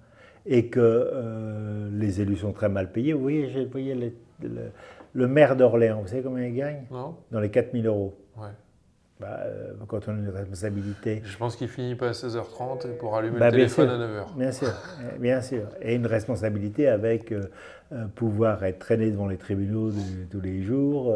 et 0.45 0.67
que 0.67 0.79
euh, 0.79 1.89
les 1.91 2.21
élus 2.21 2.37
sont 2.37 2.51
très 2.51 2.69
mal 2.69 2.91
payés. 2.91 3.13
Vous 3.13 3.21
voyez, 3.21 3.65
vous 3.65 3.71
voyez 3.71 4.13
le, 5.13 5.27
maire 5.27 5.55
d'Orléans, 5.55 6.01
vous 6.01 6.07
savez 6.07 6.21
combien 6.21 6.45
il 6.45 6.55
gagne? 6.55 6.83
Non. 6.91 7.15
Dans 7.31 7.39
les 7.39 7.49
4000 7.49 7.87
euros. 7.87 8.15
Ouais. 8.37 8.49
Bah, 9.19 9.39
euh, 9.45 9.73
quand 9.87 10.07
on 10.07 10.11
a 10.11 10.15
une 10.15 10.29
responsabilité. 10.29 11.21
Je 11.23 11.37
pense 11.37 11.55
qu'il 11.55 11.67
finit 11.67 11.95
pas 11.95 12.09
à 12.09 12.11
16h30 12.11 12.97
pour 12.97 13.15
allumer 13.15 13.39
bah, 13.39 13.51
le 13.51 13.57
téléphone 13.57 13.89
à 13.89 13.97
9h. 13.97 14.35
Bien 14.35 14.51
sûr, 14.51 14.73
bien 15.19 15.41
sûr. 15.41 15.67
Et 15.81 15.95
une 15.95 16.07
responsabilité 16.07 16.87
avec 16.87 17.31
euh, 17.31 17.43
euh, 17.91 18.05
pouvoir 18.15 18.63
être 18.63 18.79
traîné 18.79 19.11
devant 19.11 19.27
les 19.27 19.37
tribunaux 19.37 19.91
tous 20.31 20.41
les 20.41 20.63
jours, 20.63 21.15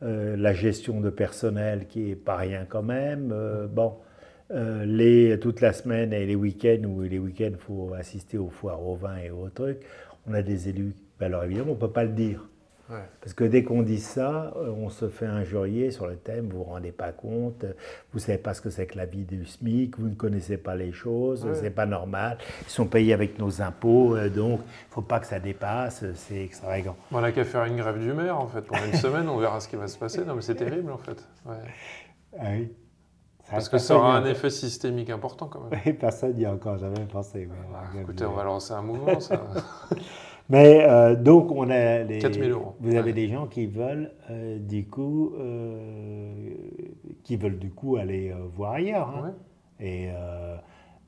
la 0.00 0.52
gestion 0.52 1.00
de 1.00 1.10
personnel 1.10 1.86
qui 1.88 2.12
est 2.12 2.16
pas 2.16 2.36
rien 2.36 2.64
quand 2.68 2.82
même. 2.82 3.34
bon, 3.70 3.96
les, 4.50 5.38
toute 5.40 5.60
la 5.60 5.72
semaine 5.72 6.12
et 6.12 6.24
les 6.26 6.36
week-ends, 6.36 6.84
où 6.86 7.02
les 7.02 7.18
week-ends, 7.18 7.50
il 7.50 7.56
faut 7.56 7.92
assister 7.98 8.38
aux 8.38 8.50
foires 8.50 8.86
au 8.86 8.94
vin 8.94 9.16
et 9.16 9.30
aux 9.30 9.48
trucs, 9.48 9.80
on 10.28 10.34
a 10.34 10.42
des 10.42 10.68
élus. 10.68 10.94
Bah, 11.18 11.26
alors 11.26 11.44
évidemment, 11.44 11.72
on 11.72 11.74
ne 11.74 11.80
peut 11.80 11.90
pas 11.90 12.04
le 12.04 12.12
dire. 12.12 12.48
Parce 13.20 13.34
que 13.34 13.44
dès 13.44 13.62
qu'on 13.62 13.82
dit 13.82 14.00
ça, 14.00 14.52
euh, 14.56 14.70
on 14.70 14.90
se 14.90 15.08
fait 15.08 15.26
injurier 15.26 15.90
sur 15.90 16.06
le 16.06 16.16
thème, 16.16 16.48
vous 16.48 16.58
ne 16.58 16.64
vous 16.64 16.70
rendez 16.70 16.92
pas 16.92 17.12
compte, 17.12 17.64
vous 18.12 18.18
ne 18.18 18.20
savez 18.20 18.38
pas 18.38 18.54
ce 18.54 18.60
que 18.60 18.70
c'est 18.70 18.86
que 18.86 18.96
la 18.96 19.06
vie 19.06 19.24
du 19.24 19.44
SMIC, 19.44 19.98
vous 19.98 20.08
ne 20.08 20.14
connaissez 20.14 20.56
pas 20.56 20.74
les 20.74 20.92
choses, 20.92 21.42
ce 21.42 21.54
c'est 21.54 21.70
pas 21.70 21.86
normal, 21.86 22.38
ils 22.62 22.68
sont 22.68 22.86
payés 22.86 23.12
avec 23.12 23.38
nos 23.38 23.62
impôts, 23.62 24.16
euh, 24.16 24.28
donc 24.28 24.60
il 24.60 24.88
ne 24.88 24.94
faut 24.94 25.02
pas 25.02 25.20
que 25.20 25.26
ça 25.26 25.38
dépasse, 25.38 26.04
c'est 26.14 26.44
extravagant. 26.44 26.96
On 27.12 27.20
n'a 27.20 27.32
qu'à 27.32 27.44
faire 27.44 27.64
une 27.64 27.76
grève 27.76 27.98
du 27.98 28.12
maire 28.12 28.38
en 28.38 28.46
fait, 28.46 28.62
pendant 28.62 28.84
une 28.84 28.94
semaine, 28.98 29.28
on 29.28 29.38
verra 29.38 29.60
ce 29.60 29.68
qui 29.68 29.76
va 29.76 29.88
se 29.88 29.98
passer. 29.98 30.24
Non 30.24 30.34
mais 30.34 30.42
c'est 30.42 30.56
terrible 30.56 30.90
en 30.92 30.98
fait. 30.98 31.22
Ah 31.46 32.44
oui. 32.50 32.72
Parce 33.50 33.68
que 33.68 33.76
ça 33.76 33.96
aura 33.96 34.16
un 34.16 34.24
effet 34.24 34.50
systémique 34.50 35.10
important 35.10 35.46
quand 35.46 35.60
même. 35.68 35.80
Oui, 35.84 35.92
personne 35.92 36.34
n'y 36.34 36.46
a 36.46 36.52
encore 36.52 36.78
jamais 36.78 37.04
pensé. 37.04 37.48
Ah, 37.74 37.84
écoutez, 38.00 38.24
on 38.24 38.32
va 38.32 38.44
lancer 38.44 38.72
un 38.72 38.82
mouvement, 38.82 39.20
ça. 39.20 39.42
Mais 40.48 40.84
euh, 40.84 41.14
donc, 41.14 41.50
on 41.50 41.70
a 41.70 42.02
les, 42.02 42.18
4 42.18 42.34
000 42.34 42.50
euros. 42.50 42.74
Vous 42.80 42.94
avez 42.94 43.12
des 43.12 43.28
gens 43.28 43.46
qui 43.46 43.66
veulent, 43.66 44.10
euh, 44.30 44.58
du 44.58 44.86
coup, 44.86 45.32
euh, 45.38 46.32
qui 47.22 47.36
veulent 47.36 47.58
du 47.58 47.70
coup 47.70 47.96
aller 47.96 48.34
voir 48.54 48.72
ailleurs. 48.72 49.08
Hein. 49.08 49.34
Et 49.80 50.08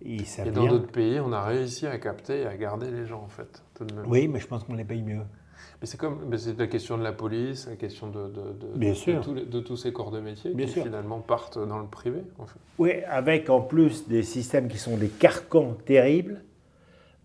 ils 0.03 0.27
savent 0.27 0.49
Et 0.49 0.51
dans 0.51 0.67
d'autres 0.67 0.91
pays, 0.91 1.21
on 1.21 1.33
a 1.33 1.45
réussi 1.45 1.87
à 1.87 1.99
capter 1.99 2.43
et 2.43 2.47
à 2.47 2.57
garder 2.57 2.91
les 2.91 3.07
gens, 3.07 3.23
en 3.23 3.29
fait, 3.29 3.63
tout 3.75 3.85
de 3.85 3.95
même. 3.95 4.05
Oui, 4.09 4.29
mais 4.29 4.41
je 4.41 4.47
pense 4.47 4.65
qu'on 4.65 4.75
les 4.75 4.85
paye 4.85 5.03
mieux. 5.03 5.23
Mais 5.81 5.87
c'est 5.87 5.99
comme 5.99 6.37
c'est 6.37 6.59
la 6.59 6.67
question 6.67 6.99
de 6.99 7.03
la 7.03 7.13
police, 7.13 7.69
la 7.69 7.77
question 7.77 8.09
de, 8.09 8.29
de, 8.29 8.77
de, 8.77 9.45
de, 9.45 9.61
tous 9.61 9.77
ces 9.77 9.93
corps 9.93 10.11
de 10.11 10.21
métier 10.21 10.53
qui 10.53 10.67
finalement 10.67 11.21
partent 11.21 11.59
dans 11.59 11.79
le 11.79 11.87
privé. 11.87 12.23
En 12.39 12.47
fait. 12.47 12.59
Oui, 12.79 12.91
avec 13.09 13.51
en 13.51 13.61
plus 13.61 14.09
des 14.09 14.23
systèmes 14.23 14.69
qui 14.69 14.79
sont 14.79 14.97
des 14.97 15.09
carcans 15.09 15.77
terribles 15.85 16.43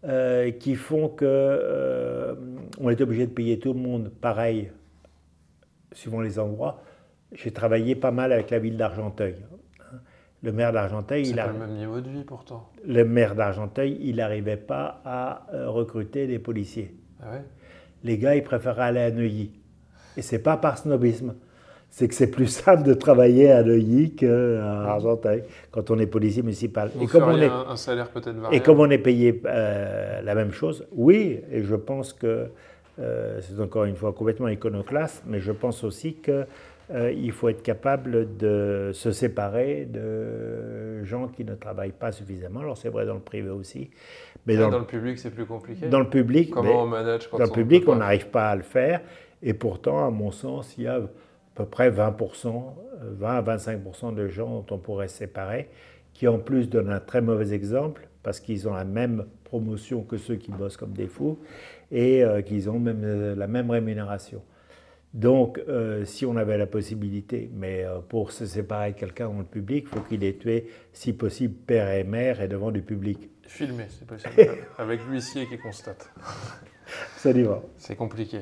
euh, 0.06 0.52
qui 0.52 0.76
font 0.76 1.10
que 1.10 1.26
euh, 1.26 2.36
on 2.80 2.90
est 2.90 3.02
obligé 3.02 3.28
de 3.28 3.32
payer 3.32 3.60
tout 3.60 3.74
le 3.74 3.80
monde 3.80 4.10
pareil 4.10 4.72
suivant 5.92 6.22
les 6.22 6.40
endroits. 6.40 6.82
J'ai 7.34 7.52
travaillé 7.52 7.96
pas 7.96 8.12
mal 8.12 8.32
avec 8.32 8.50
la 8.50 8.60
ville 8.60 8.78
d'Argenteuil. 8.78 9.36
Le 10.42 10.54
maire 10.54 10.72
d'Argenteuil, 10.72 11.28
il 11.28 11.40
a 11.40 11.48
le 11.48 11.60
même 11.60 11.76
niveau 11.76 12.00
de 12.00 12.10
vie 12.10 12.24
pourtant. 12.24 12.70
Le 12.88 13.04
maire 13.04 13.36
d'Argenteuil, 13.36 13.98
il 14.00 14.16
n'arrivait 14.18 14.56
pas 14.56 15.02
à 15.04 15.48
euh, 15.54 15.70
recruter 15.70 16.28
des 16.28 16.40
policiers. 16.40 16.96
Ah 17.22 17.32
ouais? 17.32 17.44
Les 18.06 18.18
gars, 18.18 18.36
ils 18.36 18.44
préfèrent 18.44 18.80
aller 18.80 19.02
à 19.02 19.12
Neuilly. 19.12 19.52
Et 20.16 20.22
c'est 20.22 20.40
pas 20.40 20.56
par 20.56 20.78
snobisme. 20.78 21.36
C'est 21.90 22.08
que 22.08 22.14
c'est 22.14 22.32
plus 22.32 22.48
simple 22.64 22.84
de 22.84 22.94
travailler 22.94 23.52
à 23.52 23.64
Neuilly 23.64 24.12
qu'à 24.16 24.92
Argenteuil 24.92 25.44
quand 25.72 25.92
on 25.92 26.00
est 26.00 26.08
policier 26.08 26.44
municipal. 26.44 26.92
et 27.02 27.08
comme 27.08 27.24
on 27.24 27.38
est 27.38 27.48
un, 27.48 27.76
salaire 27.76 28.10
peut-être 28.10 28.36
Et 28.52 28.62
comme 28.62 28.80
on 28.80 28.90
est 28.90 28.98
payé 28.98 29.42
euh, 29.46 30.22
la 30.22 30.36
même 30.36 30.52
chose, 30.52 30.86
oui. 30.92 31.40
Et 31.52 31.64
je 31.64 31.76
pense 31.76 32.14
que 32.14 32.48
euh, 33.00 33.40
c'est 33.42 33.60
encore 33.62 33.86
une 33.86 33.96
fois 33.96 34.14
complètement 34.14 34.50
iconoclaste, 34.50 35.24
mais 35.26 35.40
je 35.40 35.52
pense 35.52 35.84
aussi 35.84 36.16
que 36.16 36.46
euh, 36.92 37.12
il 37.12 37.32
faut 37.32 37.50
être 37.50 37.62
capable 37.62 38.36
de 38.38 38.90
se 38.94 39.12
séparer 39.12 39.86
de 39.86 41.04
gens 41.04 41.28
qui 41.28 41.46
ne 41.46 41.54
travaillent 41.54 41.92
pas 41.92 42.12
suffisamment. 42.12 42.62
Alors 42.62 42.78
c'est 42.78 42.90
vrai 42.90 43.06
dans 43.06 43.14
le 43.14 43.20
privé 43.20 43.50
aussi. 43.50 43.92
Mais 44.48 44.58
dans, 44.58 44.70
le 44.70 44.86
public, 44.86 45.20
c'est 45.20 45.30
plus 45.30 45.46
compliqué. 45.46 45.88
Dans 45.88 46.00
le 46.00 46.10
public, 46.10 46.50
comment 46.50 46.84
on 46.84 46.88
manage 46.88 47.30
quand 47.30 47.38
Dans 47.38 47.46
le 47.46 47.52
public, 47.52 47.84
on 47.88 47.98
n'arrive 47.98 48.28
pas 48.28 48.50
à 48.50 48.56
le 48.56 48.64
faire. 48.64 49.02
Et 49.44 49.54
pourtant, 49.54 50.06
à 50.06 50.10
mon 50.10 50.32
sens, 50.32 50.76
il 50.78 50.86
y 50.86 50.88
a 50.88 51.02
peu 51.60 51.66
près 51.66 51.92
20%, 51.92 52.64
20 53.02 53.30
à 53.30 53.58
25% 53.58 54.16
de 54.16 54.28
gens 54.28 54.62
dont 54.62 54.76
on 54.76 54.78
pourrait 54.78 55.10
séparer, 55.10 55.70
qui 56.14 56.28
en 56.28 56.40
plus 56.40 56.70
donnent 56.70 56.92
un 56.92 57.02
très 57.02 57.22
mauvais 57.22 57.54
exemple 57.54 58.08
parce 58.24 58.40
qu'ils 58.40 58.68
ont 58.70 58.74
la 58.74 58.86
même 58.86 59.26
promotion 59.44 60.04
que 60.04 60.18
ceux 60.18 60.36
qui 60.36 60.52
bossent 60.52 60.78
comme 60.78 60.94
des 60.94 61.08
fous 61.08 61.38
et 61.92 62.24
euh, 62.24 62.42
qu'ils 62.42 62.70
ont 62.70 62.80
même 62.80 63.02
euh, 63.04 63.36
la 63.36 63.48
même 63.48 63.70
rémunération. 63.70 64.42
Donc, 65.14 65.60
euh, 65.68 66.06
si 66.06 66.26
on 66.26 66.38
avait 66.38 66.58
la 66.58 66.68
possibilité, 66.68 67.50
mais 67.54 67.84
euh, 67.84 68.00
pour 68.00 68.32
se 68.32 68.46
séparer 68.46 68.94
de 68.94 68.98
quelqu'un 68.98 69.28
dans 69.28 69.40
le 69.40 69.44
public, 69.44 69.88
il 69.88 69.98
faut 69.98 70.04
qu'il 70.06 70.24
ait 70.24 70.38
tué, 70.38 70.68
si 70.94 71.14
possible, 71.14 71.56
père 71.56 71.90
et 71.90 72.04
mère 72.04 72.42
et 72.42 72.48
devant 72.48 72.72
du 72.72 72.82
public. 72.82 73.30
Filmé, 73.48 73.86
c'est 73.90 74.08
possible. 74.08 74.34
Avec 74.78 75.02
l'huissier 75.08 75.48
qui 75.48 75.58
constate. 75.58 76.10
Absolument. 77.16 77.64
C'est 77.78 77.96
compliqué. 77.96 78.42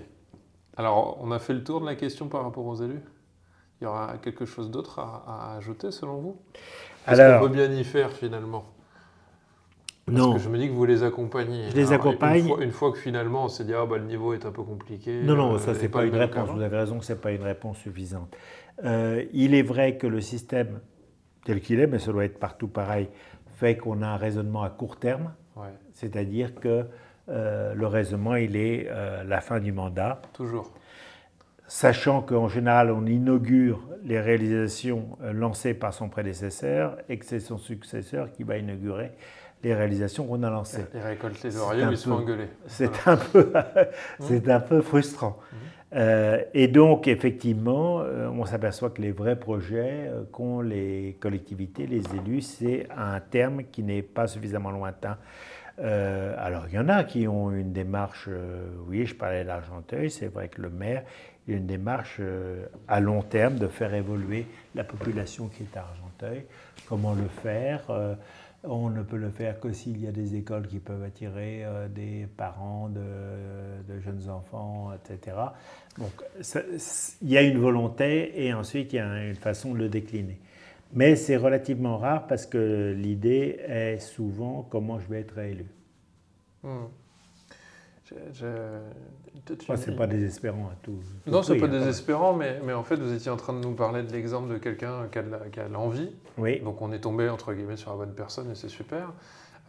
Alors, 0.78 1.18
on 1.22 1.32
a 1.32 1.40
fait 1.40 1.54
le 1.54 1.64
tour 1.64 1.82
de 1.82 1.86
la 1.86 1.96
question 1.96 2.28
par 2.28 2.44
rapport 2.44 2.66
aux 2.66 2.76
élus 2.76 3.02
Il 3.82 3.86
y 3.86 3.88
aura 3.88 4.18
quelque 4.22 4.46
chose 4.46 4.70
d'autre 4.70 5.00
à, 5.00 5.56
ajouter 5.58 5.92
selon 5.92 6.18
vous? 6.18 6.38
Qu'est-ce 7.06 7.40
qu'on 7.40 7.48
peut 7.48 7.54
bien 7.54 7.72
y 7.72 7.84
faire 7.84 8.12
finalement? 8.12 8.66
Parce 10.06 10.36
que 10.36 10.40
je 10.40 10.50
me 10.50 10.58
dis 10.58 10.68
que 10.68 10.74
vous 10.74 10.86
les 10.86 11.04
accompagnez. 11.04 11.70
Je 11.70 11.76
les 11.76 11.92
accompagne. 11.92 12.50
Une 12.62 12.72
fois, 12.72 12.94
que 12.94 12.98
finalement 12.98 13.46
on 13.46 13.48
s'est 13.50 13.66
dit 13.66 13.74
ah 13.74 13.86
bah 13.86 13.98
le 13.98 14.06
niveau 14.06 14.34
est 14.34 14.46
un 14.46 14.52
peu 14.52 14.64
compliqué. 14.64 15.22
Non 15.22 15.36
non 15.36 15.58
ça 15.58 15.76
c'est 15.76 15.90
pas, 15.90 16.06
une 16.06 16.16
réponse. 16.16 16.50
Vous 16.50 16.62
avez 16.62 16.78
raison 16.78 16.98
que 16.98 17.04
c'est 17.04 17.20
pas 17.20 17.32
une 17.32 17.44
réponse 17.44 17.78
suffisante. 17.80 18.34
Euh, 18.86 19.26
il 19.34 19.54
est 19.54 19.64
vrai 19.64 19.98
que 19.98 20.08
le 20.08 20.22
système 20.22 20.80
tel 21.44 21.60
qu'il 21.60 21.80
est, 21.82 21.88
mais 21.88 22.00
ça 22.00 22.12
doit 22.12 22.24
être 22.24 22.40
partout 22.40 22.68
pareil, 22.68 23.10
fait 23.56 23.76
qu'on 23.76 24.02
a 24.02 24.08
un 24.08 24.18
raisonnement 24.18 24.64
à 24.64 24.70
court 24.70 24.98
terme. 24.98 25.34
C'est-à-dire 25.94 26.56
que 26.56 26.86
euh, 27.30 27.74
le 27.74 27.88
raisonnement 27.88 28.36
il 28.36 28.56
est 28.56 28.88
euh, 28.90 29.24
la 29.24 29.42
fin 29.42 29.60
du 29.60 29.72
mandat. 29.72 30.22
Toujours. 30.34 30.72
Sachant 31.68 32.22
qu'en 32.22 32.48
général 32.48 32.92
on 32.92 33.06
inaugure 33.06 33.82
les 34.04 34.20
réalisations 34.20 35.18
lancées 35.34 35.74
par 35.74 35.94
son 35.94 36.10
prédécesseur 36.10 36.98
et 37.10 37.18
que 37.18 37.26
c'est 37.26 37.40
son 37.40 37.58
successeur 37.58 38.32
qui 38.32 38.44
va 38.44 38.58
inaugurer 38.58 39.12
les 39.64 39.74
réalisations 39.74 40.26
qu'on 40.26 40.44
a 40.44 40.50
lancées. 40.50 40.86
Les 40.94 41.02
récoltes 41.02 41.44
les 41.44 41.58
ils. 41.58 42.48
C'est 42.68 43.08
un, 43.08 43.18
peu, 43.18 43.52
c'est 44.20 44.50
un 44.50 44.60
peu 44.60 44.82
frustrant. 44.82 45.40
Mmh. 45.52 45.56
Euh, 45.96 46.44
et 46.54 46.68
donc, 46.68 47.08
effectivement, 47.08 48.02
euh, 48.02 48.28
on 48.28 48.46
s'aperçoit 48.46 48.90
que 48.90 49.02
les 49.02 49.12
vrais 49.12 49.38
projets 49.38 50.10
euh, 50.10 50.24
qu'ont 50.32 50.62
les 50.62 51.18
collectivités, 51.20 51.88
les 51.88 52.04
élus, 52.16 52.42
c'est 52.42 52.88
un 52.96 53.20
terme 53.20 53.64
qui 53.72 53.84
n'est 53.84 54.02
pas 54.02 54.28
suffisamment 54.28 54.72
lointain. 54.72 55.18
Alors, 55.80 56.66
il 56.70 56.76
y 56.76 56.80
en 56.80 56.90
a 56.90 57.04
qui 57.04 57.28
ont 57.28 57.52
une 57.52 57.72
démarche, 57.72 58.30
oui, 58.88 59.06
je 59.06 59.16
parlais 59.16 59.44
d'Argenteuil, 59.44 60.10
c'est 60.10 60.28
vrai 60.28 60.50
que 60.50 60.62
le 60.62 60.70
maire, 60.70 61.04
a 61.48 61.52
une 61.52 61.68
démarche 61.68 62.20
à 62.88 63.00
long 63.00 63.22
terme 63.22 63.56
de 63.56 63.68
faire 63.68 63.94
évoluer 63.94 64.48
la 64.76 64.84
population 64.84 65.48
qui 65.48 65.64
est 65.64 65.78
à 65.78 65.82
Argenteuil. 65.82 66.44
Comment 66.88 67.14
le 67.14 67.28
faire 67.28 67.84
on 68.64 68.90
ne 68.90 69.02
peut 69.04 69.18
le 69.18 69.30
faire 69.30 69.60
que 69.60 69.72
s'il 69.72 70.02
y 70.02 70.08
a 70.08 70.12
des 70.12 70.36
écoles 70.36 70.68
qui 70.68 70.80
peuvent 70.80 71.04
attirer 71.04 71.64
euh, 71.64 71.88
des 71.88 72.28
parents 72.38 72.90
de, 72.90 74.00
jeunes 74.00 74.30
enfants, 74.30 74.92
etc. 74.94 75.38
Donc 75.98 76.12
il 77.22 77.30
y 77.30 77.38
a 77.38 77.42
une 77.42 77.58
volonté 77.58 78.46
et 78.46 78.54
ensuite 78.54 78.94
il 78.94 78.98
y 78.98 79.00
a 79.00 79.26
une 79.26 79.36
façon 79.36 79.74
de 79.74 79.80
le 79.80 79.90
décliner. 79.90 80.40
Mais 80.94 81.16
c'est 81.16 81.38
relativement 81.38 81.98
rare 81.98 82.28
parce 82.28 82.46
que 82.46 82.94
l'idée 82.98 83.60
est 83.68 84.00
souvent 84.00 84.68
comment 84.70 85.00
je 85.00 85.08
vais 85.08 85.20
être 85.22 85.38
élu. 85.38 85.66
Hmm. 86.64 86.86
Je, 88.34 88.46
c'est 89.76 89.96
pas 89.96 90.08
désespérant 90.08 90.70
à 90.72 90.76
tout. 90.82 91.00
non, 91.26 91.44
c'est 91.44 91.58
pas 91.58 91.68
désespérant, 91.68 92.34
mais, 92.34 92.62
mais, 92.64 92.74
en 92.74 92.84
fait, 92.84 92.96
vous 92.96 93.14
étiez 93.14 93.30
en 93.30 93.38
train 93.38 93.54
de 93.54 93.60
nous 93.60 93.74
parler 93.74 94.04
de 94.04 94.12
l'exemple 94.12 94.52
de 94.52 94.58
quelqu'un 94.58 95.08
qui 95.12 95.60
a, 95.60 95.68
l'envie. 95.68 96.12
Oui. 96.38 96.62
Donc, 96.62 96.82
on 96.82 96.92
est 96.92 97.00
tombé, 97.00 97.30
entre 97.30 97.54
guillemets, 97.54 97.76
sur 97.76 97.92
la 97.92 97.98
bonne 97.98 98.16
personne 98.16 98.52
et 98.52 98.56
c'est 98.56 98.70
super. 98.70 99.14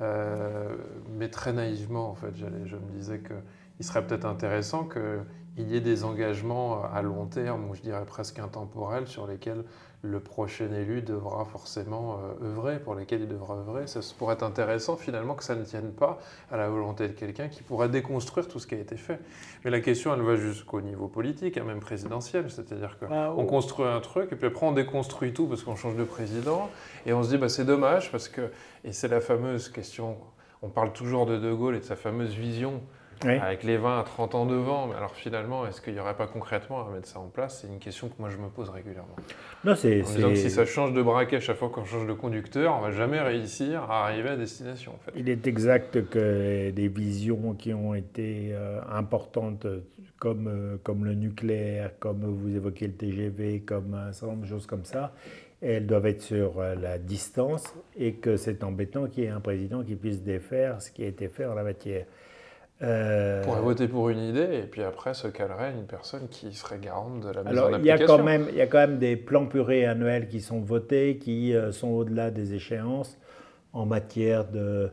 Euh, 0.01 0.77
mais 1.19 1.29
très 1.29 1.53
naïvement, 1.53 2.11
en 2.11 2.15
fait, 2.15 2.33
je 2.37 2.77
me 2.77 2.93
disais 2.93 3.21
qu'il 3.21 3.85
serait 3.85 4.07
peut-être 4.07 4.25
intéressant 4.25 4.89
qu'il 4.89 5.69
y 5.69 5.77
ait 5.77 5.81
des 5.81 6.05
engagements 6.05 6.85
à 6.85 7.03
long 7.03 7.27
terme, 7.27 7.69
ou 7.69 7.75
je 7.75 7.83
dirais 7.83 8.05
presque 8.07 8.39
intemporels, 8.39 9.09
sur 9.09 9.27
lesquels 9.27 9.65
le 10.03 10.21
prochain 10.21 10.73
élu 10.73 11.03
devra 11.03 11.45
forcément 11.45 12.21
euh, 12.41 12.51
œuvrer, 12.51 12.79
pour 12.79 12.95
lesquels 12.95 13.23
il 13.23 13.29
devra 13.29 13.57
œuvrer. 13.57 13.89
Ça 13.89 14.01
pourrait 14.17 14.35
être 14.35 14.45
intéressant 14.45 14.97
finalement 14.97 15.35
que 15.35 15.43
ça 15.43 15.57
ne 15.57 15.65
tienne 15.65 15.91
pas 15.91 16.21
à 16.53 16.57
la 16.57 16.69
volonté 16.69 17.09
de 17.09 17.13
quelqu'un 17.13 17.49
qui 17.49 17.63
pourrait 17.63 17.89
déconstruire 17.89 18.47
tout 18.47 18.61
ce 18.61 18.69
qui 18.69 18.77
a 18.77 18.79
été 18.79 18.97
fait. 18.97 19.19
Mais 19.65 19.71
la 19.71 19.81
question, 19.81 20.15
elle 20.15 20.23
va 20.23 20.37
jusqu'au 20.37 20.81
niveau 20.81 21.09
politique, 21.09 21.57
hein, 21.57 21.65
même 21.65 21.81
présidentiel. 21.81 22.49
C'est-à-dire 22.49 22.97
qu'on 22.99 23.07
ah, 23.11 23.35
oh. 23.37 23.45
construit 23.45 23.87
un 23.87 24.01
truc 24.01 24.33
et 24.33 24.37
puis 24.37 24.47
après 24.47 24.67
on 24.67 24.73
déconstruit 24.73 25.33
tout 25.33 25.47
parce 25.47 25.65
qu'on 25.65 25.77
change 25.77 25.97
de 25.97 26.05
président 26.05 26.71
et 27.05 27.13
on 27.13 27.25
se 27.25 27.31
dit 27.31 27.39
bah, 27.39 27.49
c'est 27.49 27.65
dommage 27.65 28.13
parce 28.13 28.29
que, 28.29 28.53
et 28.85 28.93
c'est 28.93 29.09
la 29.09 29.21
fameuse 29.21 29.69
question, 29.69 30.17
on 30.63 30.69
parle 30.69 30.93
toujours 30.93 31.27
de 31.27 31.39
De 31.39 31.53
Gaulle 31.53 31.75
et 31.75 31.81
de 31.81 31.85
sa 31.85 31.97
fameuse 31.97 32.35
vision 32.35 32.83
avec 33.25 33.63
les 33.65 33.77
20 33.77 34.01
à 34.01 34.03
30 34.03 34.35
ans 34.35 34.47
devant. 34.47 34.87
Mais 34.87 34.95
alors 34.95 35.15
finalement, 35.15 35.67
est-ce 35.67 35.81
qu'il 35.81 35.95
n'y 35.95 36.01
aurait 36.01 36.17
pas 36.17 36.27
concrètement 36.27 36.87
à 36.87 36.91
mettre 36.91 37.09
ça 37.09 37.21
en 37.21 37.29
place? 37.29 37.61
C'est 37.61 37.69
une 37.69 37.79
question 37.79 38.09
que 38.09 38.15
moi 38.19 38.31
je 38.31 38.37
me 38.37 38.49
pose 38.49 38.69
régulièrement. 38.71 39.17
Non, 39.65 39.75
c'est. 39.75 40.05
si 40.05 40.51
ça 40.51 40.67
change 40.67 40.93
de 40.93 41.03
braquet 41.03 41.37
à 41.37 41.41
chaque 41.41 41.57
fois 41.57 41.71
qu'on 41.71 41.85
change 41.85 42.07
de 42.07 42.13
conducteur, 42.13 42.77
on 42.77 42.81
va 42.81 42.91
jamais 42.91 43.21
réussir 43.21 43.83
à 43.91 44.07
arriver 44.07 44.31
à 44.31 44.37
destination. 44.37 44.93
En 44.95 44.99
fait. 44.99 45.13
Il 45.17 45.29
est 45.29 45.47
exact 45.47 46.09
que 46.09 46.71
des 46.71 46.89
visions 46.89 47.55
qui 47.55 47.73
ont 47.73 47.95
été 47.95 48.51
euh, 48.53 48.81
importantes, 48.91 49.67
comme, 50.19 50.49
euh, 50.49 50.77
comme 50.83 51.05
le 51.05 51.15
nucléaire, 51.15 51.93
comme 51.99 52.25
vous 52.25 52.55
évoquez 52.55 52.87
le 52.87 52.95
TGV, 52.95 53.61
comme 53.61 53.95
un 53.95 54.13
certain 54.13 54.35
nombre 54.35 54.45
de 54.45 54.49
choses 54.49 54.67
comme 54.67 54.85
ça, 54.85 55.13
elles 55.61 55.87
doivent 55.87 56.07
être 56.07 56.23
sur 56.23 56.61
euh, 56.61 56.75
la 56.75 56.99
distance 56.99 57.75
et 57.97 58.15
que 58.15 58.37
c'est 58.37 58.63
embêtant 58.63 59.07
qu'il 59.07 59.25
y 59.25 59.27
ait 59.27 59.31
un 59.31 59.41
président 59.41 59.83
qui 59.83 59.97
puisse 59.97 60.23
défaire 60.23 60.81
ce 60.81 60.91
qui 60.91 61.03
a 61.05 61.07
été 61.07 61.29
fait 61.29 61.45
en 61.45 61.55
la 61.55 61.63
matière. 61.63 62.07
Euh... 62.81 63.43
Pourrait 63.43 63.61
voter 63.61 63.89
pour 63.89 64.09
une 64.09 64.21
idée 64.21 64.61
et 64.63 64.63
puis 64.63 64.85
après 64.85 65.13
se 65.13 65.27
calerait 65.27 65.73
une 65.73 65.87
personne 65.87 66.29
qui 66.29 66.55
serait 66.55 66.79
garante 66.79 67.21
de 67.21 67.31
la 67.31 67.43
mise 67.43 67.53
Alors, 67.53 67.71
en 67.71 67.79
il 67.79 67.85
y 67.85 67.91
a 67.91 67.99
quand 67.99 68.23
même 68.23 68.47
Il 68.51 68.57
y 68.57 68.61
a 68.61 68.69
quand 68.69 68.79
même 68.79 68.99
des 68.99 69.17
plans 69.17 69.47
purés 69.47 69.85
annuels 69.85 70.29
qui 70.29 70.41
sont 70.41 70.61
votés, 70.61 71.19
qui 71.19 71.55
euh, 71.55 71.73
sont 71.73 71.89
au-delà 71.89 72.31
des 72.31 72.55
échéances 72.55 73.19
en 73.73 73.85
matière 73.85 74.45
de, 74.45 74.91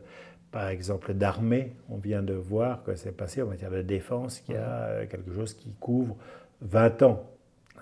par 0.50 0.68
exemple, 0.68 1.14
d'armée. 1.14 1.76
On 1.88 1.98
vient 1.98 2.22
de 2.22 2.34
voir 2.34 2.82
que 2.82 2.96
c'est 2.96 3.16
passé 3.16 3.40
en 3.42 3.46
matière 3.46 3.70
de 3.70 3.82
défense, 3.82 4.40
qu'il 4.40 4.56
y 4.56 4.58
a 4.58 4.82
euh, 4.82 5.06
quelque 5.06 5.32
chose 5.32 5.54
qui 5.54 5.72
couvre 5.78 6.16
20 6.62 7.02
ans. 7.02 7.30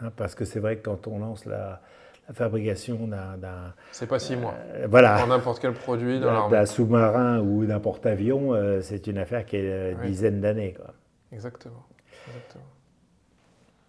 Hein, 0.02 0.12
parce 0.16 0.34
que 0.34 0.44
c'est 0.44 0.60
vrai 0.60 0.76
que 0.76 0.82
quand 0.82 1.06
on 1.06 1.18
lance 1.18 1.46
la, 1.46 1.80
la 2.28 2.34
fabrication 2.34 3.06
d'un. 3.06 3.74
C'est 3.92 4.06
pas 4.06 4.18
six 4.18 4.36
mois. 4.36 4.54
Euh, 4.74 4.86
voilà. 4.88 5.18
Pour 5.18 5.28
n'importe 5.28 5.60
quel 5.60 5.72
produit 5.72 6.20
dans 6.20 6.48
D'un 6.48 6.66
sous-marin 6.66 7.40
ou 7.40 7.66
d'un 7.66 7.80
porte-avions, 7.80 8.54
euh, 8.54 8.80
c'est 8.80 9.06
une 9.06 9.18
affaire 9.18 9.44
qui 9.44 9.56
est 9.56 9.62
euh, 9.64 9.94
oui. 10.00 10.08
dizaines 10.08 10.40
d'années. 10.40 10.74
Exactement. 11.32 11.84
Exactement. 12.28 12.64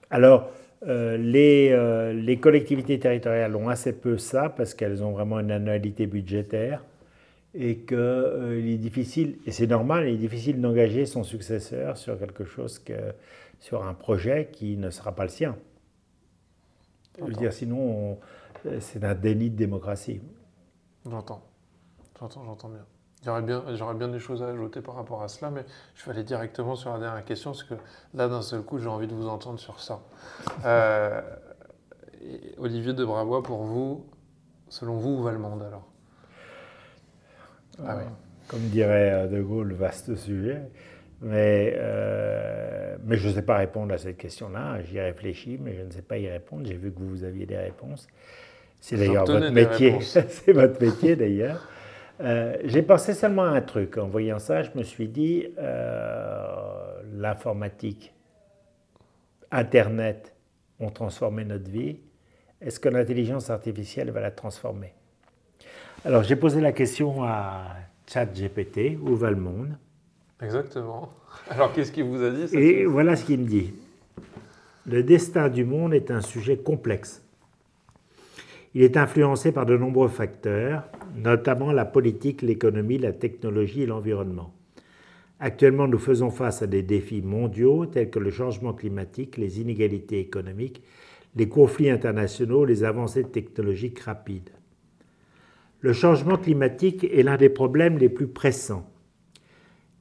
Alors, 0.10 0.50
les, 0.86 2.14
les, 2.14 2.40
collectivités 2.40 3.00
territoriales 3.00 3.56
ont 3.56 3.70
assez 3.70 3.94
peu 3.94 4.18
ça 4.18 4.50
parce 4.50 4.74
qu'elles 4.74 5.04
ont 5.04 5.12
vraiment 5.12 5.40
une 5.40 5.52
annualité 5.52 6.06
budgétaire 6.06 6.84
et 7.56 7.78
qu'il 7.78 7.98
est 7.98 8.78
difficile, 8.78 9.38
et 9.48 9.52
c'est 9.52 9.68
normal, 9.68 10.08
il 10.08 10.16
est 10.16 10.18
difficile 10.18 10.62
d'engager 10.62 11.06
son 11.06 11.24
successeur 11.24 11.98
sur 11.98 12.20
quelque 12.20 12.44
chose 12.44 12.80
que, 12.80 12.94
sur 13.60 13.88
un 13.88 13.94
projet 13.94 14.50
qui 14.52 14.78
ne 14.78 14.90
sera 14.90 15.16
pas 15.16 15.24
le 15.24 15.30
sien. 15.30 15.56
Je 17.18 17.24
veux 17.24 17.34
dire, 17.34 17.54
sinon, 17.54 18.18
euh, 18.66 18.80
c'est 18.80 19.04
un 19.04 19.16
déni 19.16 19.50
de 19.50 19.56
démocratie. 19.56 20.22
J'entends. 21.10 21.42
J'entends, 22.20 22.44
j'entends 22.44 22.70
bien. 22.70 22.86
J'aurais 23.24 23.42
bien, 23.42 23.64
bien 23.96 24.08
des 24.08 24.20
choses 24.20 24.44
à 24.44 24.48
ajouter 24.48 24.82
par 24.82 24.96
rapport 24.96 25.24
à 25.24 25.28
cela, 25.28 25.50
mais 25.50 25.66
je 25.96 26.06
vais 26.06 26.12
aller 26.12 26.24
directement 26.24 26.76
sur 26.76 26.94
la 26.94 27.00
dernière 27.00 27.26
question, 27.26 27.52
parce 27.52 27.64
que 27.64 27.74
là, 28.14 28.28
d'un 28.28 28.44
seul 28.44 28.62
coup, 28.62 28.78
j'ai 28.78 28.88
envie 28.88 29.08
de 29.08 29.16
vous 29.16 29.28
entendre 29.28 29.60
sur 29.60 29.80
ça. 29.80 30.02
Euh, 30.64 31.22
Olivier 32.60 32.94
de 32.94 33.04
Bravois, 33.04 33.42
pour 33.42 33.64
vous, 33.64 34.06
selon 34.70 34.98
vous, 34.98 35.18
où 35.18 35.24
va 35.24 35.32
le 35.32 35.40
monde 35.40 35.64
alors? 35.64 35.88
Ah, 37.84 37.98
Comme 38.48 38.62
dirait 38.70 39.12
euh, 39.12 39.28
De 39.28 39.42
Gaulle, 39.42 39.74
vaste 39.74 40.16
sujet. 40.16 40.62
Mais, 41.22 41.74
euh, 41.78 42.98
mais 43.04 43.18
je 43.18 43.30
ne 43.30 43.34
sais 43.34 43.42
pas 43.42 43.58
répondre 43.58 43.94
à 43.94 43.98
cette 43.98 44.18
question-là. 44.18 44.82
J'y 44.84 45.00
réfléchis, 45.00 45.58
mais 45.62 45.76
je 45.76 45.82
ne 45.82 45.92
sais 45.92 46.02
pas 46.02 46.18
y 46.18 46.30
répondre. 46.30 46.66
J'ai 46.66 46.78
vu 46.78 46.92
que 46.92 47.00
vous 47.00 47.24
aviez 47.24 47.46
des 47.46 47.58
réponses. 47.58 48.08
C'est 48.80 48.98
d'ailleurs 48.98 49.26
votre 49.26 49.52
métier. 49.52 50.00
C'est 50.02 50.52
votre 50.52 50.82
métier 50.82 51.16
d'ailleurs. 51.16 51.68
Euh, 52.22 52.56
j'ai 52.64 52.82
pensé 52.82 53.14
seulement 53.14 53.44
à 53.44 53.50
un 53.50 53.62
truc. 53.62 53.98
En 53.98 54.08
voyant 54.08 54.40
ça, 54.40 54.64
je 54.64 54.70
me 54.76 54.84
suis 54.84 55.08
dit, 55.08 55.48
euh, 55.58 57.02
l'informatique, 57.14 58.14
Internet 59.52 60.34
ont 60.80 60.92
transformé 60.92 61.46
notre 61.46 61.70
vie. 61.70 61.98
Est-ce 62.62 62.80
que 62.80 62.90
l'intelligence 62.90 63.50
artificielle 63.50 64.12
va 64.12 64.22
la 64.22 64.32
transformer? 64.32 64.94
Alors 66.04 66.24
j'ai 66.24 66.36
posé 66.36 66.62
la 66.62 66.72
question 66.72 67.24
à 67.24 67.76
ChatGPT, 68.08 68.98
où 69.02 69.16
va 69.16 69.30
le 69.30 69.38
monde? 69.38 69.78
Exactement. 70.42 71.10
Alors 71.50 71.74
qu'est-ce 71.74 71.92
qu'il 71.92 72.06
vous 72.06 72.22
a 72.24 72.30
dit 72.30 72.56
Et 72.56 72.86
voilà 72.86 73.16
ce 73.16 73.26
qu'il 73.26 73.40
me 73.40 73.46
dit. 73.48 73.74
Le 74.88 75.04
destin 75.04 75.50
du 75.50 75.66
monde 75.66 75.94
est 75.94 76.12
un 76.12 76.22
sujet 76.22 76.58
complexe. 76.58 77.24
Il 78.76 78.84
est 78.84 78.98
influencé 78.98 79.52
par 79.52 79.66
de 79.66 79.78
nombreux 79.78 80.10
facteurs, 80.10 80.84
notamment 81.16 81.72
la 81.72 81.86
politique, 81.86 82.42
l'économie, 82.42 82.98
la 82.98 83.14
technologie 83.14 83.84
et 83.84 83.86
l'environnement. 83.86 84.54
Actuellement, 85.40 85.88
nous 85.88 85.98
faisons 85.98 86.30
face 86.30 86.62
à 86.62 86.68
des 86.68 86.84
défis 86.84 87.22
mondiaux 87.22 87.86
tels 87.86 88.10
que 88.10 88.20
le 88.20 88.32
changement 88.32 88.74
climatique, 88.74 89.38
les 89.38 89.60
inégalités 89.60 90.20
économiques, 90.20 90.84
les 91.36 91.50
conflits 91.50 91.90
internationaux, 91.90 92.66
les 92.66 92.84
avancées 92.84 93.24
technologiques 93.24 94.00
rapides. 94.00 94.50
Le 95.82 95.94
changement 95.94 96.38
climatique 96.38 97.04
est 97.04 97.24
l'un 97.24 97.38
des 97.38 97.50
problèmes 97.50 97.98
les 97.98 98.10
plus 98.10 98.28
pressants. 98.28 98.90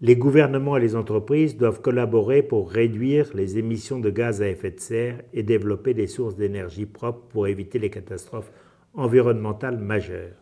Les 0.05 0.17
gouvernements 0.17 0.77
et 0.77 0.83
les 0.83 0.97
entreprises 0.97 1.57
doivent 1.57 1.81
collaborer 1.81 2.43
pour 2.43 2.71
réduire 2.71 3.31
les 3.35 3.57
émissions 3.57 4.01
de 4.01 4.11
gaz 4.11 4.43
à 4.43 4.49
effet 4.51 4.73
de 4.73 4.79
serre 4.79 5.23
et 5.33 5.43
développer 5.43 5.95
des 5.95 6.09
sources 6.09 6.37
d'énergie 6.37 6.85
propres 6.85 7.27
pour 7.31 7.47
éviter 7.47 7.79
les 7.79 7.89
catastrophes 7.89 8.53
environnementales 8.93 9.79
majeures. 9.79 10.37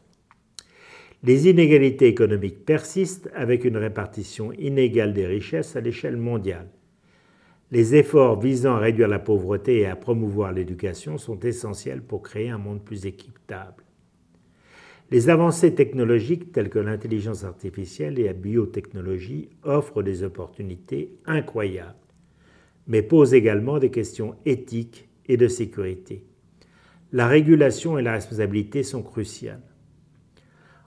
Les 1.23 1.49
inégalités 1.49 2.09
économiques 2.09 2.65
persistent 2.67 3.31
avec 3.37 3.65
une 3.65 3.77
répartition 3.77 4.53
inégale 4.55 5.13
des 5.13 5.29
richesses 5.29 5.77
à 5.77 5.81
l'échelle 5.81 6.17
mondiale. 6.17 6.69
Les 7.71 7.95
efforts 7.95 8.41
visant 8.41 8.75
à 8.75 8.81
réduire 8.81 9.07
la 9.07 9.21
pauvreté 9.21 9.79
et 9.79 9.87
à 9.87 9.95
promouvoir 9.95 10.51
l'éducation 10.51 11.19
sont 11.19 11.39
essentiels 11.39 12.03
pour 12.03 12.23
créer 12.23 12.51
un 12.51 12.59
monde 12.59 12.83
plus 12.83 13.07
équitable. 13.07 13.82
Les 15.13 15.29
avancées 15.29 15.75
technologiques 15.75 16.51
telles 16.51 16.71
que 16.71 16.81
l'intelligence 16.81 17.45
artificielle 17.45 18.19
et 18.19 18.25
la 18.25 18.33
biotechnologie 18.33 19.51
offrent 19.63 20.03
des 20.03 20.25
opportunités 20.25 21.15
incroyables, 21.27 21.95
mais 22.89 23.03
posent 23.03 23.35
également 23.35 23.79
des 23.79 23.91
questions 23.91 24.35
éthiques 24.45 25.09
et 25.27 25.37
de 25.37 25.47
sécurité 25.47 26.25
la 27.13 27.29
régulation 27.29 27.99
et 27.99 28.03
la 28.03 28.13
responsabilité 28.13 28.83
sont 28.83 29.03
cruciales. 29.03 29.63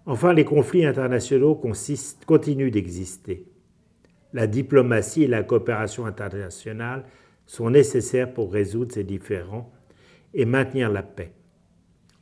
Enfin, 0.07 0.33
les 0.33 0.45
conflits 0.45 0.85
internationaux 0.85 1.59
continuent 2.25 2.71
d'exister. 2.71 3.45
La 4.33 4.47
diplomatie 4.47 5.23
et 5.23 5.27
la 5.27 5.43
coopération 5.43 6.05
internationale 6.05 7.05
sont 7.45 7.69
nécessaires 7.69 8.33
pour 8.33 8.51
résoudre 8.51 8.93
ces 8.93 9.03
différends 9.03 9.71
et 10.33 10.45
maintenir 10.45 10.91
la 10.91 11.03
paix. 11.03 11.31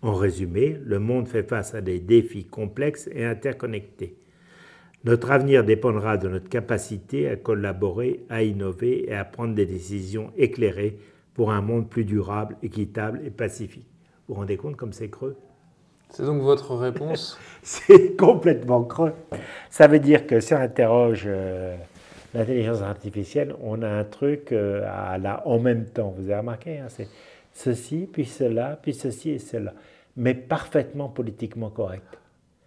En 0.03 0.13
résumé, 0.13 0.77
le 0.83 0.99
monde 0.99 1.29
fait 1.29 1.43
face 1.43 1.73
à 1.73 1.79
des 1.79 1.99
défis 1.99 2.43
complexes 2.43 3.09
et 3.13 3.23
interconnectés. 3.23 4.17
Notre 5.05 5.31
avenir 5.31 5.63
dépendra 5.63 6.17
de 6.17 6.27
notre 6.27 6.49
capacité 6.49 7.29
à 7.29 7.37
collaborer, 7.37 8.25
à 8.29 8.43
innover 8.43 9.09
et 9.09 9.15
à 9.15 9.23
prendre 9.23 9.55
des 9.55 9.65
décisions 9.65 10.31
éclairées 10.37 10.97
pour 11.33 11.51
un 11.51 11.61
monde 11.61 11.89
plus 11.89 12.03
durable, 12.03 12.57
équitable 12.61 13.21
et 13.25 13.29
pacifique. 13.29 13.87
Vous 14.27 14.33
vous 14.33 14.41
rendez 14.41 14.57
compte 14.57 14.75
comme 14.75 14.91
c'est 14.91 15.09
creux? 15.09 15.37
C'est 16.09 16.25
donc 16.25 16.41
votre 16.41 16.75
réponse? 16.75 17.39
C'est 17.63 18.17
complètement 18.17 18.83
creux. 18.83 19.13
Ça 19.69 19.87
veut 19.87 19.99
dire 19.99 20.27
que 20.27 20.41
si 20.41 20.53
on 20.53 20.57
interroge 20.57 21.23
euh, 21.25 21.77
l'intelligence 22.33 22.81
artificielle, 22.81 23.55
on 23.63 23.81
a 23.81 23.89
un 23.89 24.03
truc 24.03 24.51
euh, 24.51 24.85
à 24.85 25.17
la 25.17 25.47
en 25.47 25.59
même 25.59 25.85
temps. 25.85 26.13
Vous 26.17 26.25
avez 26.25 26.35
remarqué, 26.39 26.79
hein, 26.79 26.87
c'est 26.89 27.07
ceci, 27.53 28.07
puis 28.11 28.25
cela, 28.25 28.77
puis 28.81 28.93
ceci 28.93 29.31
et 29.31 29.39
cela, 29.39 29.73
mais 30.16 30.34
parfaitement 30.34 31.09
politiquement 31.09 31.70
correct. 31.70 32.20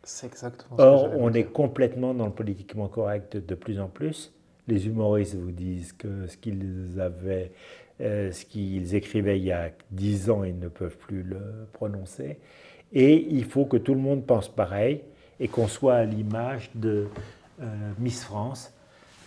C'est 0.02 0.26
exactement 0.26 0.76
Or, 0.78 1.10
on 1.18 1.32
est 1.32 1.44
complètement 1.44 2.14
dans 2.14 2.26
le 2.26 2.32
politiquement 2.32 2.88
correct 2.88 3.36
de 3.36 3.54
plus 3.54 3.80
en 3.80 3.88
plus. 3.88 4.32
Les 4.68 4.86
humoristes 4.86 5.34
vous 5.34 5.50
disent 5.50 5.92
que 5.92 6.26
ce 6.26 6.36
qu'ils 6.36 7.00
avaient 7.00 7.52
euh, 8.00 8.30
ce 8.30 8.44
qu'ils 8.44 8.94
écrivaient 8.94 9.38
il 9.38 9.46
y 9.46 9.52
a 9.52 9.70
dix 9.90 10.28
ans, 10.28 10.44
ils 10.44 10.58
ne 10.58 10.68
peuvent 10.68 10.96
plus 10.96 11.22
le 11.22 11.40
prononcer. 11.72 12.38
Et 12.92 13.26
il 13.30 13.44
faut 13.44 13.64
que 13.64 13.78
tout 13.78 13.94
le 13.94 14.00
monde 14.00 14.26
pense 14.26 14.48
pareil 14.48 15.02
et 15.40 15.48
qu'on 15.48 15.66
soit 15.66 15.94
à 15.94 16.04
l'image 16.04 16.70
de 16.74 17.08
euh, 17.60 17.64
Miss 17.98 18.22
France. 18.24 18.72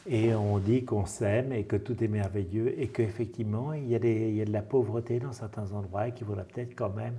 Et 0.07 0.33
on 0.33 0.57
dit 0.59 0.85
qu'on 0.85 1.05
s'aime 1.05 1.51
et 1.51 1.63
que 1.65 1.75
tout 1.75 2.03
est 2.03 2.07
merveilleux 2.07 2.79
et 2.79 2.87
qu'effectivement, 2.87 3.73
il, 3.73 3.91
il 3.91 4.35
y 4.35 4.41
a 4.41 4.45
de 4.45 4.53
la 4.53 4.61
pauvreté 4.61 5.19
dans 5.19 5.33
certains 5.33 5.71
endroits 5.71 6.07
et 6.07 6.11
qu'il 6.13 6.25
faudra 6.25 6.43
peut-être 6.43 6.73
quand 6.75 6.95
même 6.95 7.15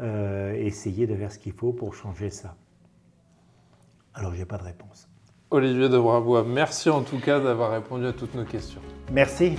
euh, 0.00 0.54
essayer 0.54 1.06
de 1.06 1.14
faire 1.14 1.30
ce 1.30 1.38
qu'il 1.38 1.52
faut 1.52 1.72
pour 1.72 1.94
changer 1.94 2.30
ça. 2.30 2.56
Alors, 4.14 4.34
j'ai 4.34 4.44
pas 4.44 4.58
de 4.58 4.64
réponse. 4.64 5.08
Olivier 5.50 5.88
de 5.88 5.98
Bravois, 5.98 6.44
merci 6.44 6.90
en 6.90 7.02
tout 7.02 7.18
cas 7.18 7.40
d'avoir 7.40 7.72
répondu 7.72 8.06
à 8.06 8.12
toutes 8.12 8.34
nos 8.34 8.44
questions. 8.44 8.80
Merci. 9.12 9.56